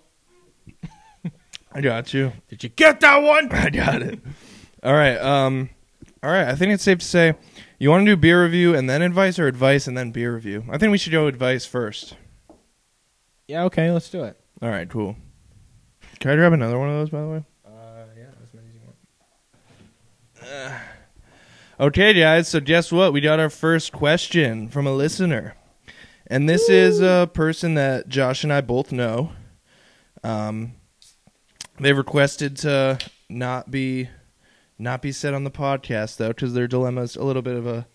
I 1.73 1.81
got 1.81 2.13
you. 2.15 2.33
Did 2.49 2.63
you 2.63 2.69
get 2.69 3.01
that 3.01 3.17
one? 3.23 3.49
I 3.53 3.71
got 3.71 4.03
it. 4.03 4.21
All 4.83 4.93
right. 4.93 5.17
Um. 5.17 5.71
All 6.23 6.31
right. 6.31 6.47
I 6.47 6.55
think 6.55 6.73
it's 6.73 6.83
safe 6.85 6.99
to 6.99 7.05
say 7.05 7.35
you 7.79 7.91
want 7.91 8.05
to 8.07 8.13
do 8.13 8.17
beer 8.17 8.43
review 8.45 8.75
and 8.75 8.89
then 8.89 9.03
advice, 9.03 9.39
or 9.39 9.47
advice 9.47 9.87
and 9.87 9.97
then 9.97 10.11
beer 10.13 10.35
review. 10.35 10.65
I 10.71 10.79
think 10.79 10.93
we 10.93 10.99
should 10.99 11.13
go 11.13 11.27
advice 11.27 11.65
first. 11.65 12.15
Yeah, 13.47 13.65
okay, 13.65 13.91
let's 13.91 14.11
do 14.11 14.25
it. 14.25 14.39
All 14.61 14.69
right. 14.69 14.89
Cool. 14.89 15.17
Can 16.21 16.31
I 16.33 16.37
grab 16.37 16.53
another 16.53 16.79
one 16.79 16.91
of 16.91 16.97
those, 16.97 17.09
by 17.11 17.21
the 17.23 17.29
way? 17.29 17.45
Uh, 17.65 18.05
yeah, 18.17 18.25
that's 18.39 18.53
an 18.55 18.61
easy 18.69 18.81
one. 20.45 20.73
Okay, 21.81 22.13
guys. 22.13 22.49
So 22.49 22.59
guess 22.59 22.91
what? 22.91 23.13
We 23.13 23.21
got 23.21 23.39
our 23.39 23.49
first 23.49 23.93
question 23.93 24.69
from 24.69 24.85
a 24.89 24.93
listener, 24.93 25.55
and 26.29 26.49
this 26.49 26.69
is 26.69 27.01
a 27.01 27.29
person 27.33 27.75
that 27.75 28.09
Josh 28.09 28.45
and 28.45 28.53
I 28.53 28.61
both 28.61 28.93
know. 28.93 29.33
Um, 30.23 30.75
they 31.81 31.93
requested 31.93 32.57
to 32.59 32.99
not 33.29 33.71
be 33.71 34.09
not 34.79 35.03
be 35.03 35.13
said 35.13 35.35
on 35.35 35.45
the 35.45 35.51
podcast 35.51 36.17
though, 36.17 36.29
because 36.29 36.55
their 36.55 36.69
dilemma 36.69 37.03
is 37.03 37.17
a 37.17 37.25
little 37.25 37.43
bit 37.43 37.57
of 37.57 37.67
a 37.67 37.87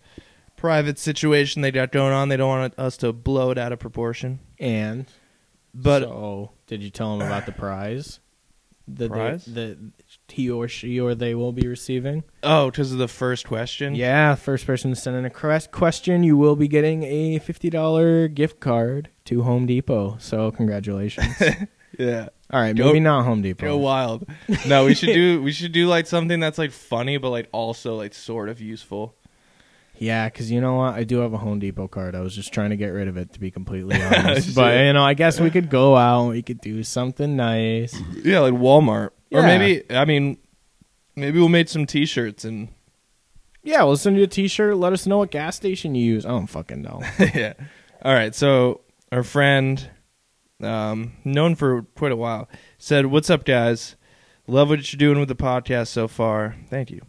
private 0.58 0.98
situation 1.00 1.62
they 1.62 1.72
got 1.72 1.92
going 1.92 2.14
on. 2.14 2.30
They 2.30 2.38
don't 2.38 2.48
want 2.48 2.80
us 2.80 2.98
to 2.98 3.14
blow 3.14 3.52
it 3.52 3.58
out 3.58 3.72
of 3.72 3.80
proportion. 3.80 4.40
And 4.60 5.06
But 5.74 6.04
so, 6.04 6.52
did 6.68 6.82
you 6.82 6.90
tell 6.90 7.18
them 7.18 7.28
about 7.28 7.46
the 7.46 7.52
prize? 7.52 8.20
The, 8.88 9.08
Prize? 9.08 9.46
They, 9.46 9.76
that 9.76 9.78
he 10.30 10.50
or 10.50 10.68
she 10.68 11.00
or 11.00 11.14
they 11.14 11.36
will 11.36 11.52
be 11.52 11.68
receiving. 11.68 12.24
oh, 12.44 12.72
because 12.72 12.92
of 12.92 12.98
the 12.98 13.08
first 13.08 13.46
question. 13.48 13.94
Yeah, 13.96 14.36
first 14.36 14.66
person 14.66 14.92
to 14.92 14.96
send 14.96 15.16
in 15.16 15.26
a 15.26 15.30
correct 15.30 15.72
question, 15.72 16.24
you 16.24 16.36
will 16.38 16.56
be 16.56 16.68
getting 16.68 17.04
a 17.04 17.40
fifty 17.40 17.70
dollar 17.70 18.28
gift 18.28 18.60
card 18.60 19.10
to 19.26 19.44
Home 19.44 19.66
Depot. 19.66 20.18
So 20.20 20.52
congratulations. 20.52 21.36
yeah. 22.00 22.30
All 22.52 22.60
right, 22.62 22.76
Go- 22.76 22.86
maybe 22.86 23.00
not 23.00 23.26
Home 23.26 23.42
Depot. 23.42 23.66
Go 23.66 23.78
wild. 23.78 24.26
No, 24.68 24.86
we 24.86 24.94
should 24.96 25.14
do 25.14 25.42
we 25.42 25.52
should 25.52 25.72
do 25.72 25.88
like 25.88 26.08
something 26.08 26.40
that's 26.40 26.58
like 26.58 26.72
funny 26.72 27.18
but 27.18 27.30
like 27.30 27.50
also 27.52 27.96
like 27.96 28.14
sort 28.14 28.50
of 28.50 28.60
useful. 28.62 29.16
Yeah, 30.00 30.28
because 30.28 30.52
you 30.52 30.60
know 30.60 30.76
what? 30.76 30.96
I 30.96 31.04
do 31.04 31.20
have 31.20 31.34
a 31.34 31.38
Home 31.38 31.60
Depot 31.60 31.88
card. 31.88 32.16
I 32.16 32.22
was 32.22 32.36
just 32.36 32.52
trying 32.52 32.72
to 32.72 32.76
get 32.76 32.88
rid 32.88 33.08
of 33.08 33.16
it, 33.16 33.32
to 33.34 33.40
be 33.40 33.52
completely 33.52 34.02
honest. 34.02 34.56
But, 34.56 34.76
you 34.86 34.92
know, 34.92 35.04
I 35.04 35.14
guess 35.14 35.40
we 35.40 35.52
could 35.52 35.70
go 35.70 35.96
out. 35.96 36.30
We 36.30 36.42
could 36.42 36.60
do 36.62 36.82
something 36.84 37.36
nice. 37.36 37.96
Yeah, 38.24 38.40
like 38.40 38.56
Walmart. 38.56 39.12
Or 39.34 39.42
maybe 39.44 39.84
I 39.90 40.06
mean 40.06 40.38
maybe 41.16 41.40
we'll 41.40 41.50
make 41.50 41.70
some 41.70 41.86
t-shirts 41.86 42.46
and 42.46 42.70
Yeah, 43.64 43.84
we'll 43.84 43.98
send 43.98 44.18
you 44.18 44.24
a 44.24 44.28
t 44.28 44.48
shirt. 44.48 44.78
Let 44.78 44.94
us 44.94 45.06
know 45.08 45.20
what 45.20 45.32
gas 45.32 45.56
station 45.56 45.96
you 45.96 46.06
use. 46.06 46.26
I 46.26 46.30
don't 46.30 46.48
fucking 46.48 46.82
know. 46.82 47.02
yeah. 47.34 47.54
All 48.04 48.14
right, 48.14 48.36
so 48.36 48.82
our 49.12 49.24
friend 49.24 49.90
um 50.62 51.14
known 51.24 51.56
for 51.56 51.84
quite 51.96 52.12
a 52.12 52.16
while 52.18 52.48
said, 52.78 53.08
"What's 53.08 53.30
up 53.30 53.44
guys? 53.46 53.96
Love 54.48 54.70
what 54.70 54.92
you're 54.92 54.98
doing 54.98 55.20
with 55.20 55.30
the 55.30 55.36
podcast 55.36 55.88
so 55.88 56.08
far. 56.08 56.56
Thank 56.70 56.92
you. 56.92 57.02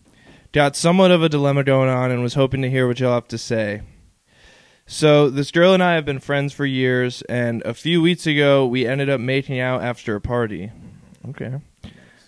Got 0.52 0.76
somewhat 0.76 1.10
of 1.10 1.22
a 1.22 1.28
dilemma 1.28 1.64
going 1.64 1.88
on 1.88 2.12
and 2.12 2.22
was 2.22 2.34
hoping 2.34 2.62
to 2.62 2.70
hear 2.70 2.86
what 2.86 3.00
y'all 3.00 3.14
have 3.14 3.28
to 3.28 3.38
say." 3.38 3.82
So, 4.86 5.30
this 5.30 5.50
girl 5.50 5.72
and 5.72 5.82
I 5.82 5.94
have 5.94 6.04
been 6.04 6.20
friends 6.20 6.52
for 6.52 6.66
years, 6.66 7.22
and 7.22 7.62
a 7.62 7.72
few 7.72 8.02
weeks 8.02 8.26
ago, 8.26 8.66
we 8.66 8.86
ended 8.86 9.08
up 9.08 9.18
making 9.18 9.58
out 9.58 9.82
after 9.82 10.14
a 10.14 10.20
party. 10.20 10.70
Okay. 11.30 11.54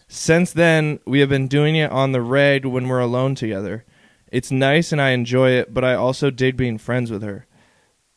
Since 0.08 0.52
then, 0.52 1.00
we 1.04 1.20
have 1.20 1.28
been 1.28 1.48
doing 1.48 1.76
it 1.76 1.90
on 1.90 2.12
the 2.12 2.22
reg 2.22 2.64
when 2.64 2.88
we're 2.88 3.00
alone 3.00 3.34
together. 3.34 3.84
It's 4.30 4.50
nice 4.50 4.92
and 4.92 5.00
I 5.00 5.10
enjoy 5.10 5.50
it, 5.50 5.72
but 5.72 5.84
I 5.84 5.94
also 5.94 6.30
dig 6.30 6.56
being 6.56 6.78
friends 6.78 7.10
with 7.10 7.22
her. 7.22 7.46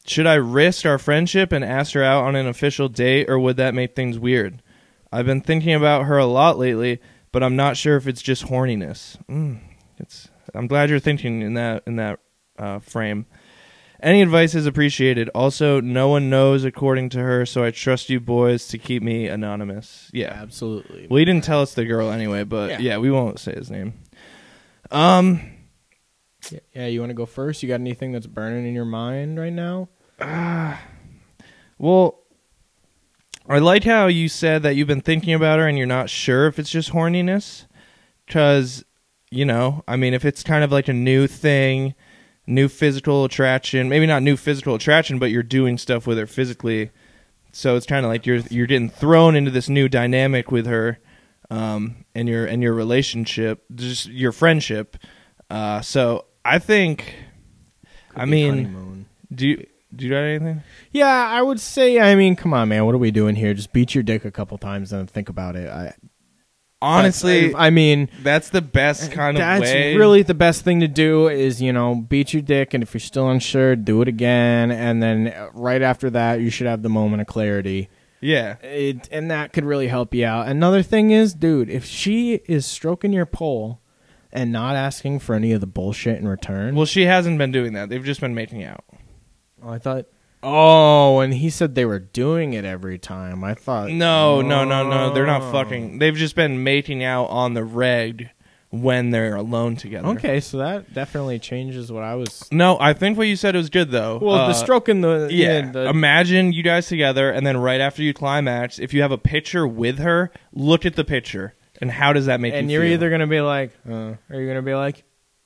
Should 0.06 0.28
I 0.28 0.36
risk 0.36 0.86
our 0.86 0.97
friendship 0.97 1.52
and 1.52 1.63
ask 1.63 1.93
her 1.93 2.04
out 2.04 2.23
on 2.23 2.36
an 2.36 2.47
official 2.47 2.89
date, 2.89 3.30
or 3.30 3.38
would 3.39 3.58
that 3.58 3.75
make 3.75 3.95
things 3.95 4.17
weird? 4.17 4.62
I've 5.12 5.25
been 5.25 5.41
thinking 5.41 5.73
about 5.73 6.06
her 6.06 6.17
a 6.17 6.25
lot 6.25 6.58
lately, 6.58 6.99
but 7.32 7.43
I'm 7.43 7.56
not 7.56 7.78
sure 7.78 7.95
if 7.95 8.08
it's 8.08 8.21
just 8.21 8.45
horniness. 8.45 9.17
Mm, 9.28 9.60
it's. 9.97 10.30
I'm 10.54 10.67
glad 10.67 10.89
you're 10.89 10.99
thinking 10.99 11.41
in 11.41 11.54
that 11.56 11.84
in 11.86 11.97
that 11.97 12.19
uh, 12.58 12.80
frame. 12.80 13.25
Any 14.01 14.21
advice 14.21 14.55
is 14.55 14.65
appreciated. 14.65 15.29
Also, 15.35 15.81
no 15.81 16.07
one 16.07 16.29
knows 16.29 16.63
according 16.63 17.09
to 17.09 17.19
her, 17.19 17.45
so 17.45 17.63
I 17.63 17.71
trust 17.71 18.09
you 18.09 18.19
boys 18.21 18.67
to 18.69 18.77
keep 18.77 19.03
me 19.03 19.27
anonymous. 19.27 20.09
Yeah. 20.13 20.31
Absolutely. 20.41 21.07
Well, 21.09 21.17
he 21.19 21.25
didn't 21.25 21.43
tell 21.43 21.62
us 21.62 21.73
the 21.73 21.83
girl 21.85 22.09
anyway, 22.09 22.43
but 22.45 22.69
Yeah. 22.71 22.79
yeah, 22.79 22.97
we 22.97 23.12
won't 23.12 23.39
say 23.39 23.53
his 23.53 23.69
name. 23.69 23.93
Um, 24.91 25.41
Yeah, 26.49 26.59
yeah, 26.73 26.88
you 26.88 27.01
want 27.01 27.09
to 27.09 27.13
go 27.15 27.25
first? 27.25 27.62
You 27.62 27.67
got 27.67 27.81
anything 27.81 28.13
that's 28.13 28.25
burning 28.25 28.65
in 28.65 28.73
your 28.73 28.85
mind 28.85 29.38
right 29.38 29.51
now? 29.53 29.89
well, 31.77 32.19
I 33.47 33.59
like 33.59 33.83
how 33.83 34.07
you 34.07 34.29
said 34.29 34.63
that 34.63 34.75
you've 34.75 34.88
been 34.88 35.01
thinking 35.01 35.33
about 35.33 35.59
her 35.59 35.67
and 35.67 35.77
you're 35.77 35.88
not 35.88 36.09
sure 36.09 36.47
if 36.47 36.57
it's 36.59 36.69
just 36.69 36.91
horniness, 36.91 37.65
because 38.25 38.85
you 39.31 39.45
know, 39.45 39.83
I 39.88 39.95
mean, 39.95 40.13
if 40.15 40.25
it's 40.25 40.41
kind 40.41 40.63
of 40.63 40.71
like 40.71 40.88
a 40.88 40.93
new 40.93 41.27
thing, 41.27 41.93
new 42.49 42.67
physical 42.67 43.23
attraction, 43.23 43.88
maybe 43.88 44.05
not 44.05 44.23
new 44.23 44.35
physical 44.35 44.75
attraction, 44.75 45.19
but 45.19 45.31
you're 45.31 45.43
doing 45.43 45.77
stuff 45.77 46.05
with 46.07 46.17
her 46.17 46.25
physically, 46.27 46.89
so 47.51 47.75
it's 47.75 47.85
kind 47.85 48.05
of 48.05 48.12
like 48.12 48.25
you're 48.25 48.41
you're 48.49 48.67
getting 48.67 48.89
thrown 48.89 49.35
into 49.35 49.51
this 49.51 49.69
new 49.69 49.88
dynamic 49.88 50.51
with 50.51 50.65
her, 50.65 50.99
um, 51.49 52.03
and 52.13 52.28
your 52.28 52.45
and 52.45 52.61
your 52.61 52.74
relationship, 52.74 53.63
just 53.74 54.07
your 54.07 54.32
friendship. 54.32 54.97
Uh, 55.49 55.82
so 55.82 56.26
I 56.45 56.59
think, 56.59 57.15
I 58.15 58.21
Could 58.21 58.26
be 58.26 58.32
mean, 58.32 58.53
honeymoon. 58.65 59.05
do 59.34 59.47
you 59.47 59.65
do 59.95 60.05
you 60.05 60.11
got 60.11 60.17
anything? 60.19 60.61
Yeah, 60.91 61.07
I 61.07 61.41
would 61.41 61.59
say. 61.59 61.99
I 61.99 62.13
mean, 62.15 62.36
come 62.36 62.53
on, 62.53 62.69
man. 62.69 62.86
What 62.86 62.93
are 62.93 62.99
we 62.99 63.09
doing 63.11 63.36
here? 63.36 63.53
Just 63.55 63.74
beat 63.74 63.95
your 63.95 64.03
dick 64.03 64.26
a 64.26 64.32
couple 64.32 64.57
times 64.59 64.93
and 64.93 65.09
think 65.09 65.30
about 65.30 65.55
it. 65.55 65.67
I, 65.69 65.95
Honestly, 66.82 67.53
I, 67.53 67.67
I 67.67 67.69
mean, 67.71 68.09
that's 68.23 68.49
the 68.49 68.61
best 68.61 69.11
kind 69.11 69.36
of 69.38 69.41
that's 69.41 69.63
way. 69.63 69.95
really 69.97 70.23
the 70.23 70.34
best 70.34 70.63
thing 70.63 70.80
to 70.80 70.88
do. 70.88 71.27
Is 71.27 71.61
you 71.61 71.73
know, 71.73 71.95
beat 71.95 72.34
your 72.34 72.41
dick, 72.41 72.73
and 72.73 72.82
if 72.82 72.93
you're 72.93 73.01
still 73.01 73.30
unsure, 73.30 73.75
do 73.75 74.01
it 74.01 74.07
again, 74.07 74.71
and 74.71 75.03
then 75.03 75.27
uh, 75.27 75.49
right 75.53 75.82
after 75.82 76.09
that, 76.11 76.39
you 76.39 76.49
should 76.49 76.67
have 76.67 76.82
the 76.82 76.89
moment 76.89 77.21
of 77.21 77.27
clarity. 77.27 77.89
yeah. 78.21 78.55
It, 78.61 79.09
and 79.11 79.30
that 79.30 79.51
could 79.53 79.65
really 79.65 79.88
help 79.88 80.13
you 80.13 80.25
out. 80.25 80.47
Another 80.47 80.82
thing 80.82 81.11
is, 81.11 81.34
dude, 81.34 81.69
if 81.69 81.84
she 81.86 82.36
is 82.47 82.65
stroking 82.65 83.11
your 83.13 83.25
pole 83.25 83.82
and 84.32 84.51
not 84.51 84.75
asking 84.75 85.19
for 85.19 85.36
any 85.36 85.51
of 85.51 85.59
the 85.61 85.67
bullshit 85.67 86.17
in 86.19 86.27
return, 86.27 86.75
Well, 86.75 86.86
she 86.86 87.05
hasn't 87.05 87.38
been 87.38 87.51
doing 87.51 87.73
that. 87.73 87.89
They've 87.89 88.03
just 88.03 88.21
been 88.21 88.36
making 88.36 88.63
out. 88.63 88.84
Oh, 89.61 89.69
I 89.69 89.80
thought. 89.80 90.05
Oh, 90.41 91.19
and 91.19 91.33
he 91.33 91.49
said 91.49 91.75
they 91.75 91.85
were 91.85 91.99
doing 91.99 92.53
it 92.53 92.63
every 92.65 92.97
time. 92.97 93.43
I 93.43 93.53
thought. 93.53 93.89
No, 93.89 94.41
no, 94.41 94.63
no, 94.63 94.87
no. 94.89 95.13
They're 95.13 95.25
not 95.25 95.41
Oh. 95.43 95.51
fucking. 95.51 95.99
They've 95.99 96.15
just 96.15 96.35
been 96.35 96.63
making 96.63 97.03
out 97.03 97.25
on 97.25 97.53
the 97.55 97.63
reg 97.63 98.29
when 98.69 99.09
they're 99.09 99.35
alone 99.35 99.75
together. 99.75 100.07
Okay, 100.09 100.39
so 100.39 100.59
that 100.59 100.93
definitely 100.93 101.39
changes 101.39 101.91
what 101.91 102.03
I 102.03 102.15
was. 102.15 102.47
No, 102.51 102.77
I 102.79 102.93
think 102.93 103.17
what 103.17 103.27
you 103.27 103.35
said 103.35 103.55
was 103.55 103.69
good 103.69 103.89
though. 103.91 104.19
Well, 104.21 104.35
Uh, 104.35 104.47
the 104.49 104.53
stroking 104.53 105.01
the 105.01 105.27
Yeah. 105.31 105.71
the- 105.71 105.89
Imagine 105.89 106.53
you 106.53 106.61
guys 106.63 106.87
together, 106.87 107.31
and 107.31 107.45
then 107.45 107.57
right 107.57 107.81
after 107.81 108.03
you 108.03 108.13
climax, 108.13 108.77
if 108.79 108.93
you 108.93 109.01
have 109.01 109.11
a 109.11 109.17
picture 109.17 109.67
with 109.67 109.97
her, 109.99 110.31
look 110.53 110.85
at 110.85 110.95
the 110.95 111.03
picture, 111.03 111.55
and 111.81 111.89
how 111.91 112.13
does 112.13 112.27
that 112.27 112.39
make 112.39 112.53
and 112.53 112.59
you 112.59 112.59
And 112.59 112.71
you're 112.71 112.83
feel? 112.83 112.93
either 112.93 113.09
gonna 113.09 113.27
be 113.27 113.41
like, 113.41 113.71
uh, 113.89 113.93
or 113.93 114.17
you're 114.29 114.47
gonna 114.47 114.61
be 114.61 114.75
like, 114.75 115.03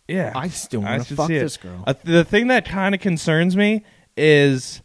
yeah. 0.08 0.34
I 0.36 0.50
still 0.50 0.82
want 0.82 1.08
to 1.08 1.16
fuck 1.16 1.30
this 1.30 1.56
girl. 1.58 1.84
Uh, 1.88 1.94
the 2.04 2.26
thing 2.26 2.48
that 2.48 2.66
kind 2.66 2.94
of 2.94 3.00
concerns 3.00 3.56
me 3.56 3.84
is 4.16 4.82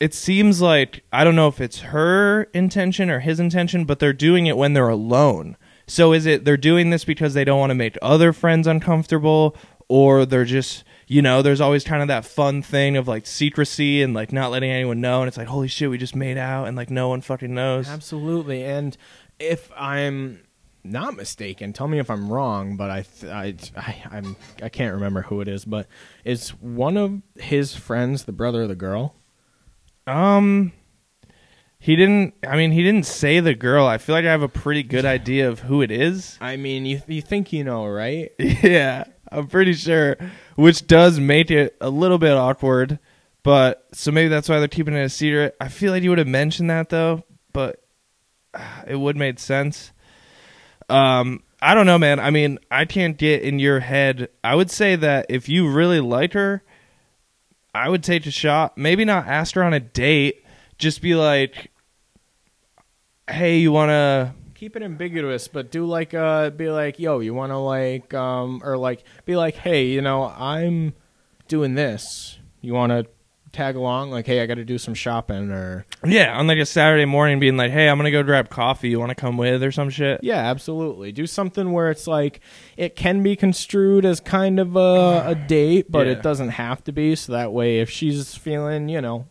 it 0.00 0.12
seems 0.14 0.60
like 0.60 1.04
I 1.12 1.24
don't 1.24 1.36
know 1.36 1.48
if 1.48 1.60
it's 1.60 1.80
her 1.80 2.44
intention 2.52 3.10
or 3.10 3.20
his 3.20 3.40
intention, 3.40 3.84
but 3.84 3.98
they're 3.98 4.12
doing 4.12 4.46
it 4.46 4.56
when 4.56 4.72
they're 4.74 4.88
alone. 4.88 5.56
So 5.86 6.12
is 6.12 6.26
it 6.26 6.44
they're 6.44 6.56
doing 6.56 6.90
this 6.90 7.04
because 7.04 7.34
they 7.34 7.44
don't 7.44 7.58
want 7.58 7.70
to 7.70 7.74
make 7.74 7.96
other 8.02 8.32
friends 8.32 8.66
uncomfortable, 8.66 9.56
or 9.88 10.26
they're 10.26 10.44
just 10.44 10.84
you 11.06 11.22
know 11.22 11.42
there's 11.42 11.60
always 11.60 11.84
kind 11.84 12.02
of 12.02 12.08
that 12.08 12.24
fun 12.24 12.62
thing 12.62 12.96
of 12.96 13.06
like 13.06 13.26
secrecy 13.26 14.02
and 14.02 14.14
like 14.14 14.32
not 14.32 14.50
letting 14.50 14.70
anyone 14.70 15.00
know, 15.00 15.20
and 15.20 15.28
it's 15.28 15.36
like 15.36 15.48
holy 15.48 15.68
shit 15.68 15.90
we 15.90 15.98
just 15.98 16.16
made 16.16 16.36
out 16.36 16.66
and 16.66 16.76
like 16.76 16.90
no 16.90 17.08
one 17.08 17.20
fucking 17.20 17.54
knows. 17.54 17.88
Absolutely. 17.88 18.64
And 18.64 18.96
if 19.38 19.70
I'm 19.76 20.42
not 20.84 21.16
mistaken, 21.16 21.72
tell 21.72 21.88
me 21.88 21.98
if 21.98 22.10
I'm 22.10 22.30
wrong, 22.30 22.76
but 22.76 22.90
I, 22.90 23.02
th- 23.02 23.32
I, 23.32 23.54
I, 23.76 24.04
I'm, 24.10 24.36
I 24.62 24.68
can't 24.68 24.94
remember 24.94 25.22
who 25.22 25.40
it 25.40 25.48
is, 25.48 25.64
but 25.64 25.86
is 26.24 26.50
one 26.50 26.96
of 26.96 27.22
his 27.36 27.74
friends 27.74 28.24
the 28.24 28.32
brother 28.32 28.62
of 28.62 28.68
the 28.68 28.74
girl? 28.74 29.14
Um, 30.06 30.72
he 31.78 31.96
didn't. 31.96 32.34
I 32.46 32.56
mean, 32.56 32.72
he 32.72 32.82
didn't 32.82 33.06
say 33.06 33.40
the 33.40 33.54
girl. 33.54 33.86
I 33.86 33.98
feel 33.98 34.14
like 34.14 34.24
I 34.24 34.30
have 34.30 34.42
a 34.42 34.48
pretty 34.48 34.82
good 34.82 35.04
idea 35.04 35.48
of 35.48 35.60
who 35.60 35.82
it 35.82 35.90
is. 35.90 36.38
I 36.40 36.56
mean, 36.56 36.86
you, 36.86 37.00
you 37.06 37.22
think 37.22 37.52
you 37.52 37.64
know, 37.64 37.86
right? 37.86 38.32
yeah, 38.38 39.04
I'm 39.30 39.46
pretty 39.46 39.74
sure. 39.74 40.16
Which 40.56 40.86
does 40.86 41.18
make 41.18 41.50
it 41.50 41.76
a 41.80 41.90
little 41.90 42.18
bit 42.18 42.32
awkward. 42.32 42.98
But 43.42 43.86
so 43.92 44.10
maybe 44.10 44.28
that's 44.28 44.48
why 44.48 44.58
they're 44.58 44.68
keeping 44.68 44.94
it 44.94 45.04
a 45.04 45.08
secret. 45.10 45.54
I 45.60 45.68
feel 45.68 45.92
like 45.92 46.02
you 46.02 46.08
would 46.08 46.18
have 46.18 46.26
mentioned 46.26 46.70
that 46.70 46.88
though, 46.88 47.24
but 47.52 47.84
uh, 48.54 48.82
it 48.86 48.96
would 48.96 49.16
made 49.16 49.38
sense. 49.38 49.92
Um, 50.88 51.42
I 51.60 51.74
don't 51.74 51.86
know, 51.86 51.98
man. 51.98 52.20
I 52.20 52.30
mean, 52.30 52.58
I 52.70 52.84
can't 52.84 53.16
get 53.16 53.42
in 53.42 53.58
your 53.58 53.80
head. 53.80 54.28
I 54.42 54.54
would 54.54 54.70
say 54.70 54.96
that 54.96 55.26
if 55.28 55.48
you 55.48 55.70
really 55.70 56.00
like 56.00 56.34
her, 56.34 56.62
I 57.74 57.88
would 57.88 58.02
take 58.02 58.26
a 58.26 58.30
shot. 58.30 58.76
Maybe 58.76 59.04
not 59.04 59.26
ask 59.26 59.54
her 59.54 59.62
on 59.62 59.72
a 59.72 59.80
date. 59.80 60.44
Just 60.78 61.00
be 61.00 61.14
like, 61.14 61.70
"Hey, 63.28 63.58
you 63.58 63.72
want 63.72 63.90
to?" 63.90 64.34
Keep 64.54 64.76
it 64.76 64.82
ambiguous, 64.82 65.48
but 65.48 65.70
do 65.70 65.84
like, 65.84 66.14
uh, 66.14 66.50
be 66.50 66.70
like, 66.70 66.98
yo, 66.98 67.20
you 67.20 67.34
want 67.34 67.50
to 67.50 67.58
like, 67.58 68.14
um, 68.14 68.62
or 68.64 68.78
like, 68.78 69.04
be 69.26 69.36
like, 69.36 69.56
hey, 69.56 69.86
you 69.86 70.00
know, 70.00 70.24
I'm 70.24 70.94
doing 71.48 71.74
this. 71.74 72.38
You 72.60 72.72
want 72.72 72.90
to 72.90 73.06
tag 73.54 73.76
along? 73.76 74.10
Like, 74.10 74.26
hey, 74.26 74.40
I 74.40 74.46
got 74.46 74.56
to 74.56 74.64
do 74.64 74.76
some 74.76 74.92
shopping, 74.92 75.50
or 75.50 75.86
Yeah, 76.04 76.36
on 76.38 76.46
like 76.46 76.58
a 76.58 76.66
Saturday 76.66 77.06
morning, 77.06 77.40
being 77.40 77.56
like, 77.56 77.70
"Hey, 77.70 77.88
I'm 77.88 77.96
gonna 77.96 78.10
go 78.10 78.22
grab 78.22 78.50
coffee. 78.50 78.90
You 78.90 78.98
want 79.00 79.10
to 79.10 79.14
come 79.14 79.38
with 79.38 79.62
or 79.62 79.72
some 79.72 79.88
shit?" 79.88 80.20
Yeah, 80.22 80.38
absolutely. 80.50 81.12
Do 81.12 81.26
something 81.26 81.72
where 81.72 81.90
it's 81.90 82.06
like 82.06 82.40
it 82.76 82.96
can 82.96 83.22
be 83.22 83.36
construed 83.36 84.04
as 84.04 84.20
kind 84.20 84.60
of 84.60 84.76
a, 84.76 85.24
a 85.28 85.34
date, 85.34 85.90
but 85.90 86.06
Yeah. 86.06 86.12
it 86.14 86.22
doesn't 86.22 86.50
have 86.50 86.84
to 86.84 86.92
be. 86.92 87.14
So 87.14 87.32
that 87.32 87.52
way, 87.52 87.80
if 87.80 87.88
she's 87.88 88.34
feeling, 88.34 88.88
you 88.90 89.00
know, 89.00 89.26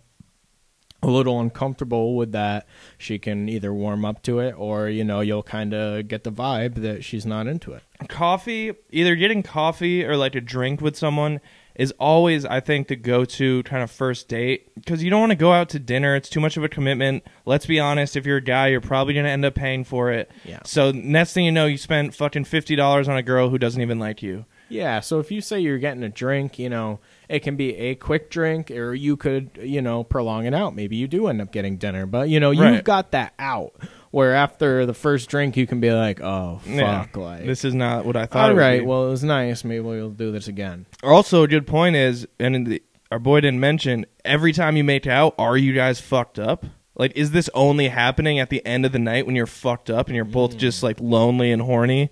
a 1.01 1.07
little 1.07 1.37
uncomfortable 1.41 2.15
with 2.15 2.31
that, 2.31 2.65
she 2.97 3.19
can 3.19 3.49
either 3.49 3.73
warm 3.73 4.05
up 4.05 4.21
to 4.23 4.39
it 4.39 4.55
or, 4.57 4.87
you 4.87 5.03
know, 5.03 5.19
you'll 5.19 5.43
kind 5.43 5.73
of 5.73 6.07
get 6.07 6.23
the 6.23 6.31
vibe 6.31 6.75
that 6.75 7.03
she's 7.03 7.25
not 7.25 7.45
into 7.45 7.73
it. 7.73 7.83
coffee 8.07 8.71
either 8.89 9.15
getting 9.17 9.43
coffee 9.43 10.05
or 10.05 10.15
like 10.15 10.33
a 10.35 10.39
drink 10.41 10.79
with 10.79 10.95
someone 10.95 11.41
is 11.75 11.91
always 11.99 12.45
i 12.45 12.59
think 12.59 12.87
the 12.87 12.95
go-to 12.95 13.63
kind 13.63 13.81
of 13.83 13.89
first 13.89 14.27
date 14.27 14.73
because 14.75 15.03
you 15.03 15.09
don't 15.09 15.19
want 15.19 15.31
to 15.31 15.35
go 15.35 15.51
out 15.51 15.69
to 15.69 15.79
dinner 15.79 16.15
it's 16.15 16.29
too 16.29 16.39
much 16.39 16.55
of 16.57 16.63
a 16.63 16.69
commitment 16.69 17.23
let's 17.45 17.65
be 17.65 17.79
honest 17.79 18.15
if 18.15 18.25
you're 18.25 18.37
a 18.37 18.41
guy 18.41 18.67
you're 18.67 18.79
probably 18.81 19.13
going 19.13 19.25
to 19.25 19.31
end 19.31 19.43
up 19.45 19.55
paying 19.55 19.83
for 19.83 20.11
it 20.11 20.29
Yeah. 20.45 20.59
so 20.65 20.91
next 20.91 21.33
thing 21.33 21.45
you 21.45 21.51
know 21.51 21.65
you 21.65 21.77
spent 21.77 22.13
fucking 22.15 22.45
$50 22.45 23.07
on 23.07 23.17
a 23.17 23.23
girl 23.23 23.49
who 23.49 23.57
doesn't 23.57 23.81
even 23.81 23.99
like 23.99 24.21
you 24.21 24.45
Yeah, 24.69 24.99
so 25.01 25.19
if 25.19 25.31
you 25.31 25.41
say 25.41 25.59
you're 25.59 25.77
getting 25.77 26.03
a 26.03 26.09
drink, 26.09 26.57
you 26.57 26.69
know, 26.69 26.99
it 27.29 27.39
can 27.41 27.55
be 27.55 27.75
a 27.75 27.93
quick 27.95 28.31
drink 28.31 28.71
or 28.71 28.93
you 28.95 29.15
could, 29.17 29.51
you 29.61 29.81
know, 29.83 30.03
prolong 30.03 30.45
it 30.47 30.53
out. 30.55 30.73
Maybe 30.75 30.95
you 30.95 31.07
do 31.07 31.27
end 31.27 31.41
up 31.41 31.51
getting 31.51 31.77
dinner, 31.77 32.05
but 32.07 32.29
you 32.29 32.39
know, 32.39 32.49
you've 32.51 32.61
Right. 32.61 32.83
got 32.83 33.11
that 33.11 33.33
out 33.37 33.73
where 34.13 34.35
after 34.35 34.85
the 34.85 34.93
first 34.93 35.27
drink 35.27 35.57
you 35.57 35.65
can 35.65 35.79
be 35.79 35.91
like, 35.91 36.21
"Oh, 36.21 36.61
Yeah. 36.67 37.01
fuck, 37.01 37.17
like 37.17 37.45
this 37.47 37.65
is 37.65 37.73
not 37.73 38.05
what 38.05 38.15
i 38.15 38.27
thought 38.27 38.51
it 38.51 38.53
All 38.53 38.59
right, 38.59 38.85
well, 38.85 39.07
it 39.07 39.09
was 39.09 39.23
nice. 39.23 39.63
Maybe 39.63 39.79
we'll 39.79 40.11
do 40.11 40.31
this 40.31 40.47
again. 40.47 40.85
also 41.01 41.41
a 41.41 41.47
good 41.47 41.65
point 41.65 41.95
is 41.95 42.27
and 42.39 42.67
the, 42.67 42.83
our 43.11 43.17
boy 43.17 43.41
didn't 43.41 43.59
mention 43.59 44.05
every 44.23 44.53
time 44.53 44.77
you 44.77 44.83
make 44.83 45.07
out 45.07 45.33
are 45.39 45.57
you 45.57 45.73
guys 45.73 45.99
fucked 45.99 46.37
up 46.37 46.63
like 46.95 47.11
is 47.15 47.31
this 47.31 47.49
only 47.55 47.87
happening 47.87 48.37
at 48.37 48.51
the 48.51 48.63
end 48.67 48.85
of 48.85 48.91
the 48.91 48.99
night 48.99 49.25
when 49.25 49.35
you're 49.35 49.47
fucked 49.47 49.89
up 49.89 50.07
and 50.07 50.15
you're 50.15 50.25
both 50.25 50.53
hmm. 50.53 50.59
just 50.59 50.83
like 50.83 50.99
lonely 50.99 51.51
and 51.51 51.63
horny 51.63 52.11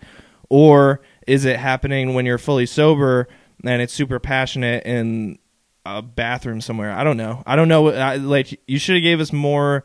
or 0.50 1.02
is 1.28 1.46
it 1.46 1.58
happening 1.58 2.16
when 2.16 2.26
you're 2.26 2.40
fully 2.40 2.66
sober 2.66 3.28
and 3.64 3.80
it's 3.80 3.94
super 3.94 4.20
passionate 4.20 4.84
in 4.88 5.38
a 5.86 6.02
bathroom 6.02 6.62
somewhere 6.62 6.92
i 6.92 7.04
don't 7.04 7.18
know 7.18 7.44
i 7.46 7.56
don't 7.56 7.68
know 7.68 7.90
I, 7.90 8.16
like 8.16 8.60
you 8.68 8.80
should 8.80 8.96
have 8.96 9.04
gave 9.04 9.20
us 9.20 9.32
more 9.32 9.84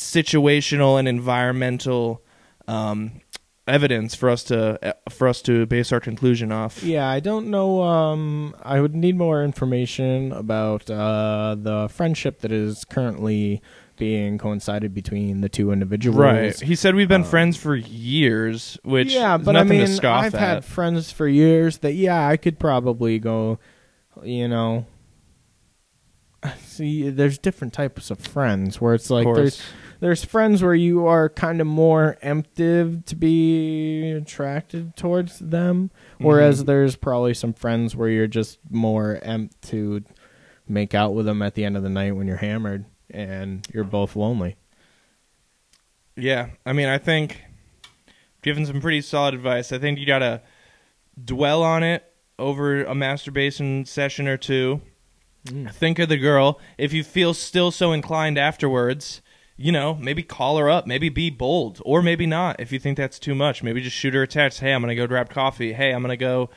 situational 0.00 0.98
and 0.98 1.06
environmental 1.06 2.22
um 2.66 3.20
evidence 3.66 4.14
for 4.16 4.28
us 4.30 4.42
to 4.42 4.94
for 5.08 5.28
us 5.28 5.40
to 5.42 5.64
base 5.66 5.92
our 5.92 6.00
conclusion 6.00 6.50
off 6.50 6.82
Yeah, 6.82 7.08
I 7.08 7.20
don't 7.20 7.48
know. 7.50 7.82
Um, 7.82 8.54
I 8.62 8.80
would 8.80 8.94
need 8.96 9.16
more 9.16 9.44
information 9.44 10.32
about 10.32 10.90
uh, 10.90 11.54
the 11.56 11.88
friendship 11.88 12.40
that 12.40 12.50
is 12.50 12.84
currently 12.84 13.62
being 13.96 14.38
coincided 14.38 14.92
between 14.94 15.42
the 15.42 15.48
two 15.48 15.70
individuals. 15.72 16.16
Right. 16.18 16.58
He 16.60 16.74
said 16.74 16.94
we've 16.96 17.06
been 17.06 17.20
Um, 17.20 17.28
friends 17.28 17.56
for 17.58 17.76
years, 17.76 18.78
which 18.82 19.12
yeah, 19.12 19.36
but 19.36 19.54
I 19.54 19.62
mean, 19.62 19.80
to 19.80 19.86
scoff 19.88 20.24
I've 20.24 20.34
at. 20.34 20.40
had 20.40 20.64
friends 20.64 21.12
for 21.12 21.28
years 21.28 21.78
that 21.78 21.92
yeah, 21.92 22.26
I 22.26 22.36
could 22.38 22.58
probably 22.58 23.18
go. 23.20 23.58
You 24.24 24.48
know, 24.48 24.86
see, 26.64 27.10
there's 27.10 27.38
different 27.38 27.72
types 27.72 28.10
of 28.10 28.18
friends 28.18 28.80
where 28.80 28.94
it's 28.94 29.10
like 29.10 29.26
Of 29.26 29.36
there's. 29.36 29.62
There's 30.00 30.24
friends 30.24 30.62
where 30.62 30.74
you 30.74 31.06
are 31.06 31.28
kind 31.28 31.60
of 31.60 31.66
more 31.66 32.16
emptive 32.22 33.04
to 33.06 33.14
be 33.16 34.10
attracted 34.10 34.96
towards 34.96 35.38
them, 35.38 35.90
whereas 36.18 36.62
Mhm. 36.62 36.66
there's 36.66 36.96
probably 36.96 37.34
some 37.34 37.52
friends 37.52 37.94
where 37.94 38.08
you're 38.08 38.26
just 38.26 38.58
more 38.70 39.18
empt 39.22 39.60
to 39.68 40.02
make 40.68 40.94
out 40.94 41.14
with 41.14 41.26
them 41.26 41.42
at 41.42 41.54
the 41.54 41.64
end 41.64 41.76
of 41.76 41.82
the 41.82 41.88
night 41.90 42.16
when 42.16 42.26
you're 42.26 42.36
hammered 42.38 42.84
and 43.10 43.66
you're 43.72 43.84
both 43.84 44.16
lonely. 44.16 44.56
Yeah, 46.16 46.48
I 46.66 46.72
mean, 46.72 46.88
I 46.88 46.98
think 46.98 47.42
given 48.42 48.64
some 48.66 48.80
pretty 48.80 49.00
solid 49.00 49.34
advice. 49.34 49.72
I 49.72 49.78
think 49.78 49.98
you 49.98 50.06
gotta 50.06 50.42
dwell 51.22 51.62
on 51.62 51.82
it 51.82 52.04
over 52.38 52.84
a 52.84 52.94
masturbation 52.94 53.84
session 53.84 54.26
or 54.26 54.36
two. 54.36 54.80
Think 55.72 55.98
of 55.98 56.08
the 56.08 56.16
girl. 56.18 56.60
If 56.78 56.92
you 56.92 57.02
feel 57.02 57.32
still 57.34 57.70
so 57.70 57.92
inclined 57.92 58.38
afterwards, 58.38 59.22
you 59.60 59.72
know, 59.72 59.94
maybe 59.94 60.22
call 60.22 60.56
her 60.56 60.70
up. 60.70 60.86
Maybe 60.86 61.10
be 61.10 61.28
bold, 61.28 61.82
or 61.84 62.00
maybe 62.00 62.24
not. 62.24 62.58
If 62.58 62.72
you 62.72 62.78
think 62.78 62.96
that's 62.96 63.18
too 63.18 63.34
much, 63.34 63.62
maybe 63.62 63.82
just 63.82 63.94
shoot 63.94 64.14
her 64.14 64.22
a 64.22 64.26
text. 64.26 64.60
Hey, 64.60 64.72
I'm 64.72 64.80
gonna 64.80 64.94
go 64.94 65.06
grab 65.06 65.28
coffee. 65.28 65.74
Hey, 65.74 65.92
I'm 65.92 66.00
gonna 66.00 66.16
go 66.16 66.48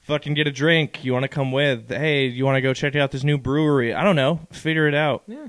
fucking 0.00 0.34
get 0.34 0.46
a 0.46 0.52
drink. 0.52 1.02
You 1.04 1.14
want 1.14 1.22
to 1.22 1.28
come 1.28 1.52
with? 1.52 1.88
Hey, 1.88 2.26
you 2.26 2.44
want 2.44 2.56
to 2.56 2.60
go 2.60 2.74
check 2.74 2.94
out 2.96 3.12
this 3.12 3.24
new 3.24 3.38
brewery? 3.38 3.94
I 3.94 4.04
don't 4.04 4.14
know. 4.14 4.40
Figure 4.52 4.86
it 4.86 4.94
out. 4.94 5.22
Yeah. 5.26 5.48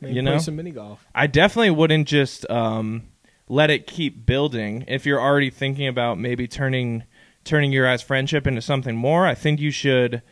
You 0.00 0.22
know? 0.22 0.38
some 0.38 0.56
mini 0.56 0.70
golf. 0.70 1.06
I 1.14 1.26
definitely 1.26 1.70
wouldn't 1.70 2.08
just 2.08 2.48
um, 2.50 3.04
let 3.48 3.70
it 3.70 3.86
keep 3.86 4.24
building. 4.24 4.84
If 4.88 5.04
you're 5.04 5.20
already 5.20 5.50
thinking 5.50 5.86
about 5.86 6.18
maybe 6.18 6.48
turning 6.48 7.04
turning 7.44 7.70
your 7.70 7.84
guys' 7.84 8.00
friendship 8.00 8.46
into 8.46 8.62
something 8.62 8.96
more, 8.96 9.26
I 9.26 9.34
think 9.34 9.60
you 9.60 9.70
should 9.70 10.22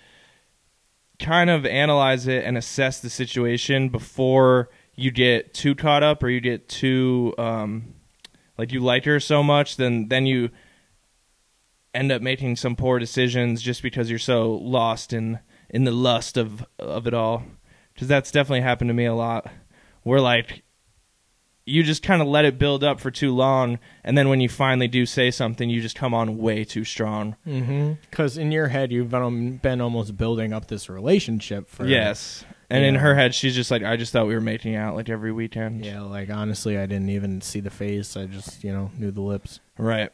kind 1.18 1.50
of 1.50 1.66
analyze 1.66 2.26
it 2.26 2.44
and 2.44 2.56
assess 2.56 3.00
the 3.00 3.10
situation 3.10 3.90
before 3.90 4.70
you 4.94 5.10
get 5.10 5.54
too 5.54 5.74
caught 5.74 6.02
up 6.02 6.22
or 6.22 6.28
you 6.28 6.40
get 6.40 6.68
too 6.68 7.34
um, 7.38 7.94
like 8.58 8.72
you 8.72 8.80
like 8.80 9.04
her 9.04 9.20
so 9.20 9.42
much, 9.42 9.76
then 9.76 10.08
then 10.08 10.26
you 10.26 10.50
end 11.94 12.10
up 12.10 12.22
making 12.22 12.56
some 12.56 12.76
poor 12.76 12.98
decisions 12.98 13.62
just 13.62 13.82
because 13.82 14.08
you're 14.08 14.18
so 14.18 14.52
lost 14.52 15.12
in 15.12 15.38
in 15.70 15.84
the 15.84 15.92
lust 15.92 16.36
of 16.36 16.64
of 16.78 17.06
it 17.06 17.14
all. 17.14 17.44
Because 17.94 18.08
that's 18.08 18.30
definitely 18.30 18.62
happened 18.62 18.88
to 18.88 18.94
me 18.94 19.04
a 19.04 19.14
lot. 19.14 19.50
Where 20.02 20.20
like 20.20 20.62
you 21.64 21.82
just 21.82 22.02
kind 22.02 22.20
of 22.20 22.26
let 22.28 22.44
it 22.44 22.58
build 22.58 22.82
up 22.82 23.00
for 23.00 23.10
too 23.10 23.32
long, 23.32 23.78
and 24.02 24.18
then 24.18 24.28
when 24.28 24.40
you 24.40 24.48
finally 24.48 24.88
do 24.88 25.06
say 25.06 25.30
something, 25.30 25.70
you 25.70 25.80
just 25.80 25.94
come 25.94 26.12
on 26.12 26.38
way 26.38 26.64
too 26.64 26.84
strong. 26.84 27.36
Because 28.10 28.36
in 28.36 28.50
your 28.50 28.68
head, 28.68 28.90
you've 28.90 29.10
been, 29.10 29.58
been 29.58 29.80
almost 29.80 30.16
building 30.16 30.52
up 30.52 30.66
this 30.66 30.88
relationship 30.88 31.68
for 31.68 31.86
yes, 31.86 32.44
and 32.72 32.84
in 32.84 32.94
her 32.96 33.14
head, 33.14 33.34
she's 33.34 33.54
just 33.54 33.70
like, 33.70 33.82
I 33.82 33.96
just 33.96 34.12
thought 34.12 34.26
we 34.26 34.34
were 34.34 34.40
making 34.40 34.74
out 34.76 34.94
like 34.96 35.08
every 35.08 35.32
weekend. 35.32 35.84
Yeah, 35.84 36.00
like 36.02 36.30
honestly, 36.30 36.76
I 36.78 36.86
didn't 36.86 37.10
even 37.10 37.40
see 37.40 37.60
the 37.60 37.70
face. 37.70 38.16
I 38.16 38.26
just 38.26 38.64
you 38.64 38.72
know 38.72 38.90
knew 38.98 39.10
the 39.10 39.20
lips, 39.22 39.60
Right. 39.78 40.10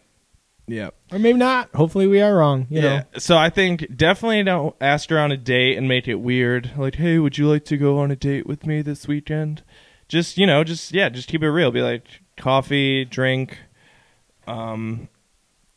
Yeah. 0.70 0.90
or 1.10 1.18
maybe 1.18 1.38
not. 1.38 1.70
Hopefully, 1.74 2.06
we 2.06 2.20
are 2.20 2.36
wrong. 2.36 2.66
You 2.68 2.82
yeah. 2.82 2.82
know, 2.98 3.02
So 3.18 3.38
I 3.38 3.48
think 3.48 3.96
definitely 3.96 4.42
don't 4.44 4.76
ask 4.82 5.08
her 5.08 5.18
on 5.18 5.32
a 5.32 5.36
date 5.38 5.78
and 5.78 5.88
make 5.88 6.06
it 6.06 6.16
weird. 6.16 6.72
Like, 6.76 6.96
hey, 6.96 7.18
would 7.18 7.38
you 7.38 7.48
like 7.48 7.64
to 7.66 7.78
go 7.78 7.98
on 7.98 8.10
a 8.10 8.16
date 8.16 8.46
with 8.46 8.66
me 8.66 8.82
this 8.82 9.08
weekend? 9.08 9.62
Just 10.08 10.36
you 10.36 10.46
know, 10.46 10.64
just 10.64 10.92
yeah, 10.92 11.08
just 11.08 11.28
keep 11.28 11.42
it 11.42 11.50
real. 11.50 11.70
Be 11.70 11.80
like 11.80 12.04
coffee, 12.36 13.04
drink, 13.06 13.58
um, 14.46 15.08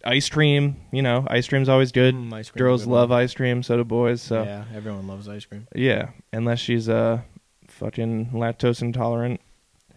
ice 0.04 0.30
cream. 0.30 0.78
You 0.91 1.02
know, 1.02 1.26
ice 1.30 1.47
cream's 1.47 1.70
always 1.70 1.91
good. 1.91 2.16
Mm, 2.16 2.28
ice 2.34 2.49
cream's 2.49 2.56
a 2.56 2.58
Girls 2.60 2.86
love 2.88 3.12
ice 3.12 3.34
cream, 3.34 3.64
so 3.64 3.78
do 3.78 3.84
boys. 3.84 4.22
So 4.22 4.43
yeah, 4.43 4.66
everyone 4.76 5.08
loves 5.08 5.28
ice 5.30 5.45
cream. 5.45 5.68
Yeah, 5.76 6.10
unless 6.34 6.60
she's 6.60 6.88
uh 6.89 7.22
fucking 7.68 8.32
lactose 8.34 8.82
intolerant, 8.82 9.39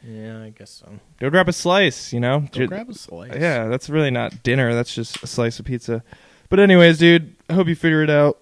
Yeah, 0.07 0.43
I 0.43 0.51
guess 0.51 0.71
so. 0.71 0.99
go 1.21 1.31
grab 1.31 1.49
a 1.49 1.53
slice. 1.53 2.13
You 2.13 2.21
know, 2.21 2.41
Go 2.41 2.47
Ju- 2.53 2.67
grab 2.69 2.89
a 2.91 2.95
slice. 2.95 3.33
yeah, 3.35 3.67
that's 3.69 3.89
really 3.91 4.11
not 4.11 4.43
dinner. 4.43 4.75
That's 4.75 4.95
just 4.95 5.23
a 5.23 5.27
slice 5.27 5.59
of 5.59 5.65
pizza. 5.67 6.03
But 6.51 6.61
anyways, 6.61 6.99
dude, 6.99 7.35
I 7.49 7.55
hope 7.55 7.69
you 7.69 7.75
figure 7.75 8.03
it 8.03 8.11
out. 8.11 8.39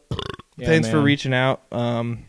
Yeah, 0.56 0.66
Thanks 0.66 0.88
for 0.88 1.00
reaching 1.00 1.32
out. 1.32 1.62
Um, 1.72 2.26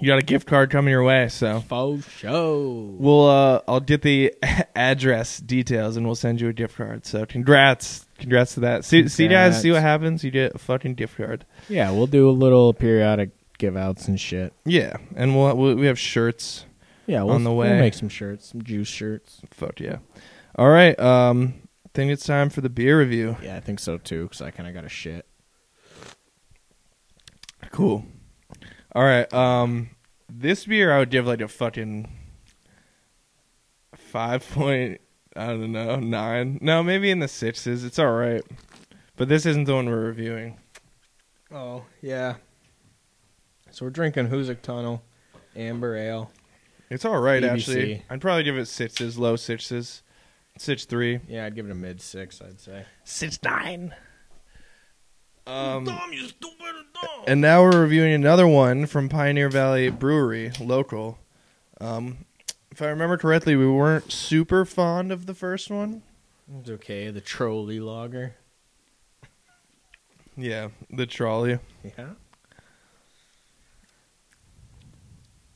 you 0.00 0.06
got 0.06 0.18
a 0.18 0.24
gift 0.24 0.46
card 0.46 0.70
coming 0.70 0.90
your 0.90 1.02
way, 1.02 1.28
so 1.28 1.60
Faux 1.60 2.08
show. 2.10 2.94
we'll 2.98 3.28
uh, 3.28 3.60
I'll 3.68 3.80
get 3.80 4.02
the 4.02 4.34
address 4.74 5.38
details 5.38 5.96
and 5.96 6.06
we'll 6.06 6.14
send 6.14 6.40
you 6.40 6.48
a 6.48 6.52
gift 6.52 6.76
card. 6.76 7.06
So 7.06 7.26
congrats, 7.26 8.06
congrats 8.18 8.54
to 8.54 8.60
that. 8.60 8.84
See, 8.84 9.08
see 9.08 9.28
guys, 9.28 9.60
see 9.60 9.70
what 9.70 9.82
happens. 9.82 10.24
You 10.24 10.30
get 10.30 10.54
a 10.54 10.58
fucking 10.58 10.94
gift 10.94 11.16
card. 11.16 11.44
Yeah, 11.68 11.90
we'll 11.90 12.06
do 12.06 12.28
a 12.28 12.32
little 12.32 12.72
periodic 12.72 13.30
give 13.58 13.76
outs 13.76 14.08
and 14.08 14.18
shit. 14.18 14.52
Yeah, 14.64 14.96
and 15.14 15.36
we'll, 15.36 15.54
we'll 15.56 15.76
we 15.76 15.86
have 15.86 15.98
shirts. 15.98 16.64
Yeah, 17.06 17.22
we'll, 17.22 17.34
On 17.34 17.44
the 17.44 17.50
we'll 17.52 17.68
way. 17.68 17.78
make 17.78 17.94
some 17.94 18.08
shirts, 18.08 18.48
some 18.48 18.62
juice 18.62 18.88
shirts. 18.88 19.40
Fuck 19.50 19.80
yeah. 19.80 19.98
All 20.56 20.68
right. 20.68 20.98
Um, 20.98 21.54
I 21.86 21.90
think 21.92 22.12
it's 22.12 22.24
time 22.24 22.50
for 22.50 22.60
the 22.60 22.68
beer 22.70 22.98
review. 22.98 23.36
Yeah, 23.42 23.56
I 23.56 23.60
think 23.60 23.80
so 23.80 23.98
too, 23.98 24.24
because 24.24 24.40
I 24.40 24.50
kind 24.50 24.68
of 24.68 24.74
got 24.74 24.84
a 24.84 24.88
shit. 24.88 25.26
Cool. 27.72 28.04
All 28.94 29.02
right. 29.04 29.32
Um, 29.32 29.90
this 30.28 30.64
beer 30.66 30.92
I 30.92 30.98
would 30.98 31.10
give 31.10 31.26
like 31.26 31.40
a 31.40 31.48
fucking 31.48 32.08
five 33.94 34.48
point. 34.50 35.00
I 35.36 35.46
don't 35.48 35.72
know 35.72 35.96
nine. 35.96 36.58
No, 36.60 36.82
maybe 36.82 37.10
in 37.10 37.20
the 37.20 37.28
sixes. 37.28 37.84
It's 37.84 37.98
all 37.98 38.12
right, 38.12 38.42
but 39.16 39.28
this 39.28 39.46
isn't 39.46 39.64
the 39.64 39.74
one 39.74 39.86
we're 39.88 40.06
reviewing. 40.06 40.58
Oh 41.52 41.84
yeah. 42.02 42.36
So 43.70 43.84
we're 43.86 43.90
drinking 43.90 44.28
Hoosac 44.28 44.62
Tunnel 44.62 45.02
Amber 45.54 45.96
Ale. 45.96 46.30
It's 46.90 47.04
all 47.04 47.20
right 47.20 47.42
BBC. 47.42 47.52
actually. 47.52 48.02
I'd 48.10 48.20
probably 48.20 48.42
give 48.42 48.58
it 48.58 48.66
sixes, 48.66 49.16
low 49.16 49.36
sixes, 49.36 50.02
six 50.58 50.84
three, 50.84 51.20
Yeah, 51.28 51.46
I'd 51.46 51.54
give 51.54 51.66
it 51.66 51.72
a 51.72 51.76
mid 51.76 52.00
six. 52.00 52.42
I'd 52.42 52.60
say. 52.60 52.84
six 53.04 53.38
nine. 53.44 53.94
Um, 55.50 55.86
you 56.12 56.28
stupid 56.28 56.74
dumb. 56.94 57.24
And 57.26 57.40
now 57.40 57.62
we're 57.62 57.82
reviewing 57.82 58.12
another 58.12 58.46
one 58.46 58.86
from 58.86 59.08
Pioneer 59.08 59.48
Valley 59.48 59.90
Brewery, 59.90 60.52
local. 60.60 61.18
Um, 61.80 62.24
if 62.70 62.80
I 62.80 62.86
remember 62.86 63.16
correctly, 63.16 63.56
we 63.56 63.68
weren't 63.68 64.12
super 64.12 64.64
fond 64.64 65.10
of 65.10 65.26
the 65.26 65.34
first 65.34 65.68
one. 65.68 66.02
It's 66.60 66.70
okay. 66.70 67.10
The 67.10 67.20
trolley 67.20 67.80
lager. 67.80 68.36
Yeah, 70.36 70.68
the 70.88 71.06
trolley. 71.06 71.58
Yeah. 71.82 72.10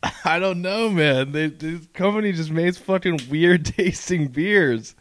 I 0.24 0.40
don't 0.40 0.60
know, 0.60 0.90
man. 0.90 1.30
They, 1.30 1.46
this 1.46 1.86
company 1.92 2.32
just 2.32 2.50
makes 2.50 2.78
fucking 2.78 3.20
weird 3.30 3.64
tasting 3.76 4.26
beers. 4.26 4.96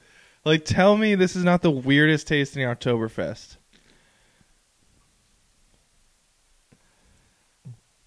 Like, 0.45 0.65
tell 0.65 0.97
me 0.97 1.15
this 1.15 1.35
is 1.35 1.43
not 1.43 1.63
the 1.63 1.71
weirdest 1.71 2.27
tasting 2.27 2.63
Oktoberfest. 2.63 3.57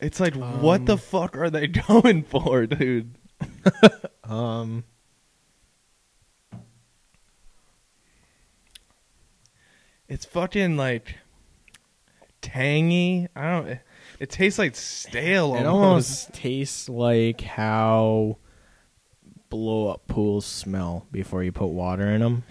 It's 0.06 0.20
like, 0.20 0.34
what 0.34 0.86
the 0.86 0.92
Um, 0.92 0.98
fuck 0.98 1.36
are 1.36 1.50
they 1.50 1.66
going 1.88 2.22
for, 2.22 2.66
dude? 2.66 3.14
Um. 4.24 4.84
It's 10.08 10.24
fucking 10.24 10.76
like 10.76 11.16
tangy. 12.40 13.28
I 13.34 13.50
don't. 13.50 13.78
It 14.20 14.30
tastes 14.30 14.58
like 14.58 14.76
stale. 14.76 15.54
It 15.54 15.66
Almost. 15.66 15.66
almost 16.28 16.32
tastes 16.34 16.88
like 16.88 17.40
how 17.42 18.38
blow 19.48 19.88
up 19.88 20.06
pools 20.08 20.46
smell 20.46 21.06
before 21.12 21.42
you 21.42 21.52
put 21.52 21.66
water 21.68 22.08
in 22.10 22.20
them. 22.20 22.44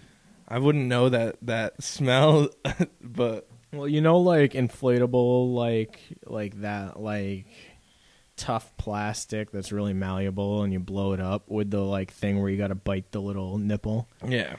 I 0.47 0.59
wouldn't 0.59 0.85
know 0.87 1.09
that 1.09 1.37
that 1.41 1.81
smell, 1.83 2.49
but 3.01 3.49
Well, 3.75 3.87
you 3.87 4.01
know, 4.01 4.17
like 4.17 4.53
inflatable, 4.53 5.53
like 5.53 5.99
like 6.25 6.61
that, 6.61 6.99
like 6.99 7.47
tough 8.37 8.75
plastic 8.77 9.51
that's 9.51 9.71
really 9.71 9.93
malleable, 9.93 10.63
and 10.63 10.71
you 10.73 10.79
blow 10.79 11.13
it 11.13 11.19
up 11.19 11.49
with 11.49 11.71
the 11.71 11.81
like 11.81 12.11
thing 12.11 12.41
where 12.41 12.49
you 12.49 12.57
got 12.57 12.67
to 12.67 12.75
bite 12.75 13.11
the 13.11 13.21
little 13.21 13.57
nipple. 13.57 14.07
yeah, 14.27 14.55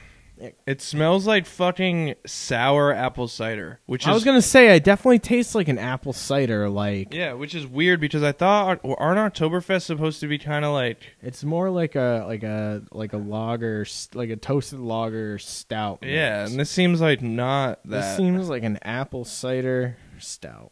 it 0.65 0.81
smells 0.81 1.25
like 1.25 1.45
fucking 1.45 2.15
sour 2.25 2.93
apple 2.93 3.27
cider, 3.27 3.79
which 3.85 4.03
is 4.03 4.07
I 4.07 4.13
was 4.13 4.23
gonna 4.23 4.41
say, 4.41 4.69
I 4.69 4.79
definitely 4.79 5.19
taste 5.19 5.55
like 5.55 5.67
an 5.67 5.77
apple 5.77 6.13
cider. 6.13 6.69
Like 6.69 7.13
yeah, 7.13 7.33
which 7.33 7.55
is 7.55 7.65
weird 7.65 7.99
because 7.99 8.23
I 8.23 8.31
thought 8.31 8.79
aren't 8.83 9.33
Oktoberfest 9.33 9.83
supposed 9.83 10.19
to 10.21 10.27
be 10.27 10.37
kind 10.37 10.65
of 10.65 10.73
like 10.73 11.15
it's 11.21 11.43
more 11.43 11.69
like 11.69 11.95
a 11.95 12.25
like 12.27 12.43
a 12.43 12.83
like 12.91 13.13
a 13.13 13.17
lager, 13.17 13.85
like 14.13 14.29
a 14.29 14.35
toasted 14.35 14.79
lager 14.79 15.39
stout. 15.39 15.99
yeah, 16.01 16.41
mix. 16.41 16.51
and 16.51 16.59
this 16.59 16.69
seems 16.69 17.01
like 17.01 17.21
not 17.21 17.79
that. 17.85 18.01
This 18.01 18.17
seems 18.17 18.49
like 18.49 18.63
an 18.63 18.77
apple 18.83 19.25
cider 19.25 19.97
stout. 20.19 20.71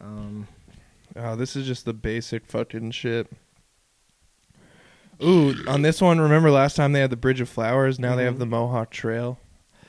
Um, 0.00 0.46
Oh, 1.20 1.34
this 1.34 1.56
is 1.56 1.66
just 1.66 1.84
the 1.84 1.92
basic 1.92 2.46
fucking 2.46 2.92
shit. 2.92 3.28
Ooh, 5.22 5.54
on 5.66 5.82
this 5.82 6.00
one, 6.00 6.20
remember 6.20 6.50
last 6.50 6.76
time 6.76 6.92
they 6.92 7.00
had 7.00 7.10
the 7.10 7.16
Bridge 7.16 7.40
of 7.40 7.48
Flowers? 7.48 7.98
Now 7.98 8.14
they 8.14 8.24
have 8.24 8.36
Mhm. 8.36 8.38
the 8.38 8.46
Mohawk 8.46 8.90
Trail. 8.90 9.38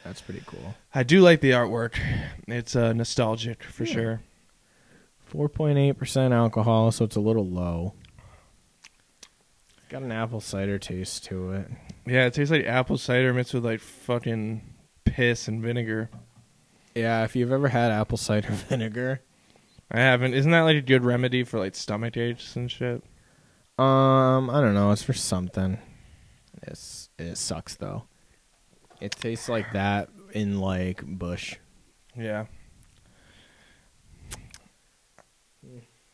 that's 0.04 0.22
pretty 0.22 0.42
cool. 0.48 0.76
I 0.96 1.04
do 1.04 1.22
like 1.22 1.42
the 1.42 1.52
artwork. 1.52 2.00
It's 2.48 2.76
uh, 2.76 2.94
nostalgic 2.94 3.64
for 3.64 3.84
Yeah. 3.84 3.94
sure. 3.94 4.22
Four 5.26 5.50
point 5.50 5.78
eight 5.78 5.94
percent 6.00 6.34
alcohol, 6.34 6.92
so 6.92 7.06
it's 7.06 7.16
a 7.16 7.20
little 7.22 7.46
low. 7.48 7.94
Got 9.90 10.02
an 10.04 10.12
apple 10.12 10.40
cider 10.40 10.78
taste 10.80 11.26
to 11.26 11.52
it. 11.54 11.68
Yeah, 12.08 12.26
it 12.26 12.34
tastes 12.34 12.52
like 12.52 12.66
apple 12.66 12.98
cider 12.98 13.34
mixed 13.34 13.54
with 13.54 13.66
like 13.66 13.80
fucking 13.80 14.62
piss 15.06 15.48
and 15.48 15.62
vinegar. 15.62 16.10
Yeah, 16.96 17.24
if 17.24 17.36
you've 17.36 17.52
ever 17.52 17.68
had 17.68 17.92
apple 17.92 18.18
cider 18.18 18.50
vinegar, 18.70 19.22
I 19.92 20.00
haven't. 20.00 20.34
Isn't 20.34 20.52
that 20.52 20.62
like 20.62 20.78
a 20.78 20.82
good 20.82 21.04
remedy 21.04 21.44
for 21.44 21.60
like 21.60 21.76
stomach 21.76 22.18
aches 22.18 22.56
and 22.56 22.72
shit? 22.72 23.04
Um, 23.80 24.50
I 24.50 24.62
don't 24.62 24.74
know. 24.74 24.92
It's 24.92 25.04
for 25.04 25.14
something. 25.14 25.80
It's 26.64 27.10
it 27.18 27.38
sucks 27.38 27.76
though. 27.76 28.04
It 29.00 29.12
tastes 29.12 29.48
like 29.48 29.72
that 29.74 30.10
in 30.34 30.60
like 30.60 31.04
bush. 31.06 31.56
Yeah. 32.16 32.46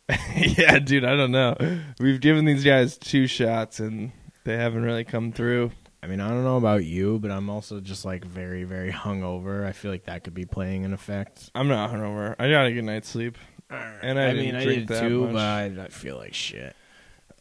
yeah, 0.35 0.77
dude, 0.77 1.03
I 1.03 1.15
don't 1.15 1.31
know. 1.31 1.57
We've 1.99 2.21
given 2.21 2.45
these 2.45 2.63
guys 2.63 2.97
two 2.97 3.25
shots 3.25 3.79
and 3.79 4.11
they 4.43 4.55
haven't 4.55 4.83
really 4.83 5.03
come 5.03 5.31
through. 5.31 5.71
I 6.03 6.07
mean, 6.07 6.21
I 6.21 6.29
don't 6.29 6.43
know 6.43 6.57
about 6.57 6.85
you, 6.85 7.17
but 7.17 7.31
I'm 7.31 7.49
also 7.49 7.79
just 7.79 8.05
like 8.05 8.23
very, 8.23 8.63
very 8.63 8.91
hungover. 8.91 9.65
I 9.65 9.71
feel 9.71 9.89
like 9.89 10.05
that 10.05 10.23
could 10.23 10.35
be 10.35 10.45
playing 10.45 10.85
an 10.85 10.93
effect. 10.93 11.49
I'm 11.55 11.67
not 11.67 11.91
hungover. 11.91 12.35
I 12.37 12.51
got 12.51 12.67
a 12.67 12.71
good 12.71 12.83
night's 12.83 13.09
sleep. 13.09 13.39
And 13.71 14.19
I, 14.19 14.27
I 14.27 14.33
mean, 14.33 14.55
I 14.55 14.63
did 14.63 14.87
that 14.89 15.01
too, 15.01 15.21
much. 15.21 15.33
but 15.33 15.79
I 15.79 15.87
feel 15.87 16.17
like 16.17 16.35
shit. 16.35 16.75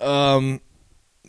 Um, 0.05 0.61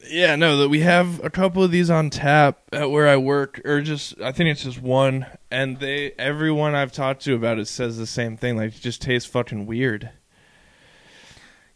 yeah, 0.10 0.36
no, 0.36 0.58
that 0.58 0.70
we 0.70 0.82
have 0.82 1.24
a 1.24 1.30
couple 1.30 1.64
of 1.64 1.72
these 1.72 1.90
on 1.90 2.10
tap 2.10 2.60
at 2.72 2.92
where 2.92 3.08
I 3.08 3.18
work, 3.18 3.62
or 3.66 3.82
just 3.82 4.20
I 4.22 4.32
think 4.32 4.50
it's 4.50 4.64
just 4.64 4.82
one, 4.82 5.26
and 5.50 5.80
they 5.80 6.12
everyone 6.20 6.76
I've 6.76 6.92
talked 6.92 7.24
to 7.24 7.34
about 7.34 7.60
it 7.60 7.68
says 7.68 7.98
the 7.98 8.06
same 8.06 8.38
thing. 8.38 8.58
Like, 8.58 8.76
it 8.76 8.82
just 8.82 9.02
tastes 9.02 9.30
fucking 9.30 9.66
weird. 9.66 10.12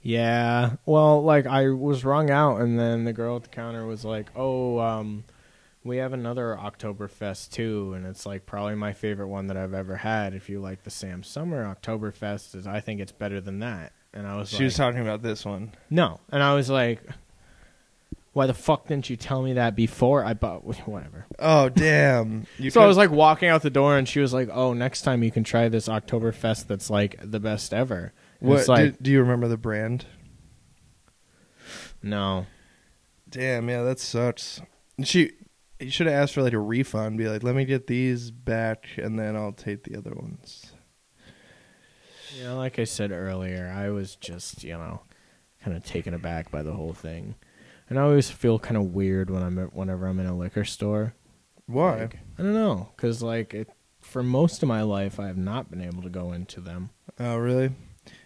Yeah. 0.02 0.76
Well, 0.86 1.24
like 1.24 1.46
I 1.46 1.70
was 1.70 2.06
wrung 2.06 2.30
out, 2.30 2.62
and 2.62 2.80
then 2.80 3.06
the 3.06 3.14
girl 3.14 3.38
at 3.38 3.44
the 3.44 3.50
counter 3.50 3.86
was 3.86 4.06
like, 4.06 4.28
"Oh, 4.36 4.80
um, 4.80 5.24
we 5.84 5.98
have 5.98 6.14
another 6.14 6.58
Oktoberfest 6.60 7.52
too, 7.52 7.94
and 7.94 8.06
it's 8.06 8.26
like 8.26 8.46
probably 8.46 8.76
my 8.76 8.94
favorite 8.94 9.28
one 9.28 9.48
that 9.48 9.58
I've 9.58 9.74
ever 9.74 9.98
had. 9.98 10.34
If 10.34 10.50
you 10.50 10.60
like 10.60 10.84
the 10.84 10.90
Sam 10.90 11.24
Summer 11.24 11.66
Oktoberfest, 11.66 12.56
is 12.56 12.68
I 12.68 12.80
think 12.80 13.02
it's 13.02 13.12
better 13.12 13.42
than 13.42 13.60
that." 13.60 13.94
And 14.14 14.26
I 14.28 14.36
was 14.38 14.50
She 14.50 14.58
like, 14.58 14.64
was 14.66 14.76
talking 14.76 15.02
about 15.02 15.22
this 15.22 15.46
one. 15.46 15.72
"No," 15.90 16.20
and 16.32 16.42
I 16.42 16.56
was 16.56 16.70
like, 16.70 17.02
"Why 18.34 18.48
the 18.48 18.54
fuck 18.54 18.88
didn't 18.88 19.10
you 19.10 19.16
tell 19.16 19.42
me 19.44 19.54
that 19.54 19.76
before 19.76 20.26
I 20.26 20.34
bought 20.34 20.64
whatever?" 20.88 21.26
Oh 21.38 21.70
damn! 21.70 22.48
You 22.58 22.72
so 22.72 22.82
I 22.82 22.88
was 22.88 22.98
like 22.98 23.12
walking 23.12 23.50
out 23.50 23.62
the 23.62 23.70
door, 23.70 23.98
and 23.98 24.08
she 24.10 24.20
was 24.20 24.34
like, 24.34 24.50
"Oh, 24.52 24.74
next 24.74 25.04
time 25.04 25.22
you 25.24 25.32
can 25.32 25.44
try 25.44 25.70
this 25.70 25.88
Oktoberfest 25.88 26.68
that's 26.68 26.90
like 26.90 27.18
the 27.24 27.40
best 27.40 27.74
ever." 27.74 28.14
And 28.40 28.50
"What? 28.50 28.68
Like, 28.68 28.94
do, 28.94 28.98
do 29.04 29.12
you 29.12 29.20
remember 29.22 29.48
the 29.48 29.58
brand?" 29.58 30.06
no. 32.02 32.46
Damn, 33.30 33.70
yeah, 33.70 33.84
that 33.84 34.00
sucks. 34.00 34.60
She, 35.04 35.34
you 35.80 35.92
should 35.92 36.08
have 36.08 36.16
asked 36.16 36.34
for 36.34 36.42
like 36.42 36.54
a 36.54 36.60
refund. 36.60 37.18
Be 37.20 37.28
like, 37.28 37.44
let 37.44 37.54
me 37.56 37.64
get 37.64 37.86
these 37.86 38.32
back, 38.32 38.86
and 38.98 39.20
then 39.20 39.36
I'll 39.36 39.52
take 39.54 39.84
the 39.84 39.96
other 39.96 40.16
ones. 40.16 40.69
You 42.38 42.44
know, 42.46 42.58
like 42.58 42.80
I 42.80 42.84
said 42.84 43.12
earlier, 43.12 43.74
I 43.76 43.90
was 43.90 44.16
just, 44.16 44.64
you 44.64 44.74
know, 44.74 45.02
kind 45.64 45.76
of 45.76 45.84
taken 45.84 46.14
aback 46.14 46.52
by 46.52 46.62
the 46.64 46.74
whole 46.74 46.94
thing. 46.94 47.36
And 47.90 47.98
I 47.98 48.04
always 48.04 48.30
feel 48.30 48.60
kind 48.60 48.78
of 48.78 48.94
weird 48.94 49.30
when 49.30 49.42
I'm 49.42 49.58
at, 49.58 49.74
whenever 49.74 50.08
I'm 50.08 50.20
in 50.20 50.26
a 50.28 50.38
liquor 50.38 50.64
store. 50.66 51.14
Why? 51.66 52.02
Like, 52.02 52.20
I 52.38 52.44
don't 52.44 52.54
know, 52.54 52.90
cuz 52.98 53.22
like 53.24 53.54
it, 53.54 53.70
for 54.00 54.24
most 54.24 54.64
of 54.64 54.70
my 54.70 54.82
life 54.82 55.20
I 55.20 55.28
have 55.28 55.38
not 55.38 55.70
been 55.70 55.82
able 55.82 56.02
to 56.04 56.10
go 56.10 56.32
into 56.32 56.62
them. 56.62 56.90
oh, 57.20 57.38
really? 57.38 57.72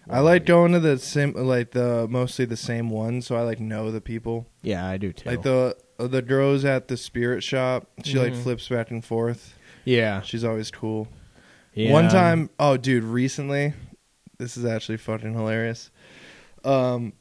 I 0.09 0.19
like 0.19 0.45
going 0.45 0.71
to 0.73 0.79
the 0.79 0.97
same 0.97 1.33
like 1.33 1.71
the 1.71 2.07
mostly 2.09 2.45
the 2.45 2.55
same 2.57 2.89
ones, 2.89 3.25
so 3.27 3.35
I 3.35 3.41
like 3.41 3.59
know 3.59 3.91
the 3.91 3.99
people. 4.01 4.47
Yeah, 4.61 4.85
I 4.87 4.97
do 4.97 5.11
too. 5.11 5.29
Like 5.29 5.43
the 5.43 5.75
uh, 5.99 6.07
the 6.07 6.21
girls 6.21 6.63
at 6.65 6.87
the 6.87 6.95
spirit 6.97 7.43
shop, 7.43 7.87
she 8.03 8.17
like 8.19 8.33
Mhm. 8.33 8.43
flips 8.43 8.67
back 8.69 8.91
and 8.91 9.03
forth. 9.03 9.57
yeah. 9.85 10.21
She's 10.21 10.43
always 10.45 10.71
cool. 10.71 11.07
yeah. 11.73 11.91
One 11.91 12.07
time, 12.09 12.49
oh 12.59 12.77
dude, 12.77 13.03
recently, 13.03 13.73
this 14.43 14.57
is 14.57 14.65
actually 14.65 14.97
fucking 14.97 15.33
hilarious. 15.33 15.89
Um, 16.65 17.13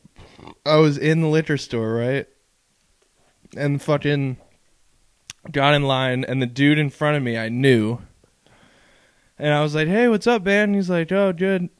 I 0.66 0.76
was 0.76 0.98
in 0.98 1.20
the 1.20 1.28
liquor 1.28 1.56
store, 1.56 1.94
right, 1.94 2.26
and 3.56 3.80
fucking 3.80 4.38
got 5.50 5.74
in 5.74 5.84
line, 5.84 6.24
and 6.24 6.42
the 6.42 6.46
dude 6.46 6.78
in 6.78 6.90
front 6.90 7.16
of 7.16 7.22
me 7.22 7.38
I 7.38 7.48
knew, 7.48 7.98
and 9.38 9.54
I 9.54 9.62
was 9.62 9.74
like, 9.74 9.86
"Hey, 9.86 10.08
what's 10.08 10.26
up, 10.26 10.42
man?" 10.42 10.70
And 10.70 10.74
he's 10.74 10.90
like, 10.90 11.12
"Oh, 11.12 11.32
good." 11.32 11.70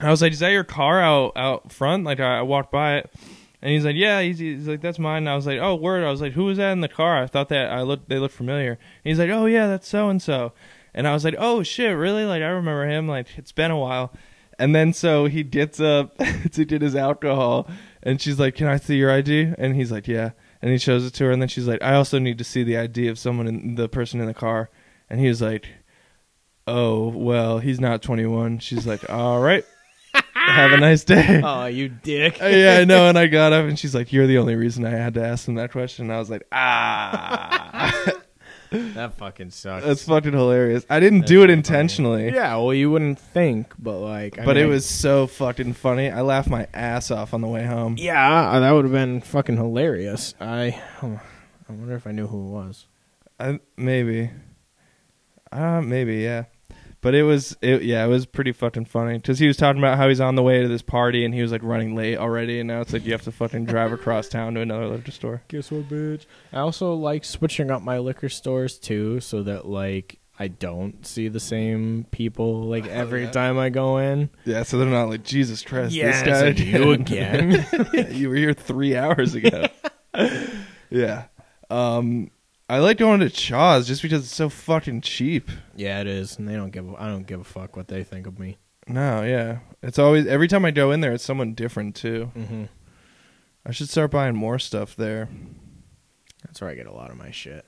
I 0.00 0.10
was 0.10 0.20
like, 0.20 0.32
"Is 0.32 0.40
that 0.40 0.50
your 0.50 0.64
car 0.64 1.00
out 1.00 1.32
out 1.34 1.72
front?" 1.72 2.04
Like 2.04 2.20
I, 2.20 2.40
I 2.40 2.42
walked 2.42 2.70
by 2.70 2.98
it, 2.98 3.10
and 3.62 3.72
he's 3.72 3.86
like, 3.86 3.96
"Yeah." 3.96 4.20
He's, 4.20 4.38
he's 4.38 4.68
like, 4.68 4.82
"That's 4.82 4.98
mine." 4.98 5.22
And 5.22 5.30
I 5.30 5.34
was 5.36 5.46
like, 5.46 5.60
"Oh, 5.60 5.76
word." 5.76 6.04
I 6.04 6.10
was 6.10 6.20
like, 6.20 6.34
"Who 6.34 6.44
was 6.44 6.58
that 6.58 6.72
in 6.72 6.82
the 6.82 6.88
car?" 6.88 7.22
I 7.22 7.26
thought 7.26 7.48
that 7.48 7.72
I 7.72 7.80
looked 7.80 8.10
they 8.10 8.18
looked 8.18 8.34
familiar. 8.34 8.72
And 8.72 8.78
he's 9.04 9.18
like, 9.18 9.30
"Oh 9.30 9.46
yeah, 9.46 9.66
that's 9.66 9.88
so 9.88 10.10
and 10.10 10.20
so." 10.20 10.52
And 10.94 11.08
I 11.08 11.12
was 11.12 11.24
like, 11.24 11.34
"Oh 11.38 11.62
shit, 11.62 11.96
really? 11.96 12.24
Like 12.24 12.42
I 12.42 12.48
remember 12.48 12.86
him. 12.86 13.08
Like 13.08 13.26
it's 13.36 13.52
been 13.52 13.70
a 13.70 13.78
while." 13.78 14.12
And 14.58 14.74
then 14.74 14.92
so 14.92 15.26
he 15.26 15.42
gets 15.42 15.80
up 15.80 16.16
to 16.52 16.64
get 16.64 16.80
his 16.82 16.94
alcohol, 16.94 17.68
and 18.02 18.20
she's 18.20 18.38
like, 18.38 18.54
"Can 18.54 18.68
I 18.68 18.76
see 18.76 18.96
your 18.96 19.10
ID?" 19.10 19.54
And 19.58 19.74
he's 19.74 19.90
like, 19.90 20.06
"Yeah." 20.06 20.30
And 20.62 20.70
he 20.70 20.78
shows 20.78 21.04
it 21.04 21.12
to 21.14 21.24
her, 21.24 21.30
and 21.32 21.42
then 21.42 21.48
she's 21.48 21.66
like, 21.66 21.82
"I 21.82 21.94
also 21.94 22.18
need 22.18 22.38
to 22.38 22.44
see 22.44 22.62
the 22.62 22.78
ID 22.78 23.08
of 23.08 23.18
someone 23.18 23.48
in 23.48 23.74
the 23.74 23.88
person 23.88 24.20
in 24.20 24.26
the 24.26 24.34
car." 24.34 24.70
And 25.10 25.18
he 25.20 25.26
was 25.28 25.42
like, 25.42 25.66
"Oh 26.66 27.08
well, 27.08 27.58
he's 27.58 27.80
not 27.80 28.00
21." 28.02 28.60
She's 28.60 28.86
like, 28.86 29.10
"All 29.10 29.40
right, 29.40 29.64
have 30.34 30.72
a 30.72 30.76
nice 30.78 31.02
day." 31.04 31.40
Oh, 31.44 31.66
you 31.66 31.88
dick. 31.88 32.40
Uh, 32.40 32.46
yeah, 32.46 32.78
I 32.80 32.84
know. 32.84 33.08
And 33.08 33.18
I 33.18 33.26
got 33.40 33.52
up, 33.52 33.66
and 33.66 33.76
she's 33.78 33.94
like, 33.94 34.12
"You're 34.12 34.28
the 34.28 34.38
only 34.38 34.54
reason 34.54 34.86
I 34.86 34.90
had 34.90 35.14
to 35.14 35.26
ask 35.26 35.48
him 35.48 35.56
that 35.56 35.72
question." 35.72 36.04
And 36.06 36.12
I 36.14 36.18
was 36.20 36.30
like, 36.30 36.46
"Ah." 36.52 38.13
That 38.94 39.14
fucking 39.14 39.50
sucks. 39.50 39.84
That's 39.84 40.02
fucking 40.04 40.32
hilarious. 40.32 40.84
I 40.90 41.00
didn't 41.00 41.20
That's 41.20 41.30
do 41.30 41.38
it 41.42 41.46
pretty 41.46 41.52
funny. 41.52 41.58
intentionally, 41.58 42.24
yeah, 42.34 42.56
well, 42.56 42.74
you 42.74 42.90
wouldn't 42.90 43.18
think, 43.18 43.72
but 43.78 43.98
like, 43.98 44.38
I 44.38 44.44
but 44.44 44.56
mean, 44.56 44.66
it 44.66 44.68
was 44.68 44.86
so 44.86 45.26
fucking 45.26 45.72
funny. 45.74 46.10
I 46.10 46.20
laughed 46.22 46.48
my 46.50 46.66
ass 46.74 47.10
off 47.10 47.34
on 47.34 47.40
the 47.40 47.48
way 47.48 47.64
home. 47.64 47.96
Yeah, 47.98 48.58
that 48.60 48.70
would 48.72 48.84
have 48.84 48.92
been 48.92 49.20
fucking 49.20 49.56
hilarious. 49.56 50.34
I, 50.40 50.80
I 51.02 51.20
wonder 51.68 51.94
if 51.96 52.06
I 52.06 52.12
knew 52.12 52.26
who 52.26 52.48
it 52.48 52.50
was. 52.50 52.86
I, 53.40 53.60
maybe, 53.76 54.30
uh, 55.52 55.80
maybe, 55.80 56.16
yeah. 56.16 56.44
But 57.04 57.14
it 57.14 57.24
was, 57.24 57.54
it, 57.60 57.82
yeah, 57.82 58.02
it 58.02 58.08
was 58.08 58.24
pretty 58.24 58.52
fucking 58.52 58.86
funny 58.86 59.18
because 59.18 59.38
he 59.38 59.46
was 59.46 59.58
talking 59.58 59.78
about 59.78 59.98
how 59.98 60.08
he's 60.08 60.22
on 60.22 60.36
the 60.36 60.42
way 60.42 60.62
to 60.62 60.68
this 60.68 60.80
party 60.80 61.26
and 61.26 61.34
he 61.34 61.42
was 61.42 61.52
like 61.52 61.62
running 61.62 61.94
late 61.94 62.16
already, 62.16 62.60
and 62.60 62.66
now 62.66 62.80
it's 62.80 62.94
like 62.94 63.04
you 63.04 63.12
have 63.12 63.20
to 63.24 63.30
fucking 63.30 63.66
drive 63.66 63.92
across 63.92 64.26
town 64.26 64.54
to 64.54 64.62
another 64.62 64.86
liquor 64.86 65.10
store. 65.10 65.42
Guess 65.48 65.70
what, 65.70 65.90
bitch? 65.90 66.24
I 66.50 66.60
also 66.60 66.94
like 66.94 67.26
switching 67.26 67.70
up 67.70 67.82
my 67.82 67.98
liquor 67.98 68.30
stores 68.30 68.78
too, 68.78 69.20
so 69.20 69.42
that 69.42 69.66
like 69.66 70.18
I 70.38 70.48
don't 70.48 71.06
see 71.06 71.28
the 71.28 71.40
same 71.40 72.06
people 72.10 72.62
like 72.62 72.86
every 72.86 73.24
yeah. 73.24 73.32
time 73.32 73.58
I 73.58 73.68
go 73.68 73.98
in. 73.98 74.30
Yeah, 74.46 74.62
so 74.62 74.78
they're 74.78 74.88
not 74.88 75.10
like 75.10 75.24
Jesus 75.24 75.60
Christ, 75.60 75.94
Yeah, 75.94 76.10
this 76.10 76.22
guy 76.22 76.46
it's 76.46 76.60
you 76.60 76.92
again. 76.92 77.66
You 78.14 78.30
were 78.30 78.34
here 78.34 78.54
three 78.54 78.96
hours 78.96 79.34
ago. 79.34 79.66
yeah. 80.88 81.24
Um, 81.68 82.30
I 82.68 82.78
like 82.78 82.96
going 82.98 83.20
to 83.20 83.28
Chaw's 83.30 83.86
just 83.86 84.00
because 84.02 84.24
it's 84.24 84.34
so 84.34 84.48
fucking 84.48 85.02
cheap. 85.02 85.50
yeah, 85.76 86.00
it 86.00 86.06
is, 86.06 86.38
and 86.38 86.48
they 86.48 86.54
don't 86.54 86.70
give. 86.70 86.88
A, 86.88 86.94
I 87.00 87.08
don't 87.08 87.26
give 87.26 87.40
a 87.40 87.44
fuck 87.44 87.76
what 87.76 87.88
they 87.88 88.02
think 88.04 88.26
of 88.26 88.38
me. 88.38 88.56
No, 88.88 89.22
yeah. 89.22 89.58
It's 89.82 89.98
always 89.98 90.26
every 90.26 90.48
time 90.48 90.64
I 90.64 90.70
go 90.70 90.90
in 90.90 91.00
there, 91.00 91.12
it's 91.12 91.24
someone 91.24 91.52
different 91.54 91.94
too. 91.94 92.30
Mm-hmm. 92.36 92.64
I 93.66 93.72
should 93.72 93.88
start 93.88 94.10
buying 94.10 94.34
more 94.36 94.58
stuff 94.58 94.94
there, 94.96 95.28
That's 96.44 96.60
where 96.60 96.68
I 96.70 96.74
get 96.74 96.86
a 96.86 96.92
lot 96.92 97.10
of 97.10 97.16
my 97.16 97.30
shit. 97.30 97.64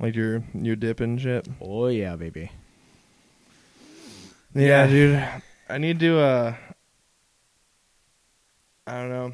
like 0.00 0.14
your 0.16 0.42
your 0.54 0.74
dip 0.76 1.00
and 1.00 1.20
shit. 1.20 1.46
Oh 1.60 1.86
yeah, 1.88 2.16
baby. 2.16 2.50
Yeah, 4.54 4.84
Yeah. 4.84 4.86
dude. 4.86 5.42
I 5.68 5.78
need 5.78 5.98
to. 6.00 6.18
uh 6.18 6.54
I 8.86 8.92
don't 9.00 9.10
know. 9.10 9.32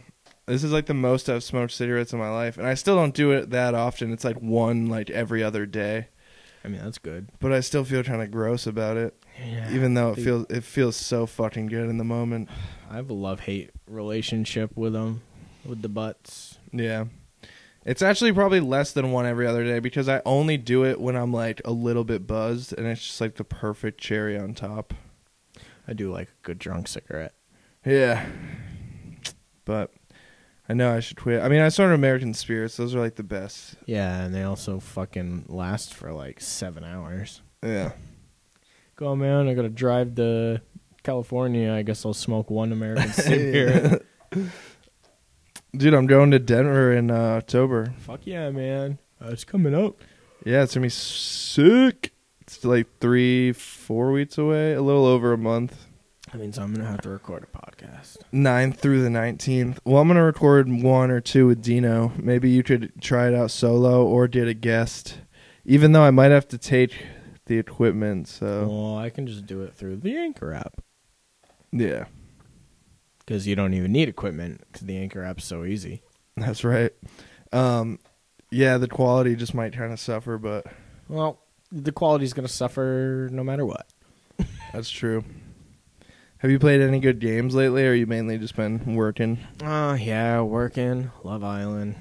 This 0.49 0.65
is 0.65 0.73
like 0.73 0.87
the 0.87 0.95
most 0.95 1.29
I've 1.29 1.45
smoked 1.45 1.73
cigarettes 1.73 2.13
in 2.13 2.19
my 2.19 2.31
life, 2.31 2.57
and 2.59 2.67
I 2.67 2.75
still 2.75 2.97
don't 2.97 3.15
do 3.15 3.33
it 3.33 3.51
that 3.51 3.75
often. 3.75 4.13
It's 4.13 4.25
like 4.25 4.41
one 4.41 4.87
like 4.87 5.11
every 5.11 5.43
other 5.43 5.67
day, 5.67 6.09
I 6.65 6.69
mean, 6.69 6.83
that's 6.83 6.99
good. 6.99 7.29
but 7.39 7.53
I 7.53 7.61
still 7.61 7.85
feel 7.85 8.03
kind 8.03 8.23
of 8.23 8.31
gross 8.31 8.67
about 8.67 8.97
it. 8.97 9.15
Yeah. 9.41 9.71
even 9.73 9.95
though 9.95 10.11
it 10.11 10.17
Dude. 10.17 10.25
feels 10.25 10.47
it 10.51 10.65
feels 10.65 10.97
so 10.97 11.25
fucking 11.27 11.67
good 11.67 11.89
in 11.89 11.99
the 11.99 12.05
moment. 12.05 12.49
I 12.91 12.97
have 12.97 13.11
a 13.11 13.15
love 13.15 13.41
hate 13.41 13.71
relationship 13.87 14.77
with 14.77 14.95
them, 14.95 15.23
with 15.65 15.83
the 15.83 15.89
butts. 15.89 16.59
Yeah. 16.73 17.05
It's 17.85 18.03
actually 18.03 18.33
probably 18.33 18.61
less 18.61 18.93
than 18.93 19.13
one 19.13 19.25
every 19.25 19.47
other 19.47 19.65
day 19.65 19.79
because 19.79 20.09
I 20.09 20.21
only 20.27 20.57
do 20.57 20.85
it 20.85 21.01
when 21.01 21.17
I'm 21.17 21.33
like 21.33 21.63
a 21.65 21.71
little 21.71 22.05
bit 22.05 22.27
buzzed 22.27 22.75
and 22.77 22.87
it's 22.87 23.03
just 23.07 23.21
like 23.21 23.37
the 23.37 23.45
perfect 23.45 24.01
cherry 24.01 24.37
on 24.37 24.55
top. 24.55 24.93
I 25.87 25.93
do 25.95 26.13
like 26.13 26.29
a 26.29 26.43
good 26.43 26.59
drunk 26.59 26.89
cigarette. 26.89 27.33
Yeah. 27.87 28.27
But 29.65 29.93
I 30.69 30.75
know 30.75 30.95
I 30.95 31.01
should 31.01 31.17
quit. 31.17 31.43
I 31.43 31.49
mean, 31.49 31.61
I 31.61 31.71
started 31.71 31.95
American 31.95 32.35
Spirits. 32.35 32.77
Those 32.77 32.95
are 32.95 33.01
like 33.01 33.15
the 33.15 33.23
best. 33.23 33.77
Yeah, 33.87 34.23
and 34.23 34.35
they 34.35 34.43
also 34.43 34.81
fucking 34.81 35.47
last 35.49 35.95
for 35.95 36.13
like 36.13 36.41
seven 36.41 36.85
hours. 36.85 37.41
Yeah. 37.63 37.93
Go 38.97 39.17
man, 39.17 39.49
I 39.49 39.55
gotta 39.55 39.69
drive 39.69 40.17
to 40.17 40.61
California. 41.03 41.73
I 41.73 41.83
guess 41.83 42.05
I'll 42.05 42.13
smoke 42.15 42.51
one 42.51 42.73
American 42.73 43.09
cigarette. 43.13 44.03
Dude, 45.77 45.95
I'm 45.95 46.07
going 46.07 46.31
to 46.33 46.39
Denver 46.39 46.93
in 46.93 47.11
uh, 47.11 47.15
October. 47.15 47.95
Fuck 47.99 48.27
yeah, 48.27 48.51
man. 48.51 48.99
Uh, 49.23 49.29
it's 49.29 49.45
coming 49.45 49.75
up. 49.75 50.01
Yeah, 50.45 50.63
it's 50.63 50.75
going 50.75 50.83
to 50.83 50.87
be 50.87 50.91
sick. 50.91 52.13
It's 52.41 52.65
like 52.65 52.87
three, 53.01 53.53
four 53.53 54.11
weeks 54.13 54.39
away, 54.39 54.73
a 54.73 54.81
little 54.83 55.05
over 55.05 55.33
a 55.33 55.39
month. 55.39 55.87
That 56.33 56.39
means 56.39 56.59
I'm 56.59 56.75
gonna 56.75 56.89
have 56.89 57.01
to 57.03 57.09
record 57.11 57.45
a 57.45 57.57
podcast. 57.59 58.19
9th 58.33 58.77
through 58.77 59.03
the 59.03 59.09
19th. 59.09 59.79
Well, 59.85 60.01
I'm 60.03 60.09
going 60.09 60.17
to 60.17 60.23
record 60.23 60.69
one 60.71 61.11
or 61.11 61.21
two 61.21 61.47
with 61.47 61.63
Dino. 61.63 62.13
Maybe 62.19 62.51
you 62.51 62.63
could 62.63 62.93
try 63.01 63.29
it 63.29 63.35
out 63.35 63.51
solo 63.51 64.05
or 64.07 64.29
get 64.29 64.47
a 64.49 64.55
guest. 64.55 65.19
Even 65.65 65.93
though 65.93 66.03
I 66.03 66.11
might 66.11 66.31
have 66.31 66.47
to 66.49 66.59
take 66.59 66.93
the 67.47 67.59
equipment, 67.59 68.29
so 68.29 68.67
Well, 68.69 68.99
I 68.99 69.09
can 69.11 69.27
just 69.27 69.47
do 69.47 69.63
it 69.63 69.75
through 69.75 69.97
the 69.97 70.17
Anchor 70.17 70.53
app 70.53 70.83
yeah, 71.73 72.07
because 73.21 73.47
you 73.47 73.55
don't 73.57 73.75
even 73.75 73.93
need 73.93 74.09
equipment 74.09 74.63
because 74.71 74.87
the 74.87 74.97
Anchor 74.99 75.23
app's 75.23 75.45
so 75.45 75.65
easy. 75.65 76.03
that's 76.37 76.65
right. 76.65 76.93
Um, 77.53 77.99
yeah, 78.51 78.77
the 78.79 78.89
quality 78.89 79.35
just 79.37 79.55
might 79.55 79.73
kind 79.75 79.93
of 79.93 80.01
suffer, 80.01 80.37
but 80.39 80.67
Well, 81.09 81.39
the 81.73 81.93
quality's 81.93 82.33
gonna 82.35 82.49
suffer 82.49 83.29
no 83.33 83.43
matter 83.45 83.65
what. 83.67 83.87
that's 84.73 84.91
true. 84.91 85.25
Have 86.39 86.53
you 86.53 86.61
played 86.61 86.81
any 86.81 87.01
good 87.01 87.19
games 87.19 87.57
lately, 87.57 87.85
or 87.85 87.95
you 87.95 88.07
mainly 88.07 88.39
just 88.39 88.55
been 88.55 88.95
working? 88.95 89.39
Oh 89.61 89.95
yeah, 89.95 90.41
working 90.41 91.11
Love 91.25 91.43
Island. 91.43 91.97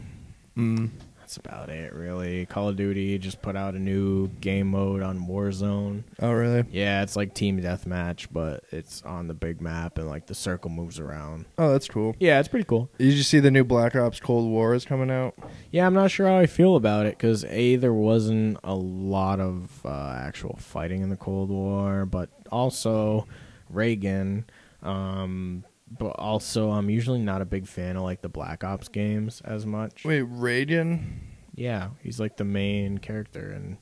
Mm. 0.56 0.92
That's 1.28 1.38
about 1.38 1.70
it, 1.70 1.92
really. 1.92 2.46
Call 2.46 2.70
of 2.70 2.78
Duty 2.78 3.18
just 3.18 3.42
put 3.42 3.58
out 3.58 3.74
a 3.74 3.80
new 3.80 4.28
game 4.40 4.68
mode 4.68 5.02
on 5.02 5.28
Warzone. 5.28 6.04
Oh, 6.22 6.32
really? 6.32 6.64
Yeah, 6.72 7.02
it's 7.02 7.18
like 7.18 7.34
team 7.34 7.60
deathmatch, 7.60 8.28
but 8.32 8.64
it's 8.72 9.02
on 9.02 9.28
the 9.28 9.34
big 9.34 9.60
map 9.60 9.98
and 9.98 10.08
like 10.08 10.28
the 10.28 10.34
circle 10.34 10.70
moves 10.70 11.00
around. 11.00 11.46
Oh, 11.58 11.74
that's 11.74 11.90
cool. 11.90 12.16
Yeah, 12.18 12.40
it's 12.40 12.48
pretty 12.48 12.64
cool. 12.64 12.90
Did 12.98 13.12
you 13.12 13.24
see 13.24 13.42
the 13.42 13.52
new 13.52 13.66
Black 13.66 13.94
Ops 13.94 14.22
Cold 14.22 14.50
War 14.50 14.74
is 14.74 14.86
coming 14.86 15.12
out? 15.12 15.34
Yeah, 15.70 15.86
I'm 15.86 15.94
not 15.94 16.12
sure 16.12 16.28
how 16.28 16.38
I 16.38 16.46
feel 16.46 16.78
about 16.78 17.08
it 17.08 17.18
because 17.18 17.44
a 17.46 17.76
there 17.76 17.92
wasn't 17.94 18.60
a 18.64 18.76
lot 18.76 19.42
of 19.42 19.84
uh, 19.84 20.14
actual 20.16 20.58
fighting 20.62 21.02
in 21.02 21.10
the 21.10 21.18
Cold 21.18 21.50
War, 21.50 22.06
but 22.06 22.30
also 22.52 23.28
Reagan. 23.70 24.46
Um, 24.82 25.64
but 25.90 26.10
also, 26.20 26.72
I'm 26.72 26.90
usually 26.90 27.22
not 27.22 27.42
a 27.42 27.46
big 27.46 27.68
fan 27.68 27.96
of 27.98 28.04
like 28.04 28.22
the 28.22 28.30
Black 28.30 28.64
Ops 28.64 28.88
games 28.90 29.42
as 29.46 29.66
much. 29.66 30.04
Wait, 30.06 30.22
Reagan? 30.24 31.22
Yeah, 31.56 31.90
he's 32.02 32.20
like 32.20 32.38
the 32.38 32.44
main 32.44 32.98
character 33.00 33.52
in 33.52 33.78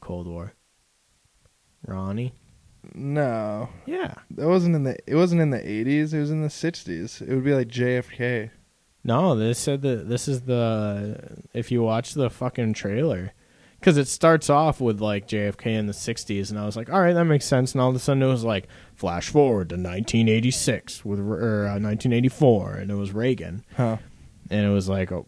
Cold 0.00 0.26
War. 0.26 0.54
Ronnie. 1.86 2.34
No, 2.94 3.68
Yeah. 3.86 4.14
that 4.30 4.46
wasn't 4.48 4.74
in 4.76 4.84
the. 4.84 4.96
It 5.06 5.14
wasn't 5.16 5.40
in 5.40 5.50
the 5.50 5.58
80s. 5.60 6.12
It 6.14 6.20
was 6.20 6.30
in 6.30 6.42
the 6.42 6.48
60s. 6.48 7.20
It 7.20 7.34
would 7.34 7.44
be 7.44 7.54
like 7.54 7.68
JFK. 7.68 8.50
No, 9.04 9.34
they 9.34 9.52
said 9.52 9.82
that 9.82 10.08
this 10.08 10.28
is 10.28 10.42
the 10.42 11.42
if 11.54 11.70
you 11.70 11.82
watch 11.82 12.14
the 12.14 12.30
fucking 12.30 12.72
trailer 12.74 13.32
because 13.80 13.96
it 13.96 14.08
starts 14.08 14.50
off 14.50 14.80
with 14.80 15.00
like 15.00 15.28
JFK 15.28 15.66
in 15.66 15.86
the 15.86 15.92
'60s, 15.92 16.50
and 16.50 16.58
I 16.58 16.66
was 16.66 16.76
like, 16.76 16.90
all 16.90 17.00
right, 17.00 17.12
that 17.12 17.24
makes 17.24 17.44
sense. 17.46 17.72
And 17.72 17.80
all 17.80 17.90
of 17.90 17.96
a 17.96 17.98
sudden, 17.98 18.22
it 18.22 18.26
was 18.26 18.44
like 18.44 18.66
flash 18.94 19.28
forward 19.28 19.68
to 19.70 19.74
1986 19.76 21.04
with 21.04 21.20
or 21.20 21.66
uh, 21.66 21.78
1984, 21.80 22.74
and 22.74 22.90
it 22.90 22.94
was 22.94 23.12
Reagan, 23.12 23.64
Huh? 23.76 23.98
and 24.50 24.66
it 24.66 24.70
was 24.70 24.88
like, 24.88 25.12
oh, 25.12 25.26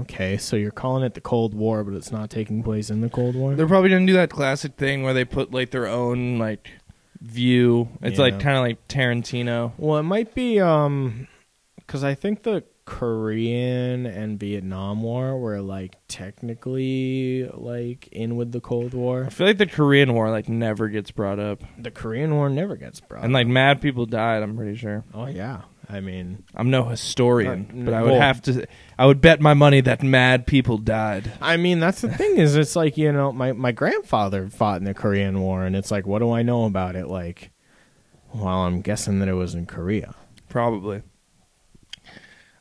okay, 0.00 0.36
so 0.36 0.56
you're 0.56 0.70
calling 0.70 1.02
it 1.04 1.14
the 1.14 1.20
Cold 1.20 1.54
War, 1.54 1.84
but 1.84 1.94
it's 1.94 2.12
not 2.12 2.30
taking 2.30 2.62
place 2.62 2.90
in 2.90 3.00
the 3.00 3.08
Cold 3.08 3.34
War. 3.34 3.54
They're 3.54 3.66
probably 3.66 3.90
gonna 3.90 4.06
do 4.06 4.12
that 4.14 4.30
classic 4.30 4.76
thing 4.76 5.02
where 5.02 5.14
they 5.14 5.24
put 5.24 5.52
like 5.52 5.70
their 5.70 5.86
own 5.86 6.38
like 6.38 6.68
view. 7.20 7.88
It's 8.02 8.16
Yeah. 8.18 8.24
like 8.26 8.40
kind 8.40 8.56
of 8.56 8.62
like 8.62 8.86
Tarantino. 8.88 9.72
Well, 9.76 9.98
it 9.98 10.04
might 10.04 10.34
be 10.34 10.60
um 10.60 11.26
cuz 11.86 12.04
I 12.04 12.14
think 12.14 12.42
the 12.44 12.62
Korean 12.88 14.06
and 14.06 14.40
Vietnam 14.40 15.02
War 15.02 15.38
were 15.38 15.60
like 15.60 15.96
technically 16.08 17.48
like 17.52 18.08
in 18.08 18.36
with 18.36 18.50
the 18.50 18.62
Cold 18.62 18.94
War. 18.94 19.24
I 19.26 19.28
feel 19.28 19.46
like 19.46 19.58
the 19.58 19.66
Korean 19.66 20.14
War 20.14 20.30
like 20.30 20.48
never 20.48 20.88
gets 20.88 21.10
brought 21.10 21.38
up, 21.38 21.62
The 21.78 21.90
Korean 21.90 22.34
War 22.34 22.48
never 22.48 22.76
gets 22.76 23.00
brought. 23.00 23.18
Up. 23.18 23.24
And 23.24 23.34
like 23.34 23.46
up. 23.46 23.52
mad 23.52 23.82
people 23.82 24.06
died. 24.06 24.42
I'm 24.42 24.56
pretty 24.56 24.76
sure. 24.76 25.04
oh 25.12 25.26
yeah. 25.26 25.62
I 25.90 26.00
mean, 26.00 26.44
I'm 26.54 26.70
no 26.70 26.84
historian, 26.84 27.84
but 27.84 27.94
I 27.94 28.02
would 28.02 28.12
well- 28.12 28.20
have 28.20 28.42
to. 28.42 28.66
I 28.98 29.06
would 29.06 29.20
bet 29.20 29.40
my 29.40 29.54
money 29.54 29.80
that 29.82 30.02
mad 30.02 30.46
people 30.46 30.78
died. 30.78 31.30
I 31.42 31.56
mean 31.58 31.80
that's 31.80 32.00
the 32.00 32.08
thing 32.08 32.38
is 32.38 32.56
it's 32.56 32.74
like, 32.74 32.96
you 32.96 33.12
know, 33.12 33.32
my 33.32 33.52
my 33.52 33.72
grandfather 33.72 34.48
fought 34.48 34.78
in 34.78 34.84
the 34.84 34.94
Korean 34.94 35.40
War 35.40 35.64
and 35.64 35.76
it's 35.76 35.90
like 35.90 36.06
what 36.06 36.20
do 36.20 36.32
I 36.32 36.42
know 36.42 36.64
about 36.64 36.96
it 36.96 37.06
like 37.06 37.50
well, 38.34 38.46
I'm 38.46 38.80
guessing 38.80 39.20
that 39.20 39.28
it 39.28 39.34
was 39.34 39.54
in 39.54 39.66
Korea. 39.66 40.14
Probably. 40.48 41.02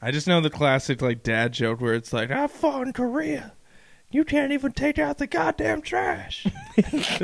I 0.02 0.12
just 0.12 0.28
know 0.28 0.42
the 0.42 0.50
classic 0.50 1.02
like 1.02 1.24
dad 1.24 1.54
joke 1.54 1.82
where 1.82 1.94
it's 1.94 2.14
like, 2.14 2.30
"I 2.32 2.48
fought 2.48 2.88
in 2.88 2.94
Korea. 2.94 3.54
You 4.12 4.24
can't 4.24 4.52
even 4.52 4.72
take 4.72 5.00
out 5.00 5.18
the 5.18 5.28
goddamn 5.28 5.82
trash." 5.82 6.46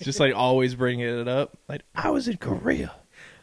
Just 0.00 0.20
like 0.20 0.34
always 0.34 0.74
bringing 0.74 1.06
it 1.06 1.28
up. 1.28 1.58
Like 1.68 1.82
I 1.94 2.10
was 2.10 2.28
in 2.28 2.36
Korea. 2.38 2.92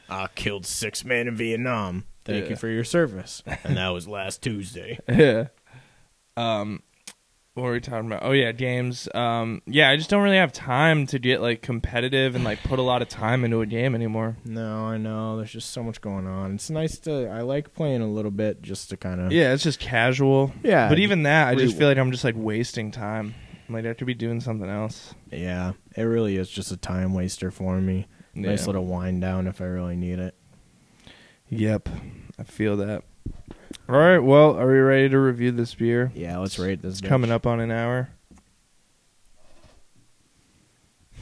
I 0.09 0.27
killed 0.35 0.65
6 0.65 1.03
men 1.05 1.27
in 1.27 1.35
Vietnam. 1.35 2.05
Thank 2.25 2.45
Yeah. 2.45 2.49
you 2.51 2.55
for 2.55 2.67
your 2.69 2.83
service. 2.85 3.43
And 3.63 3.77
that 3.77 3.89
was 3.89 4.07
last 4.07 4.41
Tuesday. 4.41 4.99
Yeah. 5.09 5.47
Um, 6.37 6.81
what 7.57 7.63
were 7.63 7.71
we 7.71 7.79
talking 7.81 8.05
about? 8.05 8.21
Oh 8.21 8.33
yeah, 8.33 8.51
games. 8.51 9.09
Um, 9.15 9.63
yeah, 9.65 9.89
I 9.89 9.97
just 9.97 10.11
don't 10.11 10.21
really 10.21 10.37
have 10.37 10.53
time 10.53 11.07
to 11.07 11.17
get 11.17 11.41
like 11.41 11.63
competitive 11.63 12.35
and 12.35 12.43
like 12.43 12.61
put 12.61 12.77
a 12.77 12.83
lot 12.83 13.01
of 13.01 13.09
time 13.09 13.43
into 13.43 13.61
a 13.61 13.65
game 13.65 13.95
anymore. 13.95 14.37
No, 14.45 14.85
I 14.85 14.97
know. 14.97 15.37
There's 15.37 15.51
just 15.51 15.71
so 15.71 15.81
much 15.81 15.99
going 15.99 16.27
on. 16.27 16.53
It's 16.53 16.69
nice 16.69 16.99
to. 16.99 17.27
I 17.27 17.41
like 17.41 17.73
playing 17.73 18.01
a 18.03 18.07
little 18.07 18.29
bit 18.29 18.61
just 18.61 18.91
to 18.91 18.97
kind 18.97 19.19
of. 19.19 19.31
Yeah, 19.31 19.53
it's 19.53 19.63
just 19.63 19.79
casual. 19.79 20.53
Yeah, 20.61 20.87
But 20.87 20.99
even 20.99 21.23
that, 21.23 21.47
I 21.47 21.55
just 21.55 21.75
feel 21.75 21.87
like 21.87 21.97
I'm 21.97 22.11
just 22.11 22.23
like 22.23 22.35
wasting 22.37 22.91
time. 22.91 23.33
I 23.73 23.81
have 23.81 23.97
to 23.97 24.05
be 24.05 24.13
doing 24.13 24.39
something 24.39 24.69
else. 24.69 25.15
Yeah, 25.31 25.73
it 25.95 26.03
really 26.03 26.37
is 26.37 26.49
just 26.51 26.71
a 26.71 26.77
time 26.77 27.15
waster 27.15 27.49
for 27.49 27.81
me. 27.81 28.05
Nice 28.35 28.67
little 28.67 28.85
wind 28.85 29.21
down 29.21 29.47
if 29.47 29.61
I 29.61 29.65
really 29.65 29.95
need 29.95 30.19
it. 30.19 30.35
Yep, 31.49 31.89
I 32.37 32.43
feel 32.43 32.77
that. 32.77 33.03
All 33.89 33.95
right, 33.95 34.19
well, 34.19 34.57
are 34.57 34.67
we 34.67 34.79
ready 34.79 35.07
to 35.07 35.17
review 35.17 35.53
this 35.53 35.73
beer? 35.73 36.11
Yeah, 36.13 36.39
let's 36.39 36.59
rate 36.59 36.81
this. 36.81 36.95
It's 36.95 37.01
bitch. 37.01 37.07
coming 37.07 37.31
up 37.31 37.47
on 37.47 37.61
an 37.61 37.71
hour. 37.71 38.09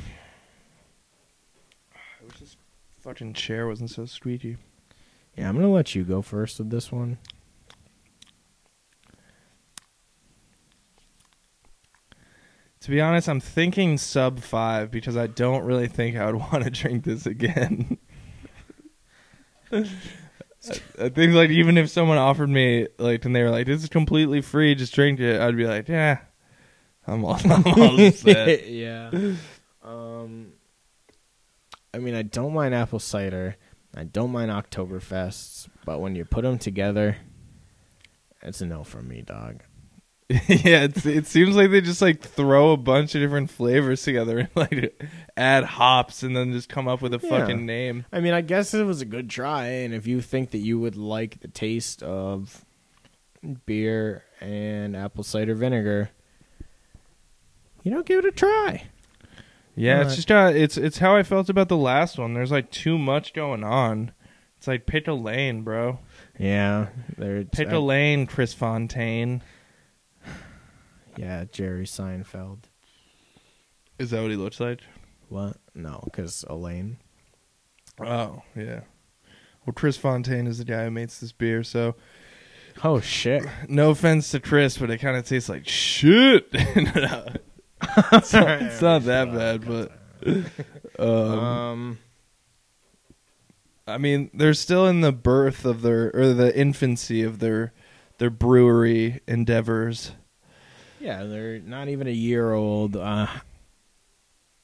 I 1.94 1.98
wish 2.26 2.40
this 2.40 2.58
fucking 3.02 3.34
chair 3.34 3.68
wasn't 3.68 3.92
so 3.92 4.06
squeaky. 4.06 4.58
Yeah, 5.38 5.48
I'm 5.48 5.56
gonna 5.56 5.72
let 5.72 5.94
you 5.94 6.04
go 6.04 6.24
first 6.24 6.58
with 6.58 6.72
this 6.72 6.92
one. 6.92 7.20
To 12.80 12.90
be 12.90 13.00
honest, 13.00 13.30
I'm 13.30 13.40
thinking 13.40 14.00
sub 14.00 14.40
five 14.40 14.90
because 14.90 15.16
I 15.16 15.28
don't 15.28 15.66
really 15.66 15.88
think 15.88 16.18
I 16.18 16.26
would 16.26 16.36
want 16.52 16.64
to 16.64 16.72
drink 16.72 17.04
this 17.04 17.28
again. 17.28 18.00
I 20.70 21.06
I 21.06 21.10
think 21.10 21.34
like 21.34 21.50
even 21.50 21.78
if 21.78 21.90
someone 21.90 22.18
offered 22.18 22.50
me 22.50 22.88
like 22.98 23.26
and 23.26 23.36
they 23.36 23.44
were 23.44 23.52
like, 23.52 23.68
"This 23.68 23.84
is 23.84 23.90
completely 23.90 24.42
free, 24.42 24.76
just 24.76 24.94
drink 24.94 25.20
it," 25.20 25.40
I'd 25.40 25.58
be 25.58 25.66
like, 25.68 25.88
"Yeah, 25.88 26.20
I'm 27.08 27.24
all, 27.26 27.40
I'm 27.46 27.66
all 27.66 28.12
set." 28.12 28.68
yeah. 28.68 29.12
Um, 29.84 30.54
I 31.94 32.00
mean, 32.00 32.16
I 32.16 32.24
don't 32.24 32.56
mind 32.56 32.74
apple 32.74 32.98
cider. 32.98 33.56
I 33.96 34.04
don't 34.04 34.32
mind 34.32 34.50
Oktoberfests, 34.50 35.70
but 35.86 36.02
when 36.02 36.16
you 36.16 36.26
put 36.26 36.42
them 36.42 36.58
together, 36.58 37.18
it's 38.42 38.62
a 38.62 38.66
no 38.66 38.84
from 38.84 39.08
me, 39.08 39.22
dog. 39.22 39.62
yeah, 40.30 40.86
it's, 40.86 41.06
it 41.06 41.28
seems 41.28 41.56
like 41.56 41.70
they 41.70 41.82
just 41.82 42.02
like 42.02 42.22
throw 42.22 42.72
a 42.72 42.78
bunch 42.78 43.14
of 43.14 43.22
different 43.22 43.52
flavors 43.52 44.02
together 44.02 44.40
and 44.40 44.50
like 44.56 45.00
add 45.38 45.64
hops 45.64 46.24
and 46.24 46.36
then 46.36 46.52
just 46.52 46.68
come 46.68 46.88
up 46.88 47.02
with 47.02 47.14
a 47.14 47.20
Yeah. 47.22 47.30
fucking 47.30 47.66
name. 47.66 48.06
I 48.12 48.20
mean, 48.22 48.34
I 48.34 48.42
guess 48.42 48.74
it 48.74 48.84
was 48.86 49.02
a 49.02 49.06
good 49.06 49.30
try, 49.30 49.66
and 49.68 49.94
if 49.94 50.08
you 50.08 50.22
think 50.22 50.50
that 50.52 50.58
you 50.60 50.80
would 50.80 50.96
like 50.96 51.42
the 51.42 51.48
taste 51.48 52.02
of 52.02 52.66
beer 53.68 54.24
and 54.42 54.96
apple 54.98 55.24
cider 55.24 55.54
vinegar, 55.54 56.10
you 57.84 57.92
know, 57.92 58.02
give 58.02 58.20
it 58.20 58.26
a 58.26 58.32
try. 58.32 58.88
Yeah, 59.76 59.98
it's 59.98 60.04
Alright. 60.06 60.16
just 60.16 60.28
got 60.28 60.56
it's 60.56 60.78
it's 60.78 60.98
how 61.00 61.16
I 61.16 61.22
felt 61.24 61.50
about 61.50 61.68
the 61.70 61.78
last 61.78 62.18
one. 62.18 62.34
There's 62.34 62.52
like 62.52 62.72
too 62.72 62.98
much 62.98 63.34
going 63.34 63.64
on. 63.64 64.12
It's 64.58 64.68
like 64.68 64.86
pick 64.88 65.08
a 65.08 65.14
lane, 65.14 65.62
bro. 65.62 66.00
Yeah, 66.40 66.88
there. 67.18 67.44
Pick 67.44 67.70
a 67.72 67.78
lane, 67.80 68.26
Chris 68.26 68.54
Fontaine. 68.54 69.44
Yeah, 71.18 71.46
Jerry 71.52 71.86
Seinfeld. 71.86 72.60
Is 73.98 74.12
that 74.12 74.22
what 74.22 74.32
he 74.32 74.38
looks 74.38 74.60
like? 74.60 74.82
What? 75.30 75.58
No, 75.74 76.02
because 76.04 76.44
Elaine. 76.50 76.98
Oh, 78.00 78.42
yeah. 78.56 78.82
Well, 79.66 79.74
Chris 79.74 79.98
Fontaine 79.98 80.48
is 80.48 80.58
the 80.60 80.66
guy 80.66 80.84
who 80.86 80.92
makes 80.92 81.20
this 81.20 81.32
beer, 81.32 81.64
so 81.64 81.96
Oh 82.84 83.00
shit! 83.00 83.44
no 83.70 83.90
offense 83.92 84.30
to 84.32 84.40
Chris, 84.40 84.78
but 84.78 84.90
it 84.92 84.98
kind 84.98 85.16
of 85.18 85.26
tastes 85.26 85.48
like 85.50 85.68
shit. 85.68 86.54
No, 86.54 87.26
it's, 88.12 88.34
not, 88.34 88.62
it's 88.62 88.82
not 88.82 89.04
that 89.06 89.34
bad, 89.34 89.66
but 89.66 89.92
um, 91.00 91.40
Um, 91.40 91.98
I 93.88 93.98
mean, 93.98 94.30
they're 94.34 94.54
still 94.54 94.88
in 94.88 95.02
the 95.02 95.12
birth 95.14 95.64
of 95.66 95.82
their 95.82 96.12
or 96.14 96.34
the 96.34 96.56
infancy 96.56 97.24
of 97.24 97.40
their 97.40 97.74
their 98.18 98.30
brewery 98.30 99.22
endeavors. 99.28 100.12
Yeah, 101.06 101.24
they're 101.24 101.60
not 101.60 101.88
even 101.88 102.08
a 102.08 102.12
year 102.12 102.52
old. 102.52 102.98
Uh, 102.98 103.28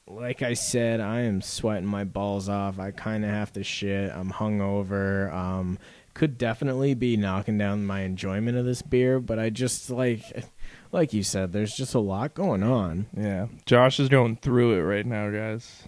like 0.08 0.42
I 0.42 0.54
said, 0.54 1.00
I 1.00 1.20
am 1.20 1.40
sweating 1.40 1.86
my 1.86 2.02
balls 2.02 2.48
off. 2.48 2.80
I 2.80 2.90
kind 2.90 3.24
of 3.24 3.30
have 3.30 3.52
to 3.52 3.62
shit. 3.62 4.10
I'm 4.10 4.32
hungover. 4.32 5.32
Um, 5.32 5.78
could 6.14 6.38
definitely 6.38 6.94
be 6.94 7.16
knocking 7.16 7.58
down 7.58 7.86
my 7.86 8.00
enjoyment 8.00 8.58
of 8.58 8.64
this 8.64 8.82
beer, 8.82 9.20
but 9.20 9.38
I 9.38 9.50
just 9.50 9.88
like, 9.88 10.44
like 10.90 11.12
you 11.12 11.22
said, 11.22 11.52
there's 11.52 11.74
just 11.74 11.94
a 11.94 12.00
lot 12.00 12.34
going 12.34 12.64
on. 12.64 13.06
Yeah, 13.16 13.46
Josh 13.64 14.00
is 14.00 14.08
going 14.08 14.34
through 14.34 14.72
it 14.74 14.82
right 14.82 15.06
now, 15.06 15.30
guys. 15.30 15.84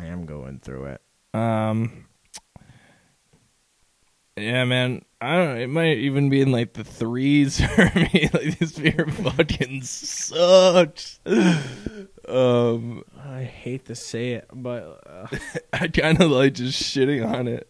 I 0.00 0.06
am 0.06 0.24
going 0.24 0.60
through 0.60 0.84
it. 0.84 1.00
Um, 1.36 2.06
yeah, 4.36 4.64
man. 4.64 5.04
I 5.24 5.36
don't. 5.36 5.54
know. 5.54 5.60
It 5.62 5.68
might 5.68 5.98
even 5.98 6.28
be 6.28 6.40
in 6.42 6.52
like 6.52 6.74
the 6.74 6.84
threes 6.84 7.60
for 7.74 7.90
me. 7.94 8.28
Like 8.32 8.58
this 8.58 8.72
beer 8.78 9.06
fucking 9.10 9.82
sucks. 9.82 11.18
Um, 12.28 13.02
I 13.18 13.42
hate 13.44 13.86
to 13.86 13.94
say 13.94 14.32
it, 14.32 14.48
but 14.52 15.02
uh, 15.06 15.26
I 15.72 15.88
kind 15.88 16.20
of 16.20 16.30
like 16.30 16.54
just 16.54 16.82
shitting 16.82 17.26
on 17.26 17.48
it. 17.48 17.68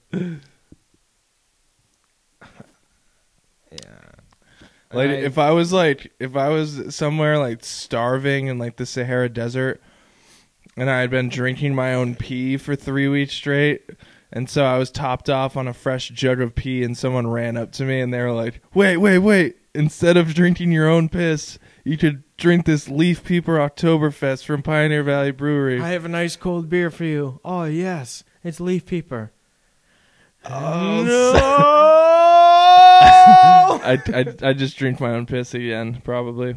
yeah. 3.73 3.79
Like 4.93 5.11
I- 5.11 5.15
if 5.15 5.39
I 5.39 5.51
was 5.51 5.73
like 5.73 6.13
if 6.21 6.37
I 6.37 6.49
was 6.49 6.95
somewhere 6.95 7.39
like 7.39 7.65
starving 7.65 8.47
in 8.47 8.59
like 8.59 8.77
the 8.77 8.87
Sahara 8.87 9.29
Desert 9.29 9.83
and 10.77 10.89
I 10.91 11.01
had 11.01 11.11
been 11.11 11.29
drinking 11.29 11.75
my 11.75 11.95
own 11.95 12.15
pee 12.15 12.57
for 12.57 12.75
3 12.77 13.09
weeks 13.09 13.33
straight 13.33 13.83
and 14.35 14.51
so 14.51 14.64
I 14.64 14.76
was 14.76 14.91
topped 14.91 15.30
off 15.30 15.57
on 15.57 15.66
a 15.66 15.72
fresh 15.72 16.11
jug 16.11 16.41
of 16.43 16.55
pee 16.55 16.82
and 16.82 16.99
someone 16.99 17.26
ran 17.28 17.57
up 17.57 17.72
to 17.72 17.85
me 17.85 18.01
and 18.01 18.12
they 18.12 18.20
were 18.20 18.32
like, 18.32 18.61
"Wait, 18.74 18.99
wait, 18.99 19.18
wait. 19.20 19.57
Instead 19.74 20.16
of 20.18 20.35
drinking 20.35 20.72
your 20.72 20.89
own 20.89 21.09
piss, 21.09 21.59
you 21.85 21.97
could 21.97 22.22
drink 22.37 22.66
this 22.66 22.89
Leaf 22.89 23.24
Peeper 23.24 23.57
Oktoberfest 23.57 24.45
from 24.45 24.62
Pioneer 24.62 25.03
Valley 25.03 25.30
Brewery." 25.30 25.80
I 25.80 25.89
have 25.91 26.05
a 26.05 26.09
nice 26.09 26.37
cold 26.37 26.68
beer 26.68 26.91
for 26.91 27.05
you. 27.05 27.41
Oh 27.45 27.64
yes, 27.64 28.24
it's 28.43 28.61
leaf 28.61 28.85
peeper. 28.85 29.30
Oh, 30.47 31.03
no! 31.05 31.32
I, 33.87 33.99
I 34.14 34.49
I 34.49 34.53
just 34.53 34.76
drink 34.76 35.01
my 35.01 35.11
own 35.11 35.26
piss 35.26 35.55
again, 35.55 36.01
probably. 36.05 36.57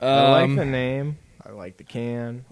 I 0.00 0.30
like 0.30 0.44
Um, 0.44 0.56
the 0.56 0.64
name. 0.64 1.18
I 1.46 1.50
like 1.52 1.76
the 1.78 1.84
can. 1.84 2.44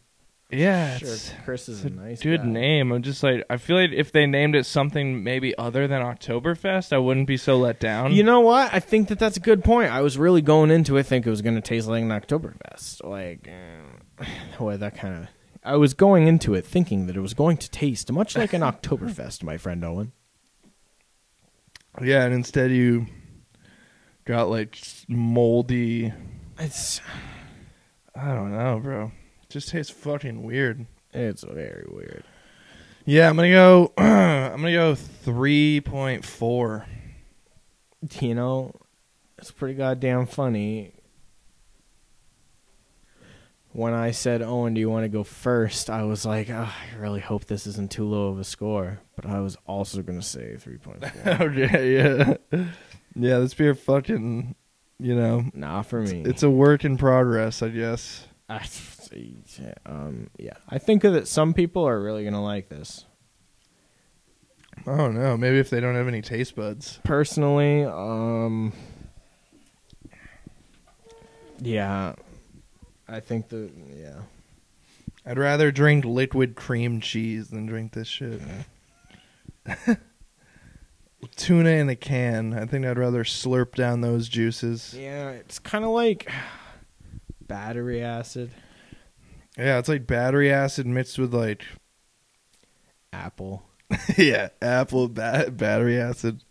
Yeah, 0.53 0.97
Sure, 0.99 1.09
it's- 1.09 1.33
Chris 1.45 1.69
is 1.69 1.85
a 1.85 1.91
nice 1.91 2.21
good 2.23 2.41
guy. 2.41 2.47
name. 2.47 2.93
I'm 2.93 3.03
just 3.03 3.23
like 3.23 3.45
I 3.49 3.57
feel 3.57 3.77
like 3.77 3.91
if 3.93 4.13
they 4.13 4.27
named 4.27 4.55
it 4.57 4.67
something 4.67 5.23
maybe 5.23 5.57
other 5.57 5.87
than 5.87 6.03
Oktoberfest, 6.03 6.93
I 6.93 6.99
wouldn't 6.99 7.27
be 7.27 7.37
so 7.37 7.57
let 7.59 7.79
down. 7.81 8.13
You 8.13 8.23
know 8.23 8.41
what? 8.41 8.73
I 8.73 8.81
think 8.81 9.09
that 9.09 9.19
that's 9.19 9.37
a 9.37 9.41
good 9.41 9.63
point. 9.65 9.91
I 9.93 10.01
was 10.01 10.19
really 10.19 10.43
going 10.43 10.71
into 10.71 10.97
it 10.97 11.05
think 11.05 11.27
it 11.27 11.31
was 11.31 11.43
going 11.43 11.55
to 11.57 11.61
taste 11.61 11.87
like 11.89 12.03
an 12.03 12.09
Oktoberfest. 12.11 13.05
Like, 13.09 13.49
uh, 13.49 14.25
boy, 14.59 14.77
that 14.77 14.97
kind 14.97 15.15
of. 15.23 15.29
I 15.63 15.77
was 15.77 15.93
going 15.95 16.27
into 16.27 16.55
it 16.55 16.65
thinking 16.65 17.07
that 17.07 17.17
it 17.17 17.21
was 17.21 17.35
going 17.35 17.57
to 17.59 17.71
taste 17.71 18.11
much 18.11 18.37
like 18.37 18.53
an 18.53 18.61
Oktoberfest, 18.63 19.43
my 19.43 19.57
friend 19.59 19.85
Owen. 19.85 20.13
yeah, 22.03 22.25
and 22.25 22.33
instead 22.35 22.71
you 22.71 23.07
got 24.25 24.49
like 24.49 24.79
moldy. 25.09 26.13
It's 26.59 27.01
I 28.15 28.35
don't 28.35 28.53
know, 28.53 28.81
bro. 28.83 29.13
Just 29.51 29.69
tastes 29.69 29.93
fucking 29.93 30.43
weird. 30.43 30.87
it's 31.13 31.43
very 31.43 31.85
weird. 31.91 32.25
Yeah, 33.05 33.29
I'm 33.29 33.37
gonna 33.37 33.51
go. 33.51 33.93
I'm 33.99 34.61
gonna 34.63 34.73
go 34.73 34.95
three 34.95 35.81
point 35.81 36.25
four. 36.25 36.87
You 38.21 38.35
know, 38.35 38.73
it's 39.37 39.51
pretty 39.51 39.75
goddamn 39.75 40.27
funny. 40.27 40.95
When 43.73 43.93
I 43.93 44.11
said, 44.11 44.43
Owen, 44.43 44.75
do 44.75 44.81
you 44.81 44.91
want 44.91 45.05
to 45.05 45.09
go 45.09 45.23
first? 45.23 45.91
I 45.91 46.03
was 46.03 46.27
like, 46.27 46.51
oh, 46.51 46.69
I 46.73 46.97
really 46.99 47.21
hope 47.21 47.45
this 47.45 47.69
isn't 47.69 47.93
too 47.93 48.05
low 48.05 48.29
of 48.29 48.39
a 48.41 48.45
score. 48.45 49.01
But 49.15 49.27
I 49.27 49.39
was 49.41 49.57
also 49.65 50.03
going 50.03 50.19
to 50.19 50.27
say 50.27 50.57
3.4. 50.59 51.41
okay, 51.41 51.95
yeah, 51.95 52.67
yeah. 53.15 53.39
This 53.39 53.55
beer 53.55 53.77
fucking, 53.77 54.57
you 54.99 55.15
know, 55.15 55.45
Not 55.55 55.87
for 55.87 56.01
me. 56.03 56.23
it's 56.27 56.43
a 56.43 56.51
work 56.51 56.85
in 56.85 56.97
progress, 56.97 57.63
I 57.63 57.69
guess. 57.69 58.27
Ah, 58.49 58.65
I, 59.13 59.35
um, 59.87 60.31
yeah. 60.39 60.55
I 60.69 60.79
think 60.79 61.03
that 61.03 61.29
some 61.29 61.55
people 61.55 61.87
are 61.87 62.01
really 62.01 62.23
going 62.23 62.35
to 62.35 62.41
like 62.41 62.69
this. 62.69 63.05
I 64.87 64.97
don't 64.97 65.15
know. 65.15 65.37
Maybe 65.37 65.59
if 65.59 65.71
they 65.71 65.81
don't 65.81 65.95
have 65.95 66.09
any 66.09 66.23
taste 66.23 66.57
buds. 66.57 67.01
Personally, 67.05 67.85
um, 67.85 68.73
yeah. 71.61 72.15
I 73.09 73.21
think 73.21 73.49
that, 73.49 73.71
yeah. 73.95 74.21
I'd 75.27 75.39
rather 75.39 75.71
drink 75.71 76.05
liquid 76.05 76.55
cream 76.55 77.01
cheese 77.01 77.49
than 77.49 77.67
drink 77.67 77.93
this 77.93 78.09
shit. 78.09 78.41
Tuna 81.37 81.71
in 81.71 81.89
a 81.89 81.97
can. 81.97 82.55
I 82.55 82.65
think 82.65 82.87
I'd 82.87 82.99
rather 82.99 83.25
slurp 83.25 83.75
down 83.75 84.01
those 84.01 84.29
juices. 84.29 84.95
Yeah, 84.97 85.31
it's 85.31 85.59
kind 85.59 85.85
of 85.85 85.91
like 85.91 86.31
battery 87.47 88.03
acid, 88.03 88.51
Yeah, 89.61 89.79
it's 89.79 89.89
like 89.89 90.07
battery 90.07 90.51
acid 90.51 90.87
mixed 90.87 91.19
with 91.19 91.35
like 91.35 91.65
apple. 93.13 93.63
yeah, 94.17 94.49
apple 94.63 95.09
ba- 95.09 95.51
battery 95.51 95.99
acid. 95.99 96.43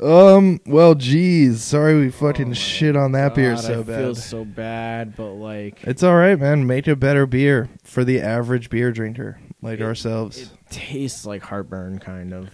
Um. 0.00 0.60
Well, 0.66 0.96
geez. 0.96 1.62
Sorry 1.62 1.98
we 2.00 2.10
fucking 2.10 2.50
Oh 2.50 2.54
shit 2.54 2.96
on 2.96 3.12
that 3.12 3.36
beer 3.36 3.56
so 3.56 3.80
I 3.80 3.82
bad. 3.84 3.98
Feels 4.00 4.24
so 4.24 4.44
bad, 4.44 5.14
but 5.16 5.34
like 5.34 5.84
It's 5.84 6.02
all 6.02 6.16
right, 6.16 6.38
man. 6.38 6.66
Make 6.66 6.88
a 6.88 6.96
better 6.96 7.26
beer 7.26 7.68
for 7.84 8.02
the 8.04 8.20
average 8.20 8.70
beer 8.70 8.90
drinker 8.90 9.38
like 9.62 9.78
It- 9.78 9.84
ourselves. 9.84 10.42
it 10.42 10.50
tastes 10.70 11.24
like 11.24 11.42
heartburn, 11.42 12.00
kind 12.00 12.32
of. 12.34 12.50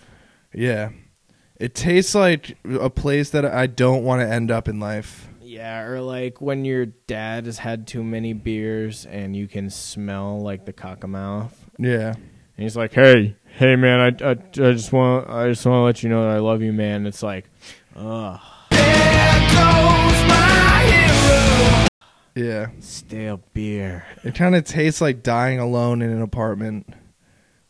yeah. 0.55 0.91
It 1.59 1.75
tastes 1.75 2.15
like 2.15 2.57
a 2.65 2.89
place 2.91 3.31
that 3.31 3.45
I 3.47 3.67
don't 3.67 4.03
want 4.05 4.21
to 4.23 4.29
end 4.29 4.51
up 4.51 4.67
in 4.69 4.79
life. 4.81 5.29
Yeah, 5.61 5.83
or 5.83 6.01
like 6.01 6.41
when 6.41 6.65
your 6.65 6.87
dad 6.87 7.45
has 7.45 7.59
had 7.59 7.87
too 7.87 8.03
many 8.03 8.33
beers 8.33 9.05
and 9.05 9.37
you 9.37 9.47
can 9.47 9.69
smell 9.69 10.41
like 10.41 10.65
the 10.65 10.73
cockamouth. 10.73 11.53
Yeah. 11.79 12.15
And 12.15 12.17
he's 12.57 12.79
like, 12.79 12.95
"Hey, 12.95 13.37
hey, 13.59 13.77
man, 13.77 14.01
I, 14.01 14.25
I, 14.25 14.31
I 14.31 14.35
just 14.73 14.91
want, 14.91 15.29
I 15.29 15.51
just 15.51 15.67
want 15.67 15.77
to 15.77 15.83
let 15.83 16.03
you 16.03 16.09
know 16.09 16.23
that 16.23 16.31
I 16.35 16.39
love 16.39 16.63
you, 16.63 16.73
man." 16.73 17.07
It's 17.07 17.23
like, 17.23 17.45
ugh, 17.95 18.41
Yeah. 22.35 22.69
stale 22.79 23.43
beer. 23.53 24.07
It 24.25 24.35
kind 24.35 24.55
of 24.57 24.65
tastes 24.65 25.03
like 25.03 25.23
dying 25.23 25.59
alone 25.59 26.01
in 26.01 26.09
an 26.09 26.23
apartment 26.23 26.89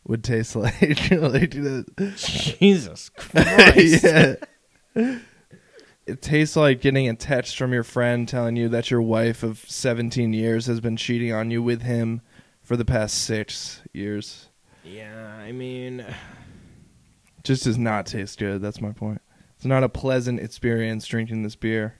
would 0.07 0.23
taste 0.23 0.55
like. 0.55 0.79
like 1.11 1.51
Jesus 2.15 3.09
Christ! 3.09 4.03
yeah. 4.95 5.17
It 6.11 6.21
tastes 6.21 6.57
like 6.57 6.81
getting 6.81 7.07
a 7.07 7.15
text 7.15 7.57
from 7.57 7.71
your 7.71 7.85
friend 7.85 8.27
telling 8.27 8.57
you 8.57 8.67
that 8.67 8.91
your 8.91 9.01
wife 9.01 9.43
of 9.43 9.59
17 9.59 10.33
years 10.33 10.65
has 10.65 10.81
been 10.81 10.97
cheating 10.97 11.31
on 11.31 11.51
you 11.51 11.63
with 11.63 11.83
him 11.83 12.19
for 12.61 12.75
the 12.75 12.83
past 12.83 13.23
six 13.23 13.81
years. 13.93 14.49
Yeah, 14.83 15.37
I 15.37 15.53
mean, 15.53 16.05
Just 17.43 17.63
does 17.63 17.77
not 17.77 18.07
taste 18.07 18.39
good. 18.39 18.61
That's 18.61 18.81
my 18.81 18.91
point. 18.91 19.21
It's 19.55 19.63
not 19.63 19.85
a 19.85 19.89
pleasant 19.89 20.41
experience 20.41 21.07
drinking 21.07 21.43
this 21.43 21.55
beer. 21.55 21.95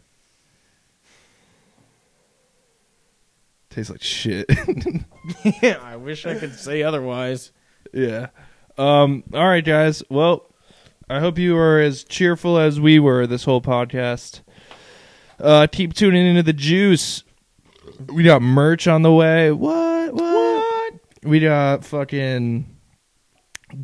Tastes 3.70 3.92
like 3.92 4.04
shit. 4.04 4.46
yeah, 5.64 5.78
I 5.82 5.96
wish 5.96 6.26
I 6.26 6.36
could 6.36 6.56
say 6.56 6.84
otherwise. 6.84 7.54
yeah. 7.94 8.28
Um. 8.78 9.24
All 9.34 9.48
right, 9.48 9.64
guys. 9.64 10.04
Well, 10.10 10.51
I 11.12 11.20
hope 11.20 11.38
you 11.38 11.58
are 11.58 11.78
as 11.78 12.06
cheerful 12.06 12.58
as 12.58 12.80
we 12.80 12.98
were 12.98 13.28
this 13.28 13.44
whole 13.44 13.60
podcast. 13.60 14.44
Uh, 15.38 15.68
keep 15.70 15.94
tuning 15.94 16.26
into 16.26 16.42
the 16.42 16.54
juice. 16.54 17.26
We 18.08 18.24
got 18.24 18.42
merch 18.42 18.88
on 18.88 19.02
the 19.02 19.12
way. 19.12 19.52
What? 19.52 20.14
What? 20.14 20.94
We 21.22 21.42
got 21.42 21.84
fucking 21.84 22.78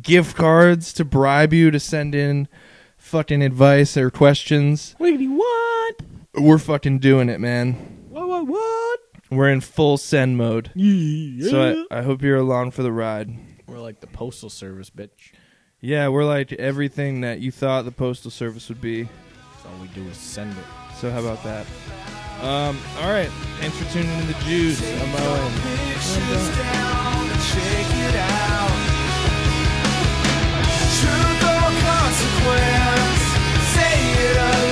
gift 0.00 0.36
cards 0.38 0.94
to 0.94 1.04
bribe 1.04 1.52
you 1.52 1.70
to 1.70 1.78
send 1.78 2.14
in 2.14 2.48
fucking 2.96 3.42
advice 3.42 3.98
or 3.98 4.10
questions. 4.10 4.96
Wiggity 4.98 5.28
what? 5.28 6.00
We're 6.32 6.56
fucking 6.56 7.00
doing 7.00 7.28
it, 7.28 7.40
man. 7.40 7.74
What? 8.08 8.26
What? 8.26 8.46
What? 8.46 9.00
We're 9.30 9.50
in 9.50 9.60
full 9.60 9.98
send 9.98 10.38
mode. 10.38 10.70
Yeah. 10.74 11.50
So 11.50 11.86
I, 11.90 11.98
I 11.98 12.02
hope 12.02 12.22
you're 12.22 12.38
along 12.38 12.70
for 12.70 12.82
the 12.82 12.92
ride. 12.92 13.36
We're 13.66 13.80
like 13.80 14.00
the 14.00 14.06
postal 14.06 14.48
service, 14.48 14.88
bitch. 14.88 15.34
Yeah, 15.80 16.08
we're 16.08 16.24
like 16.24 16.52
everything 16.54 17.20
that 17.20 17.38
you 17.40 17.52
thought 17.52 17.84
the 17.84 17.92
postal 17.92 18.32
service 18.32 18.68
would 18.68 18.80
be. 18.80 19.08
All 19.64 19.80
we 19.80 19.86
do 19.88 20.02
is 20.08 20.16
send 20.16 20.50
it. 20.52 20.64
So 20.96 21.10
how 21.10 21.20
about 21.20 21.42
that? 21.44 21.66
Um, 22.42 22.78
all 23.00 23.12
right. 23.12 23.28
Thanks 23.60 23.76
for 23.76 23.84
tuning 23.92 24.10
in 24.18 24.26
to 24.26 24.34
Juice. 24.44 24.82
I'm 24.82 25.14
Owen. 25.14 25.52
Truth 30.98 31.42
or 31.44 31.70
consequence, 31.86 33.22
say 33.74 33.94
it 34.24 34.67